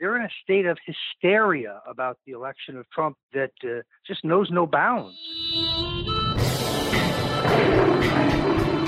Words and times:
they're 0.00 0.16
in 0.16 0.22
a 0.22 0.30
state 0.42 0.64
of 0.64 0.78
hysteria 0.86 1.82
about 1.86 2.18
the 2.26 2.32
election 2.32 2.78
of 2.78 2.88
Trump 2.90 3.18
that 3.34 3.52
uh, 3.62 3.82
just 4.06 4.24
knows 4.24 4.50
no 4.50 4.66
bounds. 4.66 5.14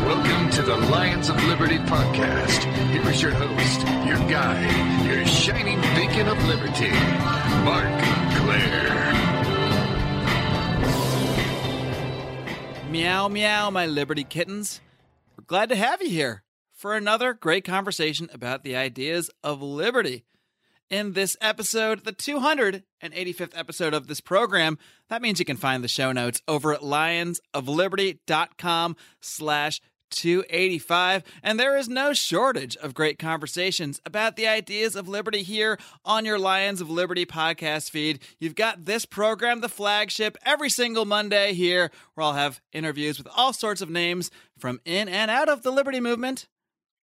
Welcome 0.07 0.51
to 0.51 0.63
the 0.63 0.77
Lions 0.91 1.29
of 1.29 1.37
Liberty 1.45 1.77
podcast. 1.79 2.65
Here 2.91 3.11
is 3.11 3.21
your 3.21 3.33
host, 3.33 3.81
your 4.07 4.17
guide, 4.31 5.07
your 5.07 5.27
shining 5.27 5.81
beacon 5.95 6.29
of 6.29 6.43
liberty, 6.47 6.91
Marc 7.63 8.03
Clair. 8.39 8.89
Meow, 12.91 13.29
meow, 13.29 13.71
my 13.71 13.85
Liberty 13.87 14.25
kittens. 14.25 14.81
We're 15.37 15.45
glad 15.45 15.69
to 15.69 15.77
have 15.77 16.01
you 16.01 16.09
here 16.09 16.43
for 16.73 16.97
another 16.97 17.35
great 17.35 17.65
conversation 17.65 18.31
about 18.33 18.65
the 18.65 18.77
ideas 18.77 19.31
of 19.45 19.63
liberty. 19.63 20.25
In 20.93 21.15
this 21.15 21.37
episode, 21.41 22.05
the 22.05 22.13
285th 22.13 23.59
episode 23.59 23.95
of 23.95 24.07
this 24.09 24.21
program, 24.21 24.77
that 25.09 25.23
means 25.23 25.39
you 25.39 25.47
can 25.47 25.57
find 25.57 25.83
the 25.83 25.89
show 25.89 26.13
notes 26.13 26.43
over 26.47 26.75
at 26.75 26.83
lionsofliberty.com 26.83 28.97
slash 29.23 29.81
285. 30.11 31.23
And 31.43 31.59
there 31.59 31.79
is 31.79 31.89
no 31.89 32.13
shortage 32.13 32.77
of 32.77 32.93
great 32.93 33.19
conversations 33.19 34.03
about 34.05 34.37
the 34.37 34.47
ideas 34.47 34.95
of 34.95 35.09
liberty 35.09 35.43
here 35.43 35.79
on 36.05 36.27
your 36.27 36.39
Lions 36.39 36.83
of 36.83 36.91
Liberty 36.91 37.25
podcast 37.25 37.89
feed. 37.89 38.19
You've 38.39 38.55
got 38.55 38.85
this 38.85 39.07
program, 39.07 39.63
the 39.63 39.71
flagship, 39.71 40.37
every 40.45 40.69
single 40.69 41.07
Monday 41.07 41.55
here, 41.55 41.91
where 42.13 42.27
I'll 42.27 42.35
have 42.35 42.61
interviews 42.71 43.17
with 43.17 43.29
all 43.35 43.55
sorts 43.55 43.81
of 43.81 43.89
names 43.89 44.31
from 44.59 44.79
in 44.85 45.09
and 45.09 45.31
out 45.31 45.49
of 45.49 45.63
the 45.63 45.73
liberty 45.73 46.01
movement 46.01 46.49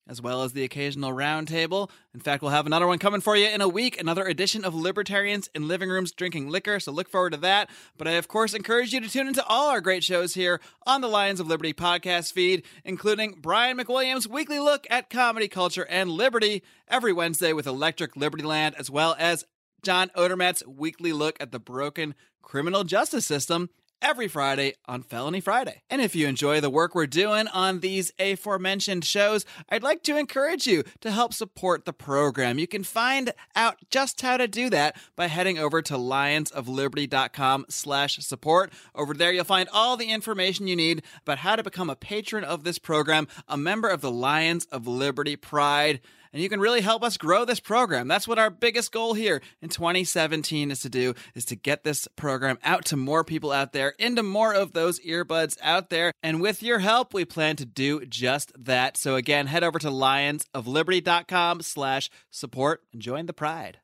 as 0.07 0.21
well 0.21 0.43
as 0.43 0.53
the 0.53 0.63
occasional 0.63 1.11
roundtable. 1.11 1.89
In 2.13 2.19
fact, 2.19 2.41
we'll 2.41 2.51
have 2.51 2.65
another 2.65 2.87
one 2.87 2.99
coming 2.99 3.21
for 3.21 3.35
you 3.35 3.47
in 3.47 3.61
a 3.61 3.67
week, 3.67 3.99
another 3.99 4.25
edition 4.25 4.65
of 4.65 4.75
Libertarians 4.75 5.49
in 5.53 5.67
Living 5.67 5.89
Rooms 5.89 6.11
Drinking 6.11 6.49
Liquor, 6.49 6.79
so 6.79 6.91
look 6.91 7.09
forward 7.09 7.31
to 7.31 7.37
that. 7.37 7.69
But 7.97 8.07
I, 8.07 8.11
of 8.11 8.27
course, 8.27 8.53
encourage 8.53 8.93
you 8.93 8.99
to 8.99 9.09
tune 9.09 9.27
into 9.27 9.45
all 9.45 9.69
our 9.69 9.81
great 9.81 10.03
shows 10.03 10.33
here 10.33 10.59
on 10.85 11.01
the 11.01 11.07
Lions 11.07 11.39
of 11.39 11.47
Liberty 11.47 11.73
podcast 11.73 12.33
feed, 12.33 12.63
including 12.83 13.37
Brian 13.41 13.77
McWilliams' 13.77 14.27
weekly 14.27 14.59
look 14.59 14.87
at 14.89 15.09
comedy, 15.09 15.47
culture, 15.47 15.85
and 15.89 16.09
liberty 16.09 16.63
every 16.87 17.13
Wednesday 17.13 17.53
with 17.53 17.67
Electric 17.67 18.15
Liberty 18.15 18.43
Land, 18.43 18.75
as 18.77 18.89
well 18.89 19.15
as 19.17 19.45
John 19.83 20.09
Odermatt's 20.15 20.65
weekly 20.67 21.13
look 21.13 21.37
at 21.39 21.51
the 21.51 21.59
broken 21.59 22.15
criminal 22.41 22.83
justice 22.83 23.25
system 23.25 23.69
every 24.01 24.27
Friday 24.27 24.73
on 24.85 25.03
Felony 25.03 25.39
Friday. 25.39 25.81
And 25.89 26.01
if 26.01 26.15
you 26.15 26.27
enjoy 26.27 26.59
the 26.59 26.69
work 26.69 26.95
we're 26.95 27.07
doing 27.07 27.47
on 27.47 27.79
these 27.79 28.11
aforementioned 28.19 29.05
shows, 29.05 29.45
I'd 29.69 29.83
like 29.83 30.03
to 30.03 30.17
encourage 30.17 30.67
you 30.67 30.83
to 31.01 31.11
help 31.11 31.33
support 31.33 31.85
the 31.85 31.93
program. 31.93 32.59
You 32.59 32.67
can 32.67 32.83
find 32.83 33.33
out 33.55 33.77
just 33.89 34.21
how 34.21 34.37
to 34.37 34.47
do 34.47 34.69
that 34.69 34.95
by 35.15 35.27
heading 35.27 35.57
over 35.57 35.81
to 35.81 35.93
lionsofliberty.com 35.93 37.65
slash 37.69 38.17
support. 38.17 38.73
Over 38.95 39.13
there, 39.13 39.31
you'll 39.31 39.43
find 39.43 39.69
all 39.71 39.97
the 39.97 40.11
information 40.11 40.67
you 40.67 40.75
need 40.75 41.03
about 41.21 41.39
how 41.39 41.55
to 41.55 41.63
become 41.63 41.89
a 41.89 41.95
patron 41.95 42.43
of 42.43 42.63
this 42.63 42.79
program, 42.79 43.27
a 43.47 43.57
member 43.57 43.87
of 43.87 44.01
the 44.01 44.11
Lions 44.11 44.65
of 44.65 44.87
Liberty 44.87 45.35
Pride 45.35 46.01
and 46.33 46.41
you 46.41 46.49
can 46.49 46.59
really 46.59 46.81
help 46.81 47.03
us 47.03 47.17
grow 47.17 47.45
this 47.45 47.59
program. 47.59 48.07
That's 48.07 48.27
what 48.27 48.39
our 48.39 48.49
biggest 48.49 48.91
goal 48.91 49.13
here 49.13 49.41
in 49.61 49.69
2017 49.69 50.71
is 50.71 50.79
to 50.81 50.89
do 50.89 51.13
is 51.35 51.45
to 51.45 51.55
get 51.55 51.83
this 51.83 52.07
program 52.15 52.57
out 52.63 52.85
to 52.85 52.97
more 52.97 53.23
people 53.23 53.51
out 53.51 53.73
there, 53.73 53.89
into 53.99 54.23
more 54.23 54.53
of 54.53 54.73
those 54.73 54.99
earbuds 55.01 55.57
out 55.61 55.89
there. 55.89 56.13
And 56.23 56.41
with 56.41 56.63
your 56.63 56.79
help, 56.79 57.13
we 57.13 57.25
plan 57.25 57.55
to 57.57 57.65
do 57.65 58.05
just 58.05 58.51
that. 58.57 58.97
So 58.97 59.15
again, 59.15 59.47
head 59.47 59.63
over 59.63 59.79
to 59.79 59.89
lionsofliberty.com 59.89 61.61
slash 61.61 62.09
support 62.29 62.83
and 62.93 63.01
join 63.01 63.25
the 63.25 63.33
pride. 63.33 63.80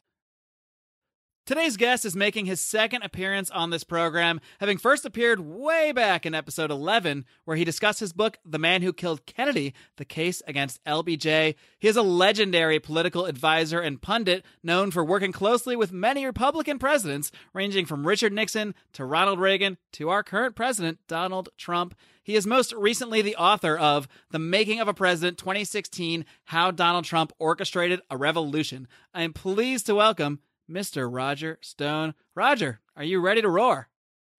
Today's 1.47 1.77
guest 1.77 2.03
is 2.03 2.13
making 2.13 2.45
his 2.45 2.59
second 2.59 3.03
appearance 3.03 3.49
on 3.51 3.69
this 3.69 3.85
program, 3.85 4.41
having 4.59 4.77
first 4.77 5.05
appeared 5.05 5.39
way 5.39 5.93
back 5.93 6.25
in 6.25 6.35
episode 6.35 6.69
11, 6.69 7.23
where 7.45 7.55
he 7.55 7.63
discussed 7.63 8.01
his 8.01 8.11
book, 8.11 8.35
The 8.43 8.59
Man 8.59 8.81
Who 8.81 8.91
Killed 8.91 9.25
Kennedy 9.25 9.73
The 9.95 10.03
Case 10.03 10.41
Against 10.45 10.83
LBJ. 10.83 11.55
He 11.79 11.87
is 11.87 11.95
a 11.95 12.01
legendary 12.01 12.81
political 12.81 13.23
advisor 13.23 13.79
and 13.79 14.01
pundit 14.01 14.45
known 14.61 14.91
for 14.91 15.05
working 15.05 15.31
closely 15.31 15.77
with 15.77 15.93
many 15.93 16.25
Republican 16.25 16.79
presidents, 16.79 17.31
ranging 17.53 17.85
from 17.85 18.05
Richard 18.05 18.33
Nixon 18.33 18.75
to 18.91 19.05
Ronald 19.05 19.39
Reagan 19.39 19.77
to 19.93 20.09
our 20.09 20.23
current 20.23 20.53
president, 20.53 20.99
Donald 21.07 21.47
Trump. 21.57 21.95
He 22.21 22.35
is 22.35 22.45
most 22.45 22.73
recently 22.73 23.21
the 23.21 23.37
author 23.37 23.77
of 23.77 24.09
The 24.31 24.39
Making 24.39 24.81
of 24.81 24.89
a 24.89 24.93
President 24.93 25.37
2016 25.37 26.25
How 26.43 26.71
Donald 26.71 27.05
Trump 27.05 27.31
Orchestrated 27.39 28.01
a 28.11 28.17
Revolution. 28.17 28.89
I 29.13 29.21
am 29.21 29.31
pleased 29.31 29.85
to 29.85 29.95
welcome 29.95 30.41
Mr. 30.69 31.07
Roger 31.11 31.57
Stone. 31.61 32.13
Roger, 32.35 32.81
are 32.95 33.03
you 33.03 33.19
ready 33.19 33.41
to 33.41 33.49
roar? 33.49 33.89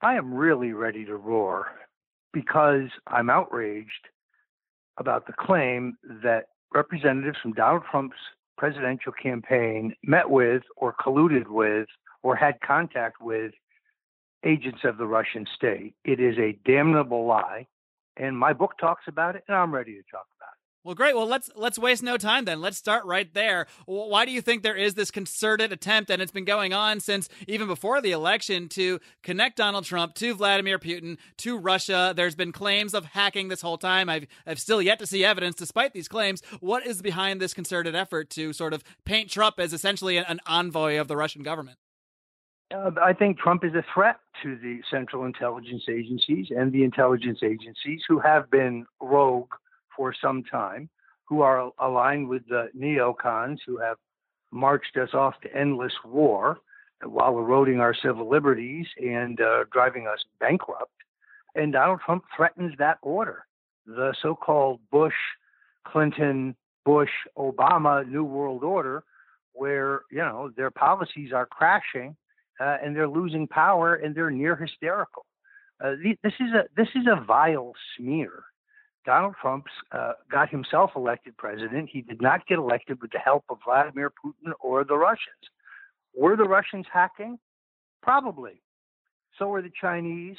I 0.00 0.14
am 0.14 0.32
really 0.32 0.72
ready 0.72 1.04
to 1.04 1.16
roar 1.16 1.68
because 2.32 2.88
I'm 3.06 3.30
outraged 3.30 4.08
about 4.98 5.26
the 5.26 5.32
claim 5.32 5.96
that 6.22 6.46
representatives 6.72 7.38
from 7.42 7.52
Donald 7.52 7.82
Trump's 7.90 8.16
presidential 8.56 9.12
campaign 9.12 9.94
met 10.02 10.28
with 10.28 10.62
or 10.76 10.94
colluded 10.94 11.48
with 11.48 11.88
or 12.22 12.36
had 12.36 12.60
contact 12.60 13.20
with 13.20 13.52
agents 14.44 14.80
of 14.84 14.98
the 14.98 15.06
Russian 15.06 15.46
state. 15.54 15.94
It 16.04 16.20
is 16.20 16.36
a 16.38 16.58
damnable 16.64 17.26
lie. 17.26 17.66
And 18.16 18.36
my 18.36 18.52
book 18.52 18.72
talks 18.80 19.04
about 19.06 19.36
it, 19.36 19.44
and 19.46 19.56
I'm 19.56 19.72
ready 19.72 19.94
to 19.94 20.02
talk 20.10 20.26
well, 20.84 20.94
great. 20.94 21.14
Well, 21.14 21.26
let's 21.26 21.50
let's 21.56 21.78
waste 21.78 22.02
no 22.02 22.16
time 22.16 22.44
then. 22.44 22.60
Let's 22.60 22.76
start 22.76 23.04
right 23.04 23.32
there. 23.34 23.66
Why 23.86 24.24
do 24.24 24.30
you 24.30 24.40
think 24.40 24.62
there 24.62 24.76
is 24.76 24.94
this 24.94 25.10
concerted 25.10 25.72
attempt, 25.72 26.10
and 26.10 26.22
it's 26.22 26.32
been 26.32 26.44
going 26.44 26.72
on 26.72 27.00
since 27.00 27.28
even 27.46 27.66
before 27.66 28.00
the 28.00 28.12
election, 28.12 28.68
to 28.70 29.00
connect 29.22 29.56
Donald 29.56 29.84
Trump 29.84 30.14
to 30.14 30.34
Vladimir 30.34 30.78
Putin 30.78 31.18
to 31.38 31.58
Russia? 31.58 32.12
There's 32.16 32.36
been 32.36 32.52
claims 32.52 32.94
of 32.94 33.04
hacking 33.06 33.48
this 33.48 33.60
whole 33.60 33.78
time. 33.78 34.08
I've 34.08 34.26
I've 34.46 34.60
still 34.60 34.80
yet 34.80 34.98
to 35.00 35.06
see 35.06 35.24
evidence, 35.24 35.56
despite 35.56 35.92
these 35.92 36.08
claims. 36.08 36.42
What 36.60 36.86
is 36.86 37.02
behind 37.02 37.40
this 37.40 37.54
concerted 37.54 37.94
effort 37.94 38.30
to 38.30 38.52
sort 38.52 38.72
of 38.72 38.84
paint 39.04 39.30
Trump 39.30 39.58
as 39.58 39.72
essentially 39.72 40.16
an 40.16 40.40
envoy 40.46 40.98
of 40.98 41.08
the 41.08 41.16
Russian 41.16 41.42
government? 41.42 41.78
Uh, 42.72 42.90
I 43.02 43.14
think 43.14 43.38
Trump 43.38 43.64
is 43.64 43.74
a 43.74 43.84
threat 43.94 44.20
to 44.42 44.56
the 44.56 44.80
Central 44.90 45.24
Intelligence 45.24 45.84
Agencies 45.88 46.48
and 46.50 46.70
the 46.70 46.84
intelligence 46.84 47.40
agencies 47.42 48.02
who 48.06 48.20
have 48.20 48.50
been 48.50 48.86
rogue 49.00 49.48
for 49.98 50.14
some 50.22 50.42
time, 50.44 50.88
who 51.24 51.42
are 51.42 51.70
aligned 51.80 52.28
with 52.28 52.48
the 52.48 52.68
neocons 52.74 53.58
who 53.66 53.76
have 53.76 53.98
marched 54.50 54.96
us 54.96 55.10
off 55.12 55.34
to 55.42 55.54
endless 55.54 55.92
war 56.04 56.58
while 57.04 57.38
eroding 57.38 57.80
our 57.80 57.94
civil 57.94 58.30
liberties 58.30 58.86
and 58.96 59.40
uh, 59.40 59.64
driving 59.70 60.06
us 60.06 60.24
bankrupt. 60.40 60.90
And 61.54 61.72
Donald 61.72 62.00
Trump 62.06 62.24
threatens 62.34 62.72
that 62.78 62.98
order. 63.02 63.44
The 63.86 64.14
so 64.22 64.34
called 64.34 64.80
Bush, 64.90 65.14
Clinton, 65.86 66.54
Bush, 66.84 67.10
Obama 67.36 68.08
New 68.08 68.24
World 68.24 68.62
Order, 68.62 69.04
where, 69.52 70.02
you 70.10 70.18
know, 70.18 70.50
their 70.56 70.70
policies 70.70 71.32
are 71.32 71.46
crashing 71.46 72.16
uh, 72.60 72.76
and 72.82 72.94
they're 72.94 73.08
losing 73.08 73.46
power 73.46 73.96
and 73.96 74.14
they're 74.14 74.30
near 74.30 74.56
hysterical. 74.56 75.26
Uh, 75.82 75.92
this 76.22 76.32
is 76.40 76.52
a 76.54 76.64
this 76.76 76.88
is 76.94 77.06
a 77.06 77.24
vile 77.24 77.72
smear 77.96 78.44
Donald 79.08 79.36
Trump 79.40 79.64
uh, 79.90 80.12
got 80.30 80.50
himself 80.50 80.90
elected 80.94 81.34
president. 81.38 81.88
He 81.90 82.02
did 82.02 82.20
not 82.20 82.46
get 82.46 82.58
elected 82.58 83.00
with 83.00 83.10
the 83.10 83.18
help 83.18 83.42
of 83.48 83.56
Vladimir 83.64 84.10
Putin 84.10 84.52
or 84.60 84.84
the 84.84 84.98
Russians. 84.98 85.44
Were 86.14 86.36
the 86.36 86.44
Russians 86.44 86.84
hacking? 86.92 87.38
Probably. 88.02 88.60
So 89.38 89.48
were 89.48 89.62
the 89.62 89.72
Chinese, 89.80 90.36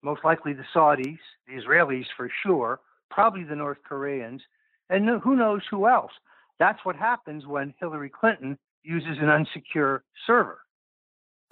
most 0.00 0.20
likely 0.22 0.52
the 0.52 0.62
Saudis, 0.72 1.18
the 1.48 1.54
Israelis 1.54 2.06
for 2.16 2.30
sure, 2.44 2.78
probably 3.10 3.42
the 3.42 3.56
North 3.56 3.78
Koreans, 3.84 4.42
and 4.90 5.20
who 5.24 5.34
knows 5.34 5.62
who 5.68 5.88
else. 5.88 6.12
That's 6.60 6.84
what 6.84 6.94
happens 6.94 7.46
when 7.48 7.74
Hillary 7.80 8.10
Clinton 8.10 8.56
uses 8.84 9.18
an 9.20 9.26
unsecure 9.26 10.02
server. 10.24 10.60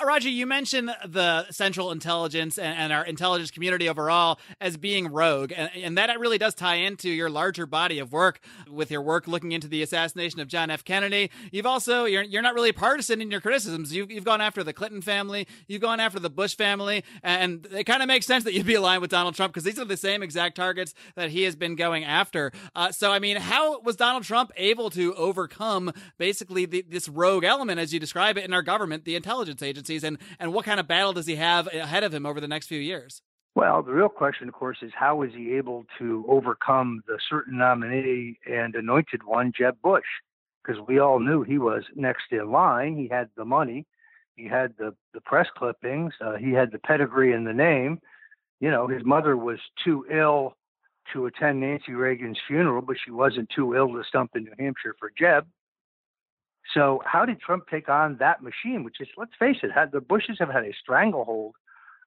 Roger, 0.07 0.29
you 0.29 0.47
mentioned 0.47 0.95
the 1.07 1.51
Central 1.51 1.91
Intelligence 1.91 2.59
and, 2.59 2.77
and, 2.79 2.93
our 2.93 3.05
intelligence 3.05 3.51
community 3.51 3.89
overall 3.89 4.39
as 4.61 4.77
being 4.77 5.09
rogue, 5.09 5.53
and, 5.57 5.71
and, 5.75 5.99
that 5.99 6.19
really 6.19 6.39
does 6.39 6.55
tie 6.55 6.77
into 6.77 7.09
your 7.09 7.31
larger 7.31 7.65
body 7.65 7.99
of 7.99 8.13
work 8.13 8.41
with 8.71 8.91
your 8.91 9.03
work 9.03 9.27
looking 9.27 9.53
into 9.53 9.69
the 9.69 9.83
assassination 9.83 10.41
of 10.41 10.49
John 10.49 10.71
F. 10.71 10.85
Kennedy. 10.85 11.31
You've 11.51 11.67
also 11.67 12.05
you're 12.05 12.23
you're 12.23 12.43
not 12.43 12.55
really 12.55 12.73
partisan 12.73 13.23
in 13.23 13.31
your 13.31 13.41
criticisms. 13.41 13.95
You've 13.95 14.11
you've 14.11 14.25
gone 14.25 14.41
after 14.41 14.63
the 14.63 14.73
Clinton 14.73 15.01
family, 15.01 15.47
you've 15.69 15.81
gone 15.81 16.01
after 16.01 16.19
the 16.19 16.31
Bush 16.31 16.57
family, 16.57 17.05
and 17.23 17.67
it 17.73 17.85
kind 17.85 18.03
of 18.03 18.09
makes 18.09 18.27
sense 18.27 18.45
that 18.45 18.53
you'd 18.53 18.67
be 18.67 18.75
aligned 18.75 19.01
with 19.01 19.11
Donald 19.11 19.35
Trump 19.35 19.53
because 19.53 19.65
these 19.65 19.79
are 19.79 19.85
the 19.85 19.97
same 19.97 20.23
exact 20.23 20.57
targets 20.57 20.95
that 21.15 21.31
he 21.31 21.45
has 21.45 21.57
been 21.57 21.77
going 21.77 22.05
after. 22.05 22.53
Uh, 22.75 22.93
so, 22.93 23.13
I 23.13 23.19
mean, 23.19 23.37
how 23.37 23.81
was 23.81 23.97
Donald 23.97 24.25
Trump 24.25 24.53
able 24.57 24.91
to 24.91 25.15
overcome 25.15 25.93
basically 26.19 26.67
the, 26.67 26.85
this 26.89 27.09
rogue 27.09 27.45
element, 27.45 27.79
as 27.81 27.93
you 27.93 28.01
describe 28.01 28.37
it, 28.37 28.45
in 28.45 28.53
our 28.53 28.63
government, 28.63 29.05
the 29.05 29.17
intelligence 29.17 29.63
agency? 29.63 29.92
And 30.05 30.19
and 30.39 30.53
what 30.53 30.65
kind 30.65 30.81
of 30.81 30.89
battle 30.89 31.13
does 31.13 31.27
he 31.27 31.37
have 31.37 31.67
ahead 31.67 32.05
of 32.05 32.13
him 32.13 32.27
over 32.27 32.41
the 32.41 32.49
next 32.49 32.67
few 32.67 32.81
years? 32.81 33.23
Well, 33.55 33.83
the 33.83 33.93
real 33.93 34.09
question, 34.09 34.49
of 34.49 34.55
course, 34.55 34.79
is 34.81 34.93
how 34.95 35.23
is 35.23 35.33
he 35.35 35.55
able 35.55 35.85
to 35.99 36.25
overcome 36.27 37.03
the 37.07 37.19
certain 37.29 37.59
nominee 37.59 38.39
and 38.51 38.75
anointed 38.75 39.25
one, 39.25 39.53
Jeb 39.57 39.77
Bush? 39.83 40.07
because 40.63 40.81
we 40.87 40.99
all 40.99 41.21
knew 41.21 41.43
he 41.43 41.59
was 41.59 41.83
next 41.95 42.25
in 42.31 42.51
line. 42.51 42.97
He 42.97 43.09
had 43.09 43.29
the 43.37 43.45
money, 43.45 43.87
he 44.37 44.47
had 44.47 44.75
the 44.79 44.95
the 45.15 45.21
press 45.21 45.49
clippings, 45.57 46.13
uh, 46.21 46.37
he 46.37 46.53
had 46.53 46.73
the 46.73 46.79
pedigree 46.79 47.33
and 47.33 47.47
the 47.47 47.53
name. 47.53 48.01
You 48.61 48.71
know, 48.71 48.87
his 48.87 49.05
mother 49.05 49.37
was 49.37 49.59
too 49.85 50.07
ill 50.11 50.57
to 51.13 51.27
attend 51.27 51.61
Nancy 51.61 51.93
Reagan's 51.93 52.39
funeral, 52.47 52.83
but 52.83 52.97
she 53.05 53.11
wasn't 53.11 53.51
too 53.55 53.75
ill 53.75 53.89
to 53.89 54.05
stump 54.07 54.31
in 54.35 54.45
New 54.45 54.55
Hampshire 54.59 54.95
for 54.99 55.11
Jeb. 55.19 55.47
So 56.75 57.03
how 57.05 57.25
did 57.25 57.41
Trump 57.41 57.65
take 57.71 57.89
on 57.89 58.17
that 58.19 58.43
machine? 58.43 58.85
Which 58.85 59.01
is, 59.01 59.09
let's 59.17 59.33
face 59.39 59.59
it, 59.63 59.71
had 59.73 59.93
the 59.93 60.01
Bushes 60.01 60.37
have 60.39 60.51
had 60.51 60.65
a 60.65 60.73
stranglehold 60.81 61.55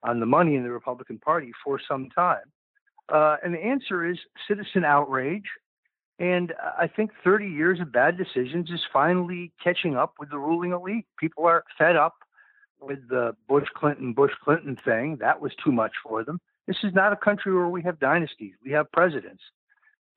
on 0.04 0.20
the 0.20 0.26
money 0.26 0.56
in 0.56 0.64
the 0.64 0.72
Republican 0.72 1.20
Party 1.20 1.52
for 1.64 1.80
some 1.88 2.10
time. 2.10 2.52
Uh, 3.10 3.38
and 3.44 3.54
the 3.54 3.60
answer 3.60 4.08
is 4.08 4.18
citizen 4.48 4.84
outrage. 4.84 5.46
And 6.18 6.54
I 6.80 6.88
think 6.88 7.12
30 7.24 7.48
years 7.48 7.80
of 7.82 7.92
bad 7.92 8.18
decisions 8.18 8.70
is 8.70 8.80
finally 8.92 9.52
catching 9.62 9.98
up 9.98 10.14
with 10.20 10.30
the 10.30 10.38
ruling 10.38 10.72
elite. 10.72 11.06
People 11.20 11.46
are 11.46 11.64
fed 11.78 11.96
up 11.96 12.16
with 12.80 13.08
the 13.10 13.36
Bush 13.48 13.68
Clinton 13.76 14.14
Bush 14.14 14.32
Clinton 14.44 14.78
thing. 14.86 15.18
That 15.20 15.42
was 15.42 15.52
too 15.64 15.72
much 15.72 15.92
for 16.02 16.24
them. 16.24 16.40
This 16.68 16.78
is 16.84 16.94
not 16.94 17.14
a 17.14 17.18
country 17.18 17.54
where 17.54 17.68
we 17.68 17.82
have 17.84 18.00
dynasties. 18.00 18.54
We 18.64 18.72
have 18.72 18.92
presidents. 18.92 19.44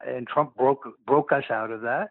And 0.06 0.26
Trump 0.28 0.56
broke 0.56 0.84
broke 1.04 1.32
us 1.32 1.44
out 1.50 1.72
of 1.72 1.80
that. 1.82 2.10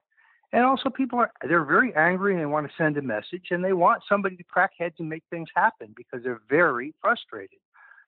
And 0.54 0.64
also 0.64 0.90
people 0.90 1.20
are 1.20 1.32
they're 1.48 1.66
very 1.66 1.94
angry 1.96 2.34
and 2.34 2.42
they 2.42 2.46
want 2.46 2.68
to 2.68 2.74
send 2.78 2.98
a 2.98 3.02
message 3.02 3.48
and 3.52 3.64
they 3.64 3.74
want 3.74 4.04
somebody 4.08 4.38
to 4.38 4.44
crack 4.44 4.72
heads 4.78 4.96
and 5.00 5.10
make 5.10 5.24
things 5.30 5.50
happen 5.56 5.94
because 5.96 6.24
they're 6.24 6.42
very 6.50 6.94
frustrated. 7.02 7.60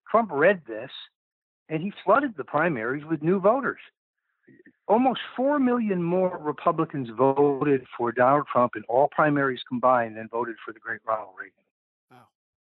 Trump 0.09 0.29
read 0.31 0.61
this 0.67 0.91
and 1.67 1.81
he 1.83 1.93
flooded 2.03 2.35
the 2.37 2.43
primaries 2.43 3.03
with 3.05 3.21
new 3.21 3.39
voters. 3.39 3.79
Almost 4.87 5.19
4 5.35 5.59
million 5.59 6.01
more 6.01 6.37
Republicans 6.39 7.09
voted 7.15 7.85
for 7.95 8.11
Donald 8.11 8.47
Trump 8.51 8.75
in 8.75 8.83
all 8.89 9.07
primaries 9.11 9.61
combined 9.67 10.17
than 10.17 10.27
voted 10.29 10.55
for 10.65 10.73
the 10.73 10.79
great 10.79 11.01
Ronald 11.05 11.35
Reagan. 11.37 11.53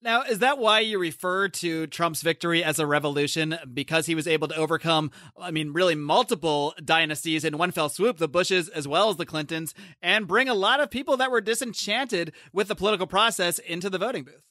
Now, 0.04 0.22
is 0.22 0.40
that 0.40 0.60
why 0.60 0.82
you 0.82 1.00
refer 1.00 1.48
to 1.48 1.88
Trump's 1.88 2.22
victory 2.22 2.64
as 2.64 2.78
a 2.78 2.86
revolution? 2.86 3.58
Because 3.74 4.06
he 4.06 4.14
was 4.14 4.28
able 4.28 4.48
to 4.48 4.56
overcome, 4.56 5.10
I 5.40 5.50
mean, 5.50 5.74
really 5.74 5.96
multiple 5.96 6.76
dynasties 6.84 7.44
in 7.44 7.58
one 7.58 7.72
fell 7.72 7.90
swoop, 7.90 8.18
the 8.18 8.28
Bushes 8.28 8.70
as 8.70 8.88
well 8.88 9.10
as 9.10 9.16
the 9.16 9.26
Clintons, 9.26 9.74
and 10.00 10.28
bring 10.28 10.50
a 10.50 10.54
lot 10.54 10.80
of 10.80 10.92
people 10.92 11.18
that 11.18 11.32
were 11.32 11.42
disenchanted 11.42 12.32
with 12.54 12.68
the 12.68 12.76
political 12.76 13.08
process 13.08 13.58
into 13.58 13.90
the 13.90 13.98
voting 13.98 14.24
booth? 14.24 14.44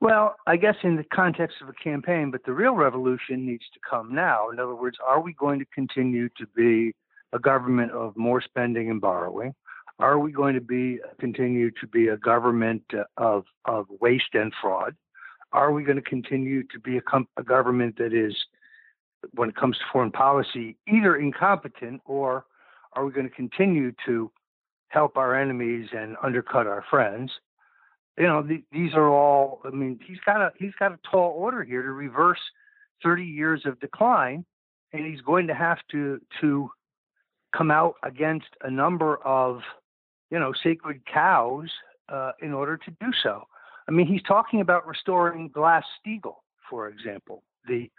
Well, 0.00 0.36
I 0.46 0.56
guess 0.56 0.76
in 0.84 0.96
the 0.96 1.04
context 1.12 1.56
of 1.62 1.68
a 1.68 1.72
campaign, 1.72 2.30
but 2.30 2.44
the 2.44 2.52
real 2.52 2.74
revolution 2.74 3.44
needs 3.44 3.64
to 3.74 3.80
come 3.88 4.14
now. 4.14 4.50
In 4.50 4.60
other 4.60 4.74
words, 4.76 4.98
are 5.04 5.20
we 5.20 5.32
going 5.32 5.58
to 5.58 5.66
continue 5.74 6.28
to 6.36 6.46
be 6.54 6.92
a 7.32 7.40
government 7.40 7.90
of 7.90 8.16
more 8.16 8.40
spending 8.40 8.88
and 8.88 9.00
borrowing? 9.00 9.52
Are 9.98 10.18
we 10.18 10.30
going 10.30 10.54
to 10.54 10.60
be 10.60 11.00
continue 11.18 11.70
to 11.80 11.86
be 11.86 12.08
a 12.08 12.16
government 12.16 12.82
uh, 12.92 13.04
of 13.16 13.44
of 13.64 13.86
waste 14.00 14.34
and 14.34 14.52
fraud? 14.60 14.94
Are 15.52 15.72
we 15.72 15.84
going 15.84 15.96
to 15.96 16.02
continue 16.02 16.64
to 16.64 16.78
be 16.78 16.98
a, 16.98 17.00
com- 17.00 17.28
a 17.38 17.42
government 17.42 17.96
that 17.98 18.12
is, 18.12 18.34
when 19.32 19.48
it 19.48 19.56
comes 19.56 19.78
to 19.78 19.84
foreign 19.90 20.10
policy, 20.10 20.76
either 20.86 21.16
incompetent 21.16 22.02
or 22.04 22.44
are 22.92 23.06
we 23.06 23.12
going 23.12 23.28
to 23.28 23.34
continue 23.34 23.92
to 24.04 24.30
help 24.88 25.16
our 25.16 25.34
enemies 25.34 25.88
and 25.92 26.16
undercut 26.22 26.66
our 26.66 26.84
friends? 26.90 27.30
You 28.18 28.26
know, 28.26 28.42
the, 28.42 28.62
these 28.72 28.92
are 28.94 29.08
all. 29.08 29.60
I 29.64 29.70
mean, 29.70 29.98
he's 30.06 30.20
got 30.26 30.40
a 30.40 30.52
he's 30.58 30.74
got 30.78 30.92
a 30.92 30.98
tall 31.10 31.32
order 31.36 31.64
here 31.64 31.82
to 31.82 31.92
reverse 31.92 32.40
30 33.02 33.24
years 33.24 33.62
of 33.64 33.78
decline, 33.80 34.44
and 34.92 35.06
he's 35.06 35.20
going 35.20 35.46
to 35.46 35.54
have 35.54 35.78
to 35.92 36.20
to 36.40 36.70
come 37.56 37.70
out 37.70 37.94
against 38.02 38.48
a 38.62 38.70
number 38.70 39.16
of 39.24 39.60
you 40.30 40.38
know, 40.38 40.52
sacred 40.62 41.02
cows 41.06 41.70
uh, 42.08 42.32
in 42.40 42.52
order 42.52 42.76
to 42.76 42.90
do 43.00 43.12
so. 43.22 43.44
I 43.88 43.92
mean, 43.92 44.06
he's 44.06 44.22
talking 44.22 44.60
about 44.60 44.86
restoring 44.86 45.48
Glass-Steagall, 45.48 46.36
for 46.68 46.88
example, 46.88 47.42
the 47.68 47.90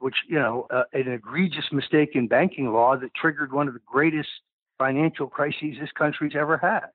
which 0.00 0.16
you 0.28 0.38
know, 0.38 0.66
uh, 0.70 0.84
an 0.92 1.08
egregious 1.08 1.66
mistake 1.70 2.10
in 2.14 2.26
banking 2.26 2.72
law 2.72 2.96
that 2.96 3.14
triggered 3.14 3.52
one 3.52 3.68
of 3.68 3.74
the 3.74 3.80
greatest 3.86 4.28
financial 4.76 5.28
crises 5.28 5.76
this 5.80 5.90
country's 5.96 6.32
ever 6.34 6.58
had. 6.58 6.88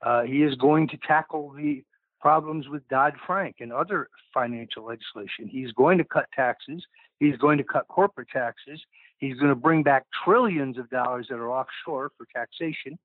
Uh, 0.00 0.22
he 0.22 0.42
is 0.42 0.54
going 0.56 0.88
to 0.88 0.96
tackle 1.06 1.52
the 1.52 1.84
problems 2.20 2.68
with 2.68 2.86
Dodd 2.88 3.14
Frank 3.26 3.56
and 3.60 3.72
other 3.72 4.08
financial 4.32 4.86
legislation. 4.86 5.46
He's 5.46 5.72
going 5.72 5.98
to 5.98 6.04
cut 6.04 6.26
taxes. 6.34 6.82
He's 7.18 7.36
going 7.36 7.58
to 7.58 7.64
cut 7.64 7.86
corporate 7.88 8.28
taxes. 8.32 8.80
He's 9.18 9.36
going 9.36 9.50
to 9.50 9.56
bring 9.56 9.82
back 9.82 10.06
trillions 10.24 10.78
of 10.78 10.88
dollars 10.88 11.26
that 11.28 11.36
are 11.36 11.50
offshore 11.50 12.12
for 12.16 12.26
taxation 12.34 12.98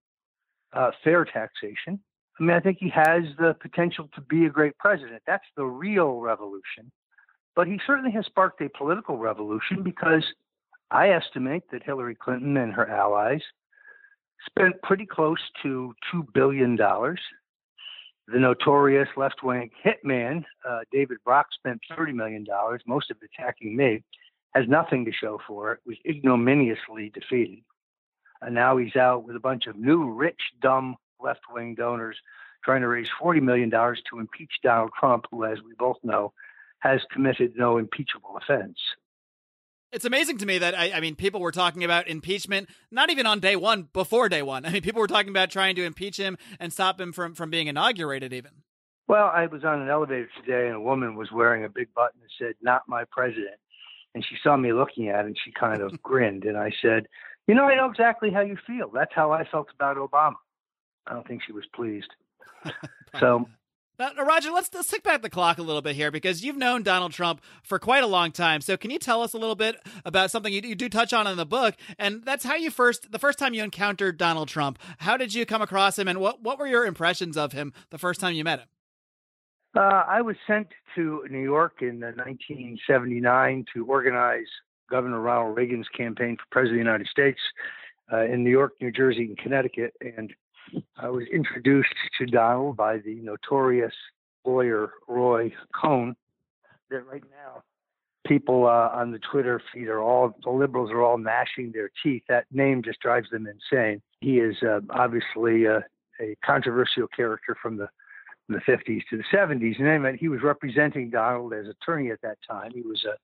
uh, 0.74 0.92
fair 1.04 1.26
taxation. 1.26 2.00
I 2.40 2.44
mean, 2.44 2.56
I 2.56 2.60
think 2.60 2.78
he 2.80 2.90
has 2.90 3.24
the 3.40 3.56
potential 3.60 4.10
to 4.16 4.22
be 4.22 4.46
a 4.46 4.50
great 4.50 4.78
president. 4.78 5.24
That's 5.26 5.46
the 5.56 5.66
real 5.66 6.20
revolution. 6.20 6.92
But 7.56 7.68
he 7.68 7.80
certainly 7.88 8.12
has 8.12 8.26
sparked 8.26 8.62
a 8.62 8.70
political 8.70 9.18
revolution 9.18 9.82
because 9.84 10.24
I 10.92 11.10
estimate 11.10 11.64
that 11.72 11.84
Hillary 11.84 12.16
Clinton 12.16 12.58
and 12.58 12.74
her 12.74 12.88
allies 12.88 13.42
spent 14.46 14.82
pretty 14.84 15.06
close 15.06 15.40
to 15.64 15.94
$2 16.14 16.34
billion. 16.34 16.76
The 16.78 18.40
notorious 18.40 19.10
left 19.18 19.42
wing 19.42 19.72
hitman, 19.84 20.44
uh, 20.68 20.80
David 20.92 21.18
Brock, 21.26 21.48
spent 21.54 21.82
$30 21.92 22.14
million, 22.14 22.46
most 22.86 23.10
of 23.10 23.18
it 23.22 23.30
attacking 23.34 23.76
me, 23.76 24.04
has 24.54 24.66
nothing 24.68 25.06
to 25.06 25.12
show 25.12 25.40
for 25.48 25.74
it, 25.74 25.80
was 25.86 25.98
ignominiously 26.08 27.10
defeated. 27.14 27.64
And 28.42 28.56
now 28.56 28.78
he's 28.78 28.96
out 28.96 29.26
with 29.26 29.36
a 29.36 29.40
bunch 29.40 29.66
of 29.68 29.76
new, 29.76 30.12
rich, 30.12 30.42
dumb 30.62 30.96
left 31.20 31.42
wing 31.52 31.76
donors 31.76 32.18
trying 32.64 32.82
to 32.82 32.88
raise 32.88 33.08
$40 33.22 33.42
million 33.42 33.70
to 33.70 34.20
impeach 34.20 34.52
Donald 34.62 34.92
Trump, 35.00 35.26
who, 35.32 35.46
as 35.46 35.60
we 35.62 35.74
both 35.78 35.98
know, 36.04 36.34
has 36.80 37.02
committed 37.12 37.54
no 37.56 37.78
impeachable 37.78 38.38
offense. 38.38 38.78
It's 39.92 40.06
amazing 40.06 40.38
to 40.40 40.46
me 40.46 40.58
that 40.58 40.78
I, 40.78 40.92
I, 40.92 41.00
mean, 41.00 41.16
people 41.16 41.40
were 41.40 41.54
talking 41.54 41.84
about 41.84 42.10
impeachment 42.10 42.70
not 42.92 43.10
even 43.10 43.26
on 43.26 43.40
day 43.40 43.56
one, 43.56 43.88
before 43.94 44.28
day 44.28 44.42
one. 44.42 44.66
I 44.66 44.72
mean, 44.72 44.82
people 44.82 45.00
were 45.00 45.08
talking 45.08 45.30
about 45.30 45.50
trying 45.50 45.76
to 45.78 45.86
impeach 45.86 46.18
him 46.18 46.38
and 46.60 46.74
stop 46.74 47.00
him 47.00 47.14
from 47.14 47.36
from 47.36 47.50
being 47.50 47.68
inaugurated, 47.68 48.34
even. 48.34 48.52
Well, 49.08 49.32
I 49.34 49.46
was 49.46 49.64
on 49.64 49.82
an 49.82 49.88
elevator 49.88 50.28
today, 50.44 50.68
and 50.68 50.76
a 50.76 50.82
woman 50.82 51.16
was 51.16 51.32
wearing 51.32 51.64
a 51.64 51.70
big 51.70 51.94
button 51.94 52.20
that 52.22 52.30
said 52.38 52.56
"Not 52.62 52.84
my 52.90 53.06
president," 53.10 53.56
and 54.14 54.26
she 54.26 54.36
saw 54.44 54.58
me 54.58 54.74
looking 54.74 55.08
at 55.08 55.24
it, 55.24 55.28
and 55.28 55.38
she 55.44 55.54
kind 55.54 55.82
of 55.82 56.02
grinned, 56.04 56.44
and 56.44 56.58
I 56.58 56.72
said, 56.82 57.08
you 57.48 57.56
know, 57.56 57.66
I 57.66 57.76
know 57.76 57.90
exactly 57.90 58.32
how 58.32 58.42
you 58.42 58.58
feel. 58.68 58.90
That's 58.94 59.14
how 59.14 59.32
I 59.32 59.46
felt 59.46 59.68
about 59.74 59.98
Obama. 59.98 60.36
I 61.06 61.14
don't 61.14 61.28
think 61.28 61.42
she 61.46 61.54
was 61.54 61.66
pleased. 61.74 62.12
so 63.20 63.48
now, 64.00 64.12
Roger, 64.14 64.52
let's 64.52 64.70
let's 64.76 64.88
tick 64.88 65.02
back 65.02 65.24
the 65.24 65.30
clock 65.30 65.58
a 65.58 65.64
little 65.64 65.82
bit 65.82 65.96
here 65.96 66.12
because 66.12 66.44
you've 66.44 66.56
known 66.56 66.84
Donald 66.84 67.14
Trump 67.14 67.42
for 67.64 67.80
quite 67.80 68.04
a 68.04 68.08
long 68.08 68.32
time. 68.32 68.62
So, 68.62 68.78
can 68.78 68.92
you 68.92 69.00
tell 69.00 69.24
us 69.24 69.34
a 69.34 69.40
little 69.40 69.56
bit 69.56 69.76
about 70.06 70.30
something 70.30 70.54
you, 70.54 70.62
you, 70.64 70.76
do 70.76 70.88
touch 70.88 71.14
on 71.14 71.26
in 71.26 71.36
the 71.36 71.48
book? 71.48 71.76
And 71.98 72.24
that's 72.24 72.44
how 72.44 72.56
you 72.56 72.70
first, 72.70 73.12
the 73.12 73.18
first 73.18 73.40
time 73.40 73.56
you 73.56 73.64
encountered 73.64 74.20
Donald 74.20 74.50
Trump. 74.50 74.78
How 75.00 75.18
did 75.18 75.34
you 75.34 75.48
come 75.48 75.64
across 75.64 75.98
him, 75.98 76.08
and 76.08 76.20
what 76.20 76.44
what 76.44 76.60
were 76.60 76.68
your 76.68 76.86
impressions 76.86 77.38
of 77.38 77.54
him 77.54 77.74
the 77.90 77.98
first 77.98 78.20
time 78.20 78.36
you 78.36 78.44
met 78.44 78.60
him? 78.60 78.68
Uh, 79.76 80.04
I 80.08 80.22
was 80.22 80.36
sent 80.46 80.68
to 80.96 81.26
New 81.32 81.42
York 81.42 81.78
in 81.82 82.00
1979 82.00 83.66
to 83.74 83.86
organize 83.86 84.48
Governor 84.90 85.20
Ronald 85.20 85.58
Reagan's 85.58 85.88
campaign 85.96 86.38
for 86.38 86.44
President 86.52 86.80
of 86.80 86.86
the 86.86 86.90
United 86.90 87.08
States 87.08 87.40
uh, 88.12 88.26
in 88.26 88.44
New 88.44 88.50
York, 88.50 88.74
New 88.82 88.92
Jersey, 88.92 89.24
and 89.24 89.38
Connecticut. 89.38 89.94
And 90.02 90.34
I 90.98 91.10
was 91.10 91.24
introduced 91.32 91.94
to 92.20 92.26
Donald 92.26 92.78
by 92.78 92.98
the 92.98 93.16
notorious 93.16 93.94
lawyer 94.46 94.92
Roy 95.08 95.54
Cohn. 95.80 96.16
That 96.90 97.06
right 97.06 97.24
now, 97.32 97.64
people 98.26 98.66
uh, 98.66 98.90
on 98.94 99.12
the 99.12 99.20
Twitter 99.20 99.62
feed 99.74 99.88
are 99.88 100.02
all 100.02 100.34
the 100.44 100.50
liberals 100.50 100.92
are 100.92 101.02
all 101.02 101.18
gnashing 101.18 101.72
their 101.74 101.90
teeth. 102.04 102.24
That 102.30 102.46
name 102.52 102.82
just 102.84 103.00
drives 103.00 103.30
them 103.30 103.48
insane. 103.48 104.02
He 104.22 104.40
is 104.40 104.56
uh, 104.64 104.80
obviously 104.90 105.68
uh, 105.68 105.82
a 106.22 106.36
controversial 106.46 107.08
character 107.16 107.56
from 107.62 107.78
the 107.78 107.90
from 108.46 108.56
the 108.56 108.72
50s 108.72 109.02
to 109.10 109.18
the 109.18 109.24
70s. 109.34 109.78
And 109.78 109.88
anyway, 109.88 110.18
he 110.18 110.30
was 110.30 110.42
representing 110.42 111.10
Donald 111.10 111.54
as 111.54 111.66
attorney 111.68 112.12
at 112.12 112.22
that 112.22 112.38
time. 112.50 112.72
He 112.74 112.82
was 112.82 113.04
a 113.04 113.18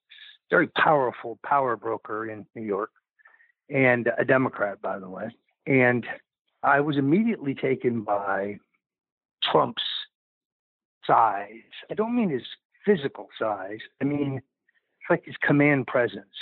very 0.53 0.67
powerful 0.67 1.39
power 1.43 1.75
broker 1.75 2.29
in 2.29 2.45
New 2.53 2.61
York 2.61 2.91
and 3.73 4.11
a 4.19 4.23
Democrat, 4.23 4.79
by 4.83 4.99
the 4.99 5.09
way. 5.09 5.27
And 5.65 6.05
I 6.61 6.79
was 6.79 6.95
immediately 6.95 7.55
taken 7.55 8.01
by 8.03 8.59
Trump's 9.51 9.81
size. 11.07 11.73
I 11.89 11.95
don't 11.95 12.15
mean 12.15 12.29
his 12.29 12.43
physical 12.85 13.29
size, 13.39 13.79
I 13.99 14.03
mean, 14.03 14.37
it's 14.37 15.09
like 15.09 15.25
his 15.25 15.35
command 15.41 15.87
presence. 15.87 16.37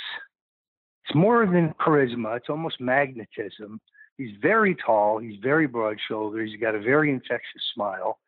It's 1.06 1.14
more 1.14 1.46
than 1.46 1.72
charisma, 1.80 2.36
it's 2.36 2.50
almost 2.50 2.82
magnetism. 2.82 3.80
He's 4.18 4.36
very 4.42 4.74
tall, 4.74 5.20
he's 5.20 5.38
very 5.42 5.66
broad 5.66 5.96
shouldered, 6.06 6.48
he's 6.48 6.60
got 6.60 6.74
a 6.74 6.80
very 6.80 7.08
infectious 7.08 7.62
smile. 7.74 8.18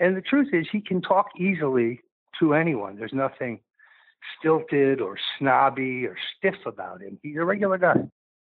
And 0.00 0.16
the 0.16 0.22
truth 0.22 0.48
is, 0.54 0.66
he 0.72 0.80
can 0.80 1.02
talk 1.02 1.26
easily 1.38 2.00
to 2.40 2.54
anyone. 2.54 2.96
There's 2.96 3.12
nothing 3.12 3.60
stilted 4.38 5.00
or 5.00 5.16
snobby 5.38 6.06
or 6.06 6.16
stiff 6.36 6.66
about 6.66 7.00
him. 7.02 7.18
He's 7.22 7.36
a 7.36 7.44
regular 7.44 7.78
guy. 7.78 7.94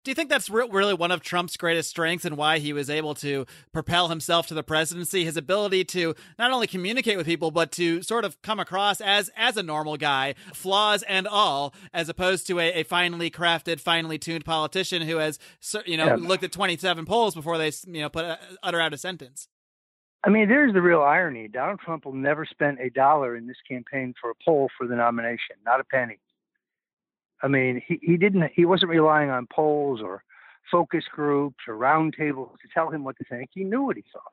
Do 0.02 0.10
you 0.10 0.14
think 0.14 0.30
that's 0.30 0.48
re- 0.48 0.66
really 0.72 0.94
one 0.94 1.10
of 1.10 1.20
Trump's 1.20 1.58
greatest 1.58 1.90
strengths 1.90 2.24
and 2.24 2.34
why 2.34 2.58
he 2.58 2.72
was 2.72 2.88
able 2.88 3.14
to 3.16 3.44
propel 3.70 4.08
himself 4.08 4.46
to 4.46 4.54
the 4.54 4.62
presidency? 4.62 5.26
His 5.26 5.36
ability 5.36 5.84
to 5.84 6.14
not 6.38 6.52
only 6.52 6.66
communicate 6.66 7.18
with 7.18 7.26
people, 7.26 7.50
but 7.50 7.70
to 7.72 8.00
sort 8.00 8.24
of 8.24 8.40
come 8.40 8.58
across 8.58 9.02
as 9.02 9.30
as 9.36 9.58
a 9.58 9.62
normal 9.62 9.98
guy, 9.98 10.36
flaws 10.54 11.02
and 11.02 11.28
all, 11.28 11.74
as 11.92 12.08
opposed 12.08 12.46
to 12.46 12.58
a, 12.58 12.80
a 12.80 12.82
finely 12.82 13.30
crafted, 13.30 13.78
finely 13.78 14.16
tuned 14.16 14.46
politician 14.46 15.02
who 15.02 15.18
has, 15.18 15.38
you 15.84 15.98
know, 15.98 16.06
yeah. 16.06 16.14
looked 16.16 16.44
at 16.44 16.52
twenty 16.52 16.78
seven 16.78 17.04
polls 17.04 17.34
before 17.34 17.58
they, 17.58 17.70
you 17.86 18.00
know, 18.00 18.08
put 18.08 18.24
a, 18.24 18.38
utter 18.62 18.80
out 18.80 18.94
a 18.94 18.96
sentence. 18.96 19.48
I 20.22 20.28
mean, 20.28 20.48
there's 20.48 20.74
the 20.74 20.82
real 20.82 21.02
irony. 21.02 21.48
Donald 21.48 21.80
Trump 21.80 22.04
will 22.04 22.12
never 22.12 22.44
spend 22.44 22.78
a 22.78 22.90
dollar 22.90 23.36
in 23.36 23.46
this 23.46 23.56
campaign 23.66 24.14
for 24.20 24.30
a 24.30 24.34
poll 24.44 24.68
for 24.76 24.86
the 24.86 24.94
nomination, 24.94 25.56
not 25.64 25.80
a 25.80 25.84
penny. 25.84 26.18
I 27.42 27.48
mean, 27.48 27.82
he, 27.86 27.98
he 28.02 28.16
didn't 28.18 28.50
he 28.54 28.66
wasn't 28.66 28.90
relying 28.90 29.30
on 29.30 29.46
polls 29.50 30.00
or 30.02 30.22
focus 30.70 31.04
groups 31.10 31.64
or 31.66 31.74
roundtables 31.74 32.52
to 32.60 32.68
tell 32.72 32.90
him 32.90 33.02
what 33.02 33.16
to 33.16 33.24
think. 33.24 33.50
He 33.54 33.64
knew 33.64 33.82
what 33.82 33.96
he 33.96 34.04
thought. 34.12 34.32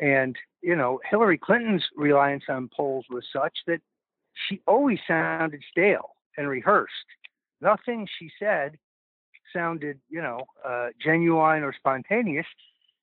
And, 0.00 0.34
you 0.62 0.74
know, 0.74 0.98
Hillary 1.08 1.36
Clinton's 1.36 1.84
reliance 1.94 2.44
on 2.48 2.70
polls 2.74 3.04
was 3.10 3.24
such 3.30 3.52
that 3.66 3.80
she 4.48 4.62
always 4.66 4.98
sounded 5.06 5.62
stale 5.70 6.12
and 6.38 6.48
rehearsed. 6.48 6.94
Nothing 7.60 8.08
she 8.18 8.30
said 8.38 8.78
sounded, 9.52 10.00
you 10.08 10.22
know, 10.22 10.44
uh, 10.66 10.88
genuine 11.04 11.62
or 11.62 11.74
spontaneous, 11.74 12.46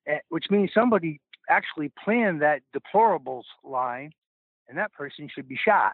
eh, 0.07 0.19
which 0.29 0.45
means 0.49 0.71
somebody 0.73 1.21
actually 1.49 1.91
planned 2.03 2.41
that 2.41 2.61
deplorables 2.75 3.43
line, 3.63 4.11
and 4.67 4.77
that 4.77 4.93
person 4.93 5.29
should 5.33 5.47
be 5.47 5.57
shot. 5.57 5.93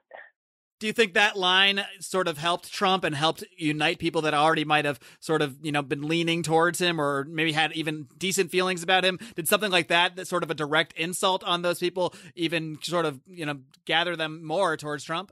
Do 0.80 0.88
you 0.88 0.94
think 0.94 1.14
that 1.14 1.38
line 1.38 1.80
uh, 1.80 1.86
sort 2.02 2.28
of 2.28 2.38
helped 2.38 2.70
Trump 2.74 3.06
and 3.06 3.16
helped 3.16 3.44
unite 3.56 4.00
people 4.00 4.24
that 4.24 4.34
already 4.34 4.66
might 4.66 4.84
have 4.84 5.00
sort 5.22 5.42
of, 5.42 5.56
you 5.62 5.72
know, 5.72 5.82
been 5.82 6.02
leaning 6.02 6.44
towards 6.44 6.80
him 6.80 7.00
or 7.00 7.26
maybe 7.30 7.54
had 7.54 7.72
even 7.72 8.08
decent 8.18 8.52
feelings 8.52 8.84
about 8.84 9.06
him? 9.06 9.18
Did 9.36 9.48
something 9.48 9.72
like 9.72 9.88
that, 9.88 10.18
that 10.18 10.28
sort 10.28 10.44
of 10.44 10.52
a 10.52 10.54
direct 10.54 10.92
insult 10.94 11.42
on 11.46 11.62
those 11.62 11.80
people, 11.80 12.14
even 12.36 12.80
sort 12.82 13.06
of, 13.06 13.22
you 13.26 13.46
know, 13.46 13.60
gather 13.86 14.18
them 14.18 14.46
more 14.46 14.76
towards 14.76 15.06
Trump? 15.06 15.32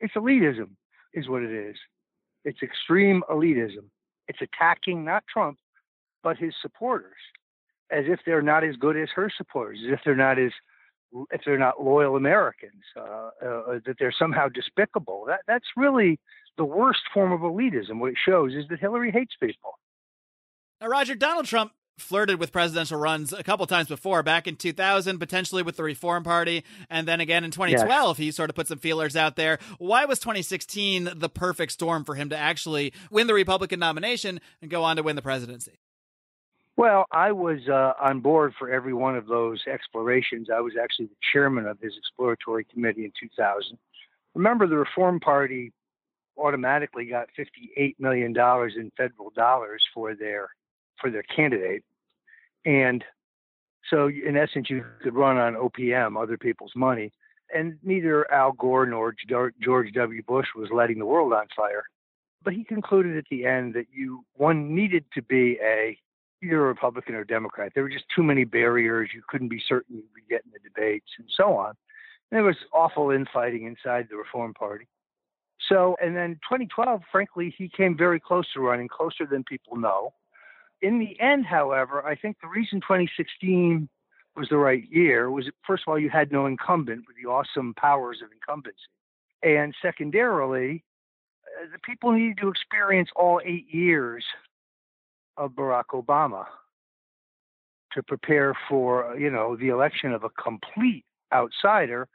It's 0.00 0.14
elitism, 0.14 0.70
is 1.14 1.28
what 1.28 1.42
it 1.42 1.52
is. 1.52 1.76
It's 2.44 2.62
extreme 2.62 3.22
elitism. 3.30 3.84
It's 4.26 4.40
attacking 4.42 5.04
not 5.04 5.22
Trump, 5.32 5.58
but 6.24 6.36
his 6.36 6.54
supporters, 6.60 7.14
as 7.90 8.04
if 8.06 8.20
they're 8.26 8.42
not 8.42 8.64
as 8.64 8.76
good 8.76 8.96
as 8.96 9.08
her 9.14 9.30
supporters, 9.36 9.80
as 9.86 9.94
if 9.94 10.00
they're 10.04 10.16
not 10.16 10.38
as 10.38 10.52
if 11.30 11.40
they're 11.44 11.58
not 11.58 11.82
loyal 11.82 12.16
Americans, 12.16 12.82
uh, 12.96 13.00
uh, 13.00 13.78
that 13.86 13.96
they're 13.98 14.14
somehow 14.16 14.48
despicable. 14.48 15.24
That 15.26 15.40
that's 15.46 15.66
really 15.76 16.20
the 16.56 16.64
worst 16.64 17.00
form 17.14 17.32
of 17.32 17.40
elitism. 17.40 17.98
What 17.98 18.10
it 18.10 18.18
shows 18.22 18.52
is 18.54 18.64
that 18.68 18.78
Hillary 18.78 19.10
hates 19.10 19.34
people. 19.40 19.78
Now, 20.80 20.88
Roger, 20.88 21.14
Donald 21.14 21.46
Trump 21.46 21.72
flirted 21.98 22.38
with 22.38 22.52
presidential 22.52 22.98
runs 22.98 23.32
a 23.32 23.42
couple 23.42 23.66
times 23.66 23.88
before, 23.88 24.22
back 24.22 24.46
in 24.46 24.56
2000, 24.56 25.18
potentially 25.18 25.62
with 25.62 25.76
the 25.76 25.82
Reform 25.82 26.22
Party, 26.22 26.64
and 26.88 27.06
then 27.08 27.20
again 27.20 27.44
in 27.44 27.50
2012, 27.50 28.18
yes. 28.18 28.24
he 28.24 28.30
sort 28.30 28.50
of 28.50 28.56
put 28.56 28.68
some 28.68 28.78
feelers 28.78 29.16
out 29.16 29.36
there. 29.36 29.58
Why 29.78 30.04
was 30.04 30.18
2016 30.18 31.10
the 31.16 31.28
perfect 31.28 31.72
storm 31.72 32.04
for 32.04 32.14
him 32.14 32.28
to 32.30 32.36
actually 32.36 32.92
win 33.10 33.26
the 33.26 33.34
Republican 33.34 33.80
nomination 33.80 34.40
and 34.62 34.70
go 34.70 34.84
on 34.84 34.96
to 34.96 35.02
win 35.02 35.16
the 35.16 35.22
presidency? 35.22 35.78
Well, 36.78 37.06
I 37.10 37.32
was 37.32 37.68
uh, 37.68 37.94
on 38.00 38.20
board 38.20 38.54
for 38.56 38.70
every 38.70 38.94
one 38.94 39.16
of 39.16 39.26
those 39.26 39.60
explorations. 39.66 40.46
I 40.48 40.60
was 40.60 40.74
actually 40.80 41.06
the 41.06 41.16
chairman 41.32 41.66
of 41.66 41.80
his 41.80 41.94
exploratory 41.98 42.62
committee 42.72 43.04
in 43.04 43.10
2000. 43.18 43.76
Remember, 44.36 44.68
the 44.68 44.76
Reform 44.76 45.18
Party 45.18 45.72
automatically 46.36 47.06
got 47.06 47.30
58 47.34 47.98
million 47.98 48.32
dollars 48.32 48.74
in 48.76 48.92
federal 48.96 49.30
dollars 49.30 49.82
for 49.92 50.14
their 50.14 50.50
for 51.00 51.10
their 51.10 51.24
candidate, 51.24 51.82
and 52.64 53.04
so 53.90 54.06
in 54.06 54.36
essence, 54.36 54.70
you 54.70 54.84
could 55.02 55.16
run 55.16 55.36
on 55.36 55.54
OPM, 55.54 56.16
other 56.20 56.38
people's 56.38 56.76
money. 56.76 57.12
And 57.52 57.76
neither 57.82 58.30
Al 58.30 58.52
Gore 58.52 58.86
nor 58.86 59.16
George 59.28 59.92
W. 59.94 60.22
Bush 60.22 60.48
was 60.54 60.68
lighting 60.70 61.00
the 61.00 61.06
world 61.06 61.32
on 61.32 61.46
fire. 61.56 61.82
But 62.44 62.52
he 62.52 62.62
concluded 62.62 63.16
at 63.16 63.24
the 63.32 63.46
end 63.46 63.74
that 63.74 63.86
you 63.92 64.24
one 64.34 64.76
needed 64.76 65.06
to 65.14 65.22
be 65.22 65.58
a 65.60 65.98
either 66.42 66.64
a 66.64 66.68
Republican 66.68 67.14
or 67.14 67.24
Democrat. 67.24 67.72
There 67.74 67.82
were 67.82 67.88
just 67.88 68.04
too 68.14 68.22
many 68.22 68.44
barriers. 68.44 69.10
You 69.14 69.22
couldn't 69.28 69.48
be 69.48 69.62
certain 69.66 69.96
you'd 69.96 70.14
be 70.14 70.22
getting 70.28 70.52
the 70.52 70.60
debates 70.60 71.08
and 71.18 71.28
so 71.36 71.56
on. 71.56 71.70
And 72.30 72.36
there 72.36 72.44
was 72.44 72.56
awful 72.72 73.10
infighting 73.10 73.64
inside 73.66 74.08
the 74.10 74.16
Reform 74.16 74.54
Party. 74.54 74.86
So, 75.68 75.96
and 76.00 76.16
then 76.16 76.34
2012, 76.48 77.02
frankly, 77.10 77.54
he 77.56 77.68
came 77.68 77.96
very 77.96 78.20
close 78.20 78.46
to 78.52 78.60
running, 78.60 78.88
closer 78.88 79.26
than 79.26 79.44
people 79.44 79.76
know. 79.76 80.12
In 80.80 81.00
the 81.00 81.18
end, 81.20 81.46
however, 81.46 82.06
I 82.06 82.14
think 82.14 82.36
the 82.40 82.48
reason 82.48 82.80
2016 82.80 83.88
was 84.36 84.48
the 84.48 84.56
right 84.56 84.84
year 84.88 85.30
was, 85.30 85.50
first 85.66 85.82
of 85.86 85.90
all, 85.90 85.98
you 85.98 86.10
had 86.10 86.30
no 86.30 86.46
incumbent 86.46 87.04
with 87.08 87.16
the 87.20 87.28
awesome 87.28 87.74
powers 87.74 88.20
of 88.22 88.30
incumbency. 88.32 88.78
And 89.42 89.74
secondarily, 89.82 90.84
uh, 91.60 91.66
the 91.72 91.78
people 91.80 92.12
needed 92.12 92.38
to 92.38 92.48
experience 92.48 93.08
all 93.16 93.40
eight 93.44 93.66
years 93.72 94.24
of 95.38 95.52
Barack 95.52 95.84
Obama 95.94 96.46
to 97.92 98.02
prepare 98.02 98.54
for, 98.68 99.16
you 99.18 99.30
know, 99.30 99.56
the 99.56 99.68
election 99.68 100.12
of 100.12 100.24
a 100.24 100.28
complete 100.30 101.04
outsider 101.32 102.08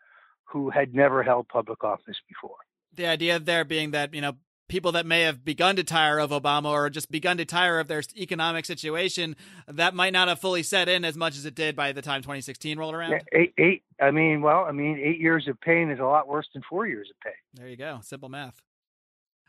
who 0.44 0.70
had 0.70 0.94
never 0.94 1.24
held 1.24 1.48
public 1.48 1.84
office 1.84 2.18
before. 2.28 2.58
The 2.96 3.08
idea 3.08 3.40
there 3.40 3.66
being 3.66 3.92
that, 3.92 4.14
you 4.14 4.22
know, 4.22 4.34
people 4.70 4.92
that 4.92 5.06
may 5.06 5.22
have 5.22 5.44
begun 5.44 5.76
to 5.76 5.84
tire 5.84 6.20
of 6.20 6.32
Obama 6.32 6.70
or 6.70 6.90
just 6.90 7.12
begun 7.12 7.38
to 7.38 7.46
tire 7.46 7.80
of 7.80 7.88
their 7.88 8.04
economic 8.16 8.66
situation, 8.66 9.36
that 9.68 9.94
might 9.94 10.14
not 10.14 10.28
have 10.28 10.40
fully 10.40 10.64
set 10.64 10.88
in 10.88 11.04
as 11.04 11.18
much 11.18 11.36
as 11.36 11.46
it 11.46 11.56
did 11.56 11.76
by 11.76 11.92
the 11.92 12.02
time 12.02 12.22
2016 12.22 12.78
rolled 12.78 12.94
around. 12.94 13.22
Eight, 13.34 13.54
eight. 13.58 13.84
I 14.00 14.12
mean, 14.12 14.42
well, 14.42 14.66
I 14.66 14.72
mean, 14.72 15.00
eight 15.04 15.20
years 15.20 15.48
of 15.48 15.60
pain 15.60 15.90
is 15.90 16.00
a 16.00 16.04
lot 16.04 16.28
worse 16.28 16.48
than 16.54 16.62
four 16.70 16.88
years 16.88 17.10
of 17.10 17.20
pain. 17.20 17.34
There 17.54 17.68
you 17.68 17.78
go. 17.78 18.00
Simple 18.04 18.30
math. 18.30 18.62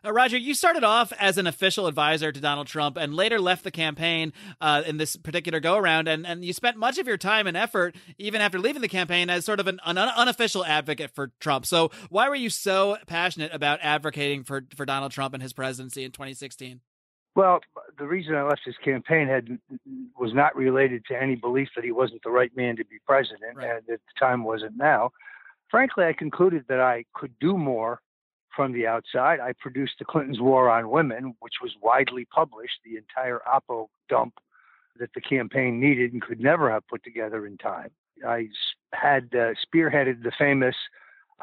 Uh, 0.05 0.13
Roger, 0.13 0.37
you 0.37 0.55
started 0.55 0.85
off 0.85 1.13
as 1.19 1.39
an 1.39 1.47
official 1.47 1.87
advisor 1.87 2.31
to 2.31 2.41
Donald 2.41 2.67
Trump 2.67 2.99
and 2.99 3.15
later 3.15 3.41
left 3.41 3.65
the 3.65 3.71
campaign 3.71 4.33
uh, 4.61 4.83
in 4.87 4.99
this 4.99 5.17
particular 5.17 5.61
go 5.61 5.77
around. 5.77 6.09
And, 6.09 6.27
and 6.27 6.45
you 6.45 6.53
spent 6.53 6.77
much 6.77 6.99
of 6.99 7.07
your 7.07 7.17
time 7.17 7.47
and 7.47 7.57
effort, 7.57 7.97
even 8.19 8.41
after 8.41 8.59
leaving 8.59 8.83
the 8.83 8.89
campaign, 8.89 9.31
as 9.31 9.45
sort 9.45 9.61
of 9.61 9.67
an, 9.67 9.81
an 9.85 9.97
unofficial 9.97 10.65
advocate 10.65 11.11
for 11.11 11.33
Trump. 11.41 11.65
So, 11.65 11.91
why 12.11 12.29
were 12.29 12.35
you 12.35 12.51
so 12.51 12.99
passionate 13.07 13.55
about 13.55 13.79
advocating 13.83 14.45
for, 14.45 14.65
for 14.77 14.85
Donald 14.85 15.13
Trump 15.13 15.33
and 15.33 15.43
his 15.43 15.53
presidency 15.53 16.05
in 16.05 16.13
2016? 16.13 16.81
Well, 17.35 17.61
the 17.99 18.07
reason 18.07 18.35
I 18.35 18.43
left 18.43 18.61
his 18.65 18.77
campaign 18.85 19.27
had 19.27 19.59
was 20.19 20.33
not 20.35 20.55
related 20.55 21.05
to 21.07 21.21
any 21.21 21.35
belief 21.35 21.69
that 21.75 21.85
he 21.85 21.91
wasn't 21.91 22.23
the 22.23 22.31
right 22.31 22.55
man 22.57 22.77
to 22.77 22.85
be 22.85 22.97
president, 23.07 23.57
right. 23.57 23.71
and 23.71 23.79
at 23.79 24.01
the 24.01 24.21
time 24.21 24.45
wasn't 24.45 24.77
now. 24.77 25.11
Frankly, 25.71 26.05
I 26.05 26.13
concluded 26.13 26.67
that 26.69 26.81
I 26.81 27.07
could 27.15 27.33
do 27.41 27.57
more 27.57 28.01
from 28.55 28.73
the 28.73 28.87
outside. 28.87 29.41
I 29.41 29.53
produced 29.59 29.95
The 29.99 30.05
Clinton's 30.05 30.41
War 30.41 30.71
on 30.71 30.91
Women, 30.91 31.35
which 31.41 31.55
was 31.63 31.73
widely 31.81 32.25
published, 32.27 32.81
the 32.85 32.97
entire 32.97 33.41
Oppo 33.47 33.89
dump 34.09 34.35
that 34.99 35.11
the 35.15 35.21
campaign 35.21 35.81
needed 35.81 36.13
and 36.13 36.23
could 36.23 36.41
never 36.41 36.71
have 36.71 36.87
put 36.89 37.03
together 37.03 37.47
in 37.47 37.59
time. 37.59 37.91
I 38.27 38.49
had 38.93 39.29
uh, 39.33 39.55
spearheaded 39.67 40.23
the 40.23 40.33
famous 40.39 40.77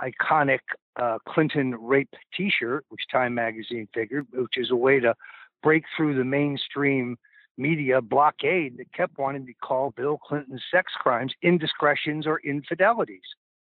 iconic 0.01 0.60
uh, 0.96 1.18
Clinton 1.27 1.75
rape 1.75 2.13
t 2.36 2.50
shirt, 2.50 2.86
which 2.89 3.01
Time 3.12 3.34
magazine 3.34 3.88
figured, 3.94 4.27
which 4.32 4.58
is 4.58 4.72
a 4.72 4.75
way 4.75 5.00
to 5.00 5.13
break 5.62 5.84
through 5.96 6.18
the 6.18 6.24
mainstream 6.24 7.18
media 7.58 8.01
blockade 8.01 8.77
that 8.77 8.91
kept 8.94 9.18
wanting 9.18 9.46
to 9.46 9.53
call 9.62 9.91
Bill 9.91 10.18
Clinton's 10.18 10.63
sex 10.72 10.94
crimes 10.98 11.34
indiscretions 11.41 12.25
or 12.25 12.39
infidelities. 12.44 13.20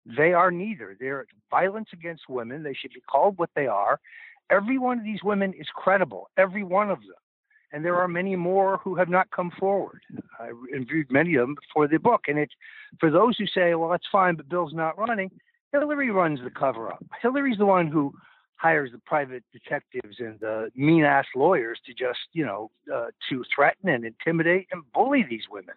They 0.06 0.34
are 0.34 0.52
neither. 0.52 0.96
They're 1.00 1.26
violence 1.50 1.90
against 1.94 2.30
women. 2.30 2.64
They 2.64 2.74
should 2.74 2.94
be 2.94 3.02
called 3.02 3.38
what 3.38 3.50
they 3.56 3.68
are. 3.68 4.00
Every 4.50 4.78
one 4.78 5.00
of 5.00 5.06
these 5.06 5.24
women 5.24 5.54
is 5.54 5.68
credible, 5.74 6.30
every 6.38 6.64
one 6.64 6.90
of 6.90 7.00
them. 7.00 7.16
And 7.72 7.84
there 7.84 7.96
are 7.96 8.08
many 8.08 8.36
more 8.36 8.78
who 8.84 8.96
have 8.96 9.10
not 9.10 9.32
come 9.32 9.52
forward. 9.60 10.02
I 10.40 10.52
interviewed 10.72 11.08
many 11.10 11.36
of 11.36 11.48
them 11.48 11.56
for 11.74 11.88
the 11.88 11.98
book. 11.98 12.26
And 12.28 12.48
for 13.00 13.10
those 13.10 13.36
who 13.38 13.48
say, 13.48 13.74
well, 13.74 13.90
that's 13.90 14.08
fine, 14.12 14.36
but 14.36 14.48
Bill's 14.50 14.74
not 14.74 14.98
running, 14.98 15.32
Hillary 15.72 16.12
runs 16.12 16.40
the 16.44 16.52
cover 16.52 16.92
up. 16.92 17.04
Hillary's 17.22 17.58
the 17.58 17.66
one 17.66 17.88
who 17.88 18.14
hires 18.58 18.92
the 18.92 19.00
private 19.00 19.44
detectives 19.52 20.18
and 20.20 20.40
the 20.40 20.70
mean 20.76 21.04
ass 21.04 21.26
lawyers 21.36 21.80
to 21.86 21.94
just, 21.94 22.20
you 22.34 22.46
know, 22.46 22.70
uh, 22.94 23.08
to 23.30 23.44
threaten 23.54 23.90
and 23.90 24.06
intimidate 24.06 24.68
and 24.72 24.84
bully 24.94 25.26
these 25.28 25.46
women 25.50 25.76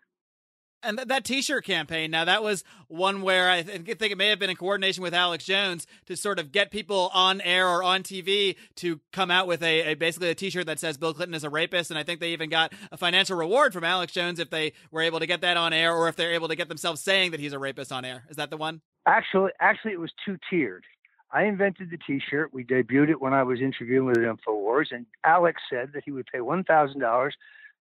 and 0.82 0.98
th- 0.98 1.08
that 1.08 1.24
T-shirt 1.24 1.64
campaign. 1.64 2.10
Now 2.10 2.24
that 2.24 2.42
was 2.42 2.64
one 2.88 3.22
where 3.22 3.50
I 3.50 3.62
th- 3.62 3.98
think 3.98 4.12
it 4.12 4.18
may 4.18 4.28
have 4.28 4.38
been 4.38 4.50
in 4.50 4.56
coordination 4.56 5.02
with 5.02 5.14
Alex 5.14 5.44
Jones 5.44 5.86
to 6.06 6.16
sort 6.16 6.38
of 6.38 6.52
get 6.52 6.70
people 6.70 7.10
on 7.12 7.40
air 7.40 7.68
or 7.68 7.82
on 7.82 8.02
TV 8.02 8.56
to 8.76 9.00
come 9.12 9.30
out 9.30 9.46
with 9.46 9.62
a, 9.62 9.92
a, 9.92 9.94
basically 9.94 10.30
a 10.30 10.34
T-shirt 10.34 10.66
that 10.66 10.78
says 10.78 10.96
Bill 10.96 11.14
Clinton 11.14 11.34
is 11.34 11.44
a 11.44 11.50
rapist, 11.50 11.90
and 11.90 11.98
I 11.98 12.02
think 12.02 12.20
they 12.20 12.30
even 12.30 12.50
got 12.50 12.72
a 12.90 12.96
financial 12.96 13.36
reward 13.36 13.72
from 13.72 13.84
Alex 13.84 14.12
Jones 14.12 14.38
if 14.38 14.50
they 14.50 14.72
were 14.90 15.02
able 15.02 15.18
to 15.20 15.26
get 15.26 15.40
that 15.40 15.56
on 15.56 15.72
air, 15.72 15.94
or 15.94 16.08
if 16.08 16.16
they're 16.16 16.34
able 16.34 16.48
to 16.48 16.56
get 16.56 16.68
themselves 16.68 17.00
saying 17.00 17.30
that 17.32 17.40
he's 17.40 17.52
a 17.52 17.58
rapist 17.58 17.92
on 17.92 18.04
air. 18.04 18.24
Is 18.28 18.36
that 18.36 18.50
the 18.50 18.56
one? 18.56 18.80
Actually, 19.06 19.50
actually, 19.60 19.92
it 19.92 20.00
was 20.00 20.12
two 20.24 20.36
tiered. 20.50 20.84
I 21.32 21.44
invented 21.44 21.90
the 21.90 21.98
T-shirt. 21.98 22.54
We 22.54 22.64
debuted 22.64 23.10
it 23.10 23.20
when 23.20 23.34
I 23.34 23.42
was 23.42 23.60
interviewing 23.60 24.06
with 24.06 24.16
Infowars, 24.16 24.86
and 24.92 25.06
Alex 25.24 25.60
said 25.70 25.90
that 25.94 26.04
he 26.04 26.12
would 26.12 26.26
pay 26.32 26.40
one 26.40 26.64
thousand 26.64 27.00
dollars 27.00 27.34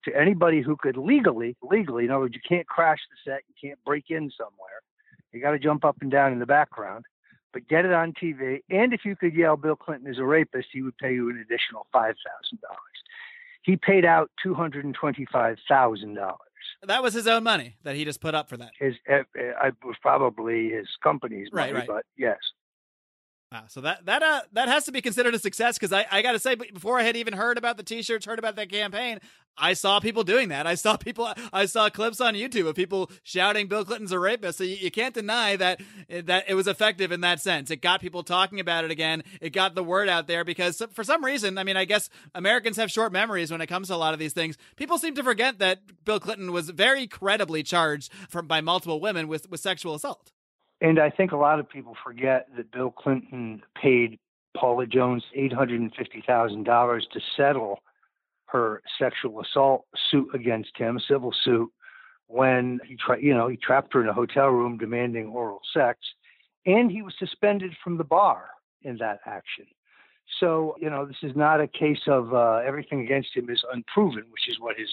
to 0.06 0.16
anybody 0.16 0.62
who 0.62 0.76
could 0.76 0.98
legally, 0.98 1.56
legally, 1.62 2.06
in 2.06 2.12
other 2.12 2.22
words, 2.22 2.36
you 2.36 2.42
can't 2.48 2.68
crash 2.68 3.00
the 3.10 3.32
set, 3.32 3.42
you 3.48 3.70
can't 3.70 3.84
break 3.84 4.06
in 4.10 4.32
somewhere, 4.38 4.82
you 5.32 5.42
got 5.42 5.52
to 5.52 5.60
jump 5.60 5.84
up 5.84 5.98
and 6.02 6.10
down 6.10 6.32
in 6.32 6.40
the 6.40 6.46
background, 6.46 7.06
but 7.52 7.68
get 7.68 7.86
it 7.86 7.94
on 7.94 8.14
TV. 8.14 8.60
And 8.70 8.94
if 8.94 9.04
you 9.04 9.16
could 9.16 9.34
yell 9.34 9.58
Bill 9.58 9.76
Clinton 9.76 10.12
is 10.12 10.18
a 10.18 10.24
rapist, 10.24 10.70
he 10.72 10.82
would 10.82 10.98
pay 10.98 11.14
you 11.14 11.30
an 11.30 11.38
additional 11.38 11.88
five 11.92 12.16
thousand 12.26 12.62
dollars. 12.62 12.80
He 13.64 13.76
paid 13.76 14.06
out 14.06 14.30
two 14.42 14.54
hundred 14.54 14.86
and 14.86 14.94
twenty-five 14.94 15.58
thousand 15.68 16.16
dollars. 16.16 16.40
That 16.84 17.04
was 17.04 17.14
his 17.14 17.28
own 17.28 17.44
money 17.44 17.78
that 17.84 17.96
he 17.96 18.06
just 18.06 18.22
put 18.22 18.36
up 18.36 18.50
for 18.50 18.58
that. 18.58 18.72
His, 18.80 18.96
uh, 19.10 19.24
uh, 19.40 19.72
was 19.84 19.96
probably 20.02 20.70
his 20.70 20.88
company's 21.04 21.50
money, 21.52 21.74
right, 21.74 21.80
right. 21.80 21.88
but 21.88 22.06
yes. 22.18 22.38
Wow. 23.56 23.64
So 23.70 23.80
that 23.82 24.06
that 24.06 24.22
uh 24.22 24.42
that 24.52 24.68
has 24.68 24.84
to 24.84 24.92
be 24.92 25.00
considered 25.00 25.34
a 25.34 25.40
success 25.40 25.78
because 25.78 25.94
I, 25.94 26.06
I 26.12 26.22
got 26.22 26.34
to 26.34 26.40
say 26.40 26.56
before 26.56 27.00
I 27.00 27.04
had 27.04 27.16
even 27.16 27.34
heard 27.34 27.58
about 27.58 27.78
the 27.78 27.84
t-shirts, 27.84 28.26
heard 28.26 28.38
about 28.38 28.58
that 28.58 28.70
campaign, 28.70 29.22
I 29.58 29.76
saw 29.76 30.02
people 30.02 30.26
doing 30.26 30.50
that. 30.50 30.68
I 30.68 30.76
saw 30.76 30.98
people. 30.98 31.32
I 31.54 31.66
saw 31.66 31.90
clips 31.90 32.20
on 32.20 32.34
YouTube 32.34 32.68
of 32.68 32.76
people 32.76 33.10
shouting 33.24 33.68
Bill 33.68 33.86
Clinton's 33.86 34.12
a 34.12 34.20
rapist. 34.20 34.58
So 34.58 34.66
you, 34.66 34.76
you 34.76 34.92
can't 34.92 35.14
deny 35.14 35.56
that 35.56 35.80
that 36.10 36.44
it 36.50 36.56
was 36.56 36.68
effective 36.68 37.14
in 37.14 37.22
that 37.22 37.40
sense. 37.40 37.72
It 37.72 37.78
got 37.78 38.02
people 38.02 38.24
talking 38.24 38.60
about 38.60 38.84
it 38.84 38.92
again. 38.92 39.24
It 39.40 39.52
got 39.52 39.74
the 39.74 39.84
word 39.84 40.10
out 40.10 40.28
there 40.28 40.44
because 40.44 40.82
for 40.92 41.06
some 41.06 41.24
reason, 41.24 41.58
I 41.58 41.64
mean, 41.64 41.78
I 41.78 41.86
guess 41.86 42.10
Americans 42.34 42.76
have 42.76 42.92
short 42.92 43.14
memories 43.14 43.52
when 43.52 43.62
it 43.62 43.68
comes 43.68 43.88
to 43.88 43.96
a 43.96 43.98
lot 43.98 44.14
of 44.14 44.20
these 44.20 44.34
things. 44.34 44.58
People 44.76 44.98
seem 44.98 45.16
to 45.16 45.24
forget 45.24 45.60
that 45.60 45.80
Bill 46.04 46.20
Clinton 46.20 46.52
was 46.52 46.72
very 46.72 47.08
credibly 47.08 47.64
charged 47.64 48.12
from 48.28 48.48
by 48.48 48.60
multiple 48.60 49.00
women 49.00 49.30
with 49.30 49.50
with 49.50 49.62
sexual 49.62 49.96
assault. 49.96 50.34
And 50.82 51.00
I 51.00 51.10
think 51.10 51.32
a 51.32 51.38
lot 51.38 51.60
of 51.60 51.70
people 51.70 51.96
forget 52.04 52.48
that 52.58 52.72
Bill 52.72 52.92
Clinton 52.92 53.62
paid 53.82 54.20
Paula 54.56 54.86
Jones 54.86 55.24
$850,000 55.38 57.02
to 57.12 57.20
settle 57.36 57.80
her 58.48 58.82
sexual 59.00 59.42
assault 59.42 59.86
suit 60.12 60.30
against 60.34 60.78
him, 60.78 61.00
civil 61.08 61.34
suit, 61.44 61.70
when 62.28 62.80
he 62.86 62.96
tried, 62.96 63.22
you 63.22 63.34
know, 63.34 63.48
he 63.48 63.58
trapped 63.58 63.94
her 63.94 64.02
in 64.02 64.10
a 64.10 64.14
hotel 64.14 64.48
room 64.48 64.78
demanding 64.78 65.28
oral 65.28 65.62
sex, 65.74 66.00
and 66.66 66.92
he 66.92 67.02
was 67.02 67.14
suspended 67.20 67.74
from 67.84 67.98
the 67.98 68.04
bar 68.04 68.50
in 68.82 68.98
that 68.98 69.20
action. 69.26 69.66
So, 70.40 70.76
you 70.80 70.90
know, 70.90 71.06
this 71.06 71.18
is 71.22 71.36
not 71.36 71.62
a 71.62 71.68
case 71.68 72.02
of 72.08 72.34
uh, 72.34 72.62
everything 72.66 73.02
against 73.02 73.36
him 73.36 73.50
is 73.50 73.64
unproven, 73.72 74.24
which 74.32 74.48
is 74.48 74.60
what 74.60 74.78
his 74.78 74.90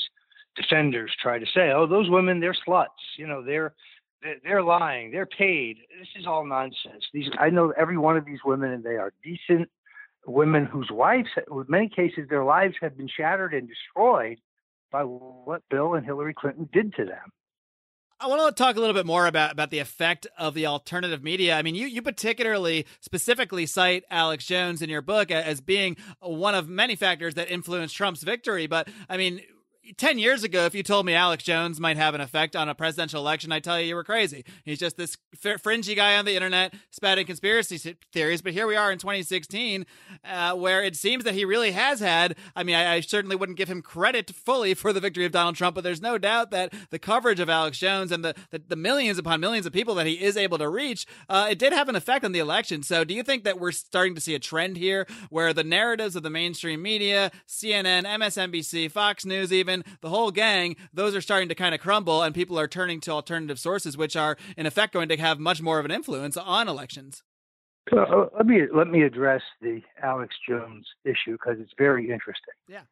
defenders 0.56 1.10
try 1.20 1.38
to 1.38 1.46
say. 1.46 1.70
Oh, 1.70 1.86
those 1.86 2.10
women, 2.10 2.38
they're 2.38 2.56
sluts. 2.66 2.88
You 3.16 3.26
know, 3.26 3.42
they're 3.42 3.74
they're 4.44 4.62
lying. 4.62 5.10
They're 5.10 5.26
paid. 5.26 5.78
This 5.98 6.08
is 6.16 6.26
all 6.26 6.44
nonsense. 6.46 7.04
These 7.12 7.28
I 7.38 7.50
know 7.50 7.72
every 7.76 7.98
one 7.98 8.16
of 8.16 8.24
these 8.24 8.40
women, 8.44 8.70
and 8.70 8.84
they 8.84 8.96
are 8.96 9.12
decent 9.22 9.68
women 10.26 10.66
whose 10.66 10.88
wives, 10.90 11.28
in 11.36 11.64
many 11.68 11.88
cases, 11.88 12.28
their 12.28 12.44
lives 12.44 12.74
have 12.80 12.96
been 12.96 13.08
shattered 13.08 13.54
and 13.54 13.68
destroyed 13.68 14.38
by 14.90 15.02
what 15.02 15.62
Bill 15.70 15.94
and 15.94 16.04
Hillary 16.04 16.34
Clinton 16.34 16.68
did 16.72 16.94
to 16.94 17.04
them. 17.04 17.32
I 18.20 18.28
want 18.28 18.56
to 18.56 18.62
talk 18.62 18.76
a 18.76 18.78
little 18.78 18.94
bit 18.94 19.04
more 19.04 19.26
about, 19.26 19.50
about 19.50 19.70
the 19.70 19.80
effect 19.80 20.28
of 20.38 20.54
the 20.54 20.66
alternative 20.66 21.24
media. 21.24 21.56
I 21.56 21.62
mean, 21.62 21.74
you, 21.74 21.88
you 21.88 22.02
particularly 22.02 22.86
specifically 23.00 23.66
cite 23.66 24.04
Alex 24.12 24.46
Jones 24.46 24.80
in 24.80 24.88
your 24.88 25.02
book 25.02 25.32
as 25.32 25.60
being 25.60 25.96
one 26.20 26.54
of 26.54 26.68
many 26.68 26.94
factors 26.94 27.34
that 27.34 27.50
influenced 27.50 27.96
Trump's 27.96 28.22
victory. 28.22 28.68
But 28.68 28.86
I 29.08 29.16
mean, 29.16 29.40
10 29.96 30.18
years 30.18 30.44
ago, 30.44 30.64
if 30.64 30.76
you 30.76 30.82
told 30.84 31.06
me 31.06 31.14
Alex 31.14 31.42
Jones 31.42 31.80
might 31.80 31.96
have 31.96 32.14
an 32.14 32.20
effect 32.20 32.54
on 32.54 32.68
a 32.68 32.74
presidential 32.74 33.20
election, 33.20 33.50
I'd 33.50 33.64
tell 33.64 33.80
you 33.80 33.86
you 33.86 33.94
were 33.96 34.04
crazy. 34.04 34.44
He's 34.64 34.78
just 34.78 34.96
this 34.96 35.16
fringy 35.58 35.96
guy 35.96 36.16
on 36.16 36.24
the 36.24 36.34
internet 36.34 36.74
spouting 36.90 37.26
conspiracy 37.26 37.96
theories. 38.12 38.42
But 38.42 38.52
here 38.52 38.68
we 38.68 38.76
are 38.76 38.92
in 38.92 38.98
2016, 38.98 39.84
uh, 40.24 40.54
where 40.54 40.84
it 40.84 40.94
seems 40.94 41.24
that 41.24 41.34
he 41.34 41.44
really 41.44 41.72
has 41.72 41.98
had. 41.98 42.36
I 42.54 42.62
mean, 42.62 42.76
I, 42.76 42.94
I, 42.94 43.00
certainly 43.00 43.34
wouldn't 43.34 43.58
give 43.58 43.68
him 43.68 43.82
credit 43.82 44.30
fully 44.30 44.74
for 44.74 44.92
the 44.92 45.00
victory 45.00 45.24
of 45.24 45.32
Donald 45.32 45.56
Trump, 45.56 45.74
but 45.74 45.82
there's 45.82 46.00
no 46.00 46.16
doubt 46.16 46.52
that 46.52 46.72
the 46.90 46.98
coverage 47.00 47.40
of 47.40 47.50
Alex 47.50 47.78
Jones 47.78 48.12
and 48.12 48.24
the, 48.24 48.34
the, 48.50 48.62
the 48.68 48.76
millions 48.76 49.18
upon 49.18 49.40
millions 49.40 49.66
of 49.66 49.72
people 49.72 49.96
that 49.96 50.06
he 50.06 50.22
is 50.22 50.36
able 50.36 50.58
to 50.58 50.68
reach, 50.68 51.06
uh, 51.28 51.48
it 51.50 51.58
did 51.58 51.72
have 51.72 51.88
an 51.88 51.96
effect 51.96 52.24
on 52.24 52.30
the 52.30 52.38
election. 52.38 52.84
So 52.84 53.02
do 53.02 53.14
you 53.14 53.24
think 53.24 53.42
that 53.44 53.58
we're 53.58 53.72
starting 53.72 54.14
to 54.14 54.20
see 54.20 54.34
a 54.34 54.38
trend 54.38 54.76
here 54.76 55.06
where 55.30 55.52
the 55.52 55.64
narratives 55.64 56.14
of 56.14 56.22
the 56.22 56.30
mainstream 56.30 56.82
media, 56.82 57.32
CNN, 57.48 58.04
MSNBC, 58.04 58.90
Fox 58.90 59.24
News, 59.24 59.52
even, 59.52 59.71
the 60.00 60.08
whole 60.08 60.30
gang, 60.30 60.76
those 60.92 61.14
are 61.14 61.20
starting 61.20 61.48
to 61.48 61.54
kind 61.54 61.74
of 61.74 61.80
crumble, 61.80 62.22
and 62.22 62.34
people 62.34 62.58
are 62.58 62.68
turning 62.68 63.00
to 63.00 63.10
alternative 63.10 63.58
sources, 63.58 63.96
which 63.96 64.16
are 64.16 64.36
in 64.56 64.66
effect 64.66 64.92
going 64.92 65.08
to 65.08 65.16
have 65.16 65.38
much 65.38 65.62
more 65.62 65.78
of 65.78 65.84
an 65.84 65.90
influence 65.90 66.36
on 66.36 66.68
elections. 66.68 67.22
Uh, 67.90 68.26
let 68.36 68.46
me 68.46 68.62
let 68.74 68.88
me 68.88 69.02
address 69.02 69.42
the 69.60 69.80
Alex 70.02 70.34
Jones 70.48 70.86
issue 71.04 71.32
because 71.32 71.56
it's 71.58 71.72
very 71.76 72.04
interesting. 72.04 72.54
Yeah. 72.68 72.82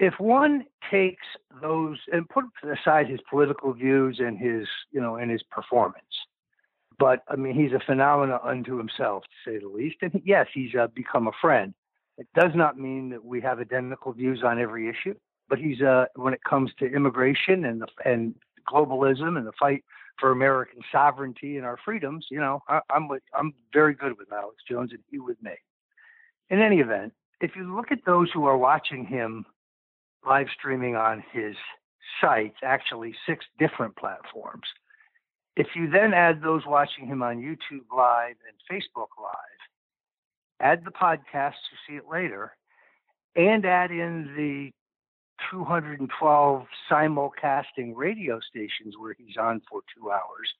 If 0.00 0.14
one 0.18 0.64
takes 0.90 1.22
those 1.62 1.98
and 2.12 2.28
put 2.28 2.44
aside 2.64 3.08
his 3.08 3.20
political 3.30 3.72
views 3.72 4.18
and 4.18 4.36
his 4.36 4.66
you 4.90 5.00
know 5.00 5.16
and 5.16 5.30
his 5.30 5.42
performance, 5.50 6.04
but 6.98 7.22
I 7.28 7.36
mean 7.36 7.54
he's 7.54 7.72
a 7.72 7.84
phenomenon 7.86 8.40
unto 8.42 8.76
himself 8.76 9.22
to 9.22 9.50
say 9.50 9.58
the 9.58 9.68
least. 9.68 9.96
And 10.02 10.20
yes, 10.24 10.48
he's 10.52 10.74
uh, 10.74 10.88
become 10.88 11.28
a 11.28 11.32
friend. 11.40 11.72
It 12.18 12.26
does 12.34 12.52
not 12.54 12.78
mean 12.78 13.10
that 13.10 13.24
we 13.24 13.40
have 13.40 13.60
identical 13.60 14.12
views 14.12 14.42
on 14.44 14.60
every 14.60 14.88
issue 14.88 15.14
but 15.54 15.62
he's 15.62 15.80
uh, 15.82 16.06
when 16.16 16.34
it 16.34 16.42
comes 16.42 16.72
to 16.80 16.84
immigration 16.84 17.64
and 17.64 17.80
the, 17.80 17.86
and 18.04 18.34
globalism 18.68 19.38
and 19.38 19.46
the 19.46 19.52
fight 19.52 19.84
for 20.18 20.32
American 20.32 20.80
sovereignty 20.90 21.56
and 21.58 21.64
our 21.64 21.78
freedoms, 21.84 22.26
you 22.28 22.40
know, 22.40 22.60
I, 22.68 22.80
I'm 22.90 23.06
with, 23.06 23.22
I'm 23.38 23.54
very 23.72 23.94
good 23.94 24.18
with 24.18 24.32
Alex 24.32 24.56
Jones 24.68 24.90
and 24.90 24.98
he 25.12 25.20
with 25.20 25.40
me. 25.40 25.52
In 26.50 26.60
any 26.60 26.80
event, 26.80 27.12
if 27.40 27.52
you 27.54 27.72
look 27.72 27.92
at 27.92 28.04
those 28.04 28.32
who 28.34 28.46
are 28.46 28.56
watching 28.56 29.06
him 29.06 29.46
live 30.26 30.48
streaming 30.58 30.96
on 30.96 31.22
his 31.32 31.54
sites, 32.20 32.56
actually 32.64 33.14
six 33.24 33.44
different 33.56 33.94
platforms. 33.94 34.66
If 35.54 35.68
you 35.76 35.88
then 35.88 36.12
add 36.14 36.42
those 36.42 36.62
watching 36.66 37.06
him 37.06 37.22
on 37.22 37.36
YouTube 37.36 37.84
Live 37.96 38.34
and 38.48 38.58
Facebook 38.68 39.10
Live, 39.22 39.60
add 40.60 40.84
the 40.84 40.90
podcast 40.90 41.52
to 41.52 41.76
see 41.86 41.94
it 41.94 42.08
later, 42.10 42.56
and 43.36 43.64
add 43.64 43.92
in 43.92 44.34
the 44.36 44.72
212 45.50 46.66
simulcasting 46.90 47.92
radio 47.94 48.40
stations 48.40 48.94
where 48.98 49.14
he's 49.18 49.36
on 49.36 49.60
for 49.70 49.80
two 49.96 50.10
hours. 50.10 50.52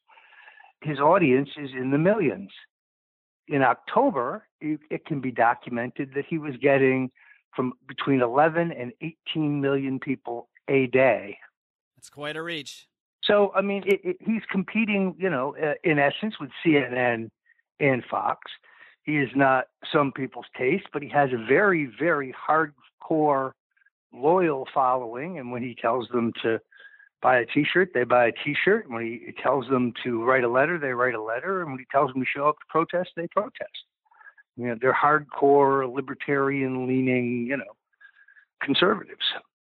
His 0.83 0.99
audience 0.99 1.51
is 1.57 1.71
in 1.73 1.91
the 1.91 1.99
millions. 1.99 2.51
In 3.49 3.63
October, 3.63 4.47
it 4.61 5.05
can 5.07 5.21
be 5.21 5.31
documented 5.31 6.13
that 6.15 6.25
he 6.29 6.39
was 6.39 6.55
getting 6.61 7.11
from 7.55 7.75
between 7.87 8.21
11 8.21 8.73
and 8.73 8.93
18 9.01 9.61
million 9.61 10.01
people 10.01 10.49
a 10.69 10.87
day. 10.87 11.39
That's 11.97 12.11
quite 12.11 12.37
a 12.37 12.43
reach. 12.43 12.87
So, 13.23 13.53
I 13.55 13.63
mean, 13.63 13.85
it, 13.87 14.01
it, 14.05 14.17
he's 14.21 14.43
competing, 14.51 15.15
you 15.19 15.31
know, 15.31 15.57
uh, 15.57 15.75
in 15.83 15.99
essence 15.99 16.35
with 16.39 16.51
CNN 16.65 17.31
and 17.81 18.05
Fox. 18.11 18.51
He 19.03 19.19
is 19.19 19.31
not 19.35 19.67
some 19.93 20.13
people's 20.13 20.47
taste, 20.57 20.87
but 20.93 21.03
he 21.03 21.09
has 21.11 21.31
a 21.33 21.47
very, 21.47 21.91
very 21.99 22.35
hardcore 22.35 23.53
loyal 24.15 24.67
following, 24.73 25.39
and 25.39 25.51
when 25.51 25.63
he 25.63 25.75
tells 25.75 26.09
them 26.09 26.33
to 26.43 26.61
buy 27.21 27.39
a 27.39 27.47
T-shirt, 27.47 27.91
they 27.95 28.05
buy 28.05 28.27
a 28.27 28.33
T-shirt. 28.33 28.89
When 28.89 29.03
he 29.03 29.33
tells 29.43 29.69
them 29.69 29.93
to 30.05 30.23
write 30.25 30.45
a 30.45 30.49
letter, 30.49 30.79
they 30.79 30.93
write 30.93 31.15
a 31.15 31.23
letter, 31.23 31.63
and 31.63 31.71
when 31.71 31.79
he 31.79 31.87
tells 31.91 32.13
them 32.13 32.23
to 32.23 32.29
show 32.29 32.49
up 32.49 32.57
to 32.59 32.67
protest, 32.69 33.11
they 33.17 33.27
protest. 33.29 33.85
You 34.57 34.69
know, 34.69 34.77
they're 34.81 34.95
hardcore 34.95 35.93
libertarian-leaning, 35.93 37.47
you 37.47 37.57
know, 37.57 37.77
conservatives 38.63 39.25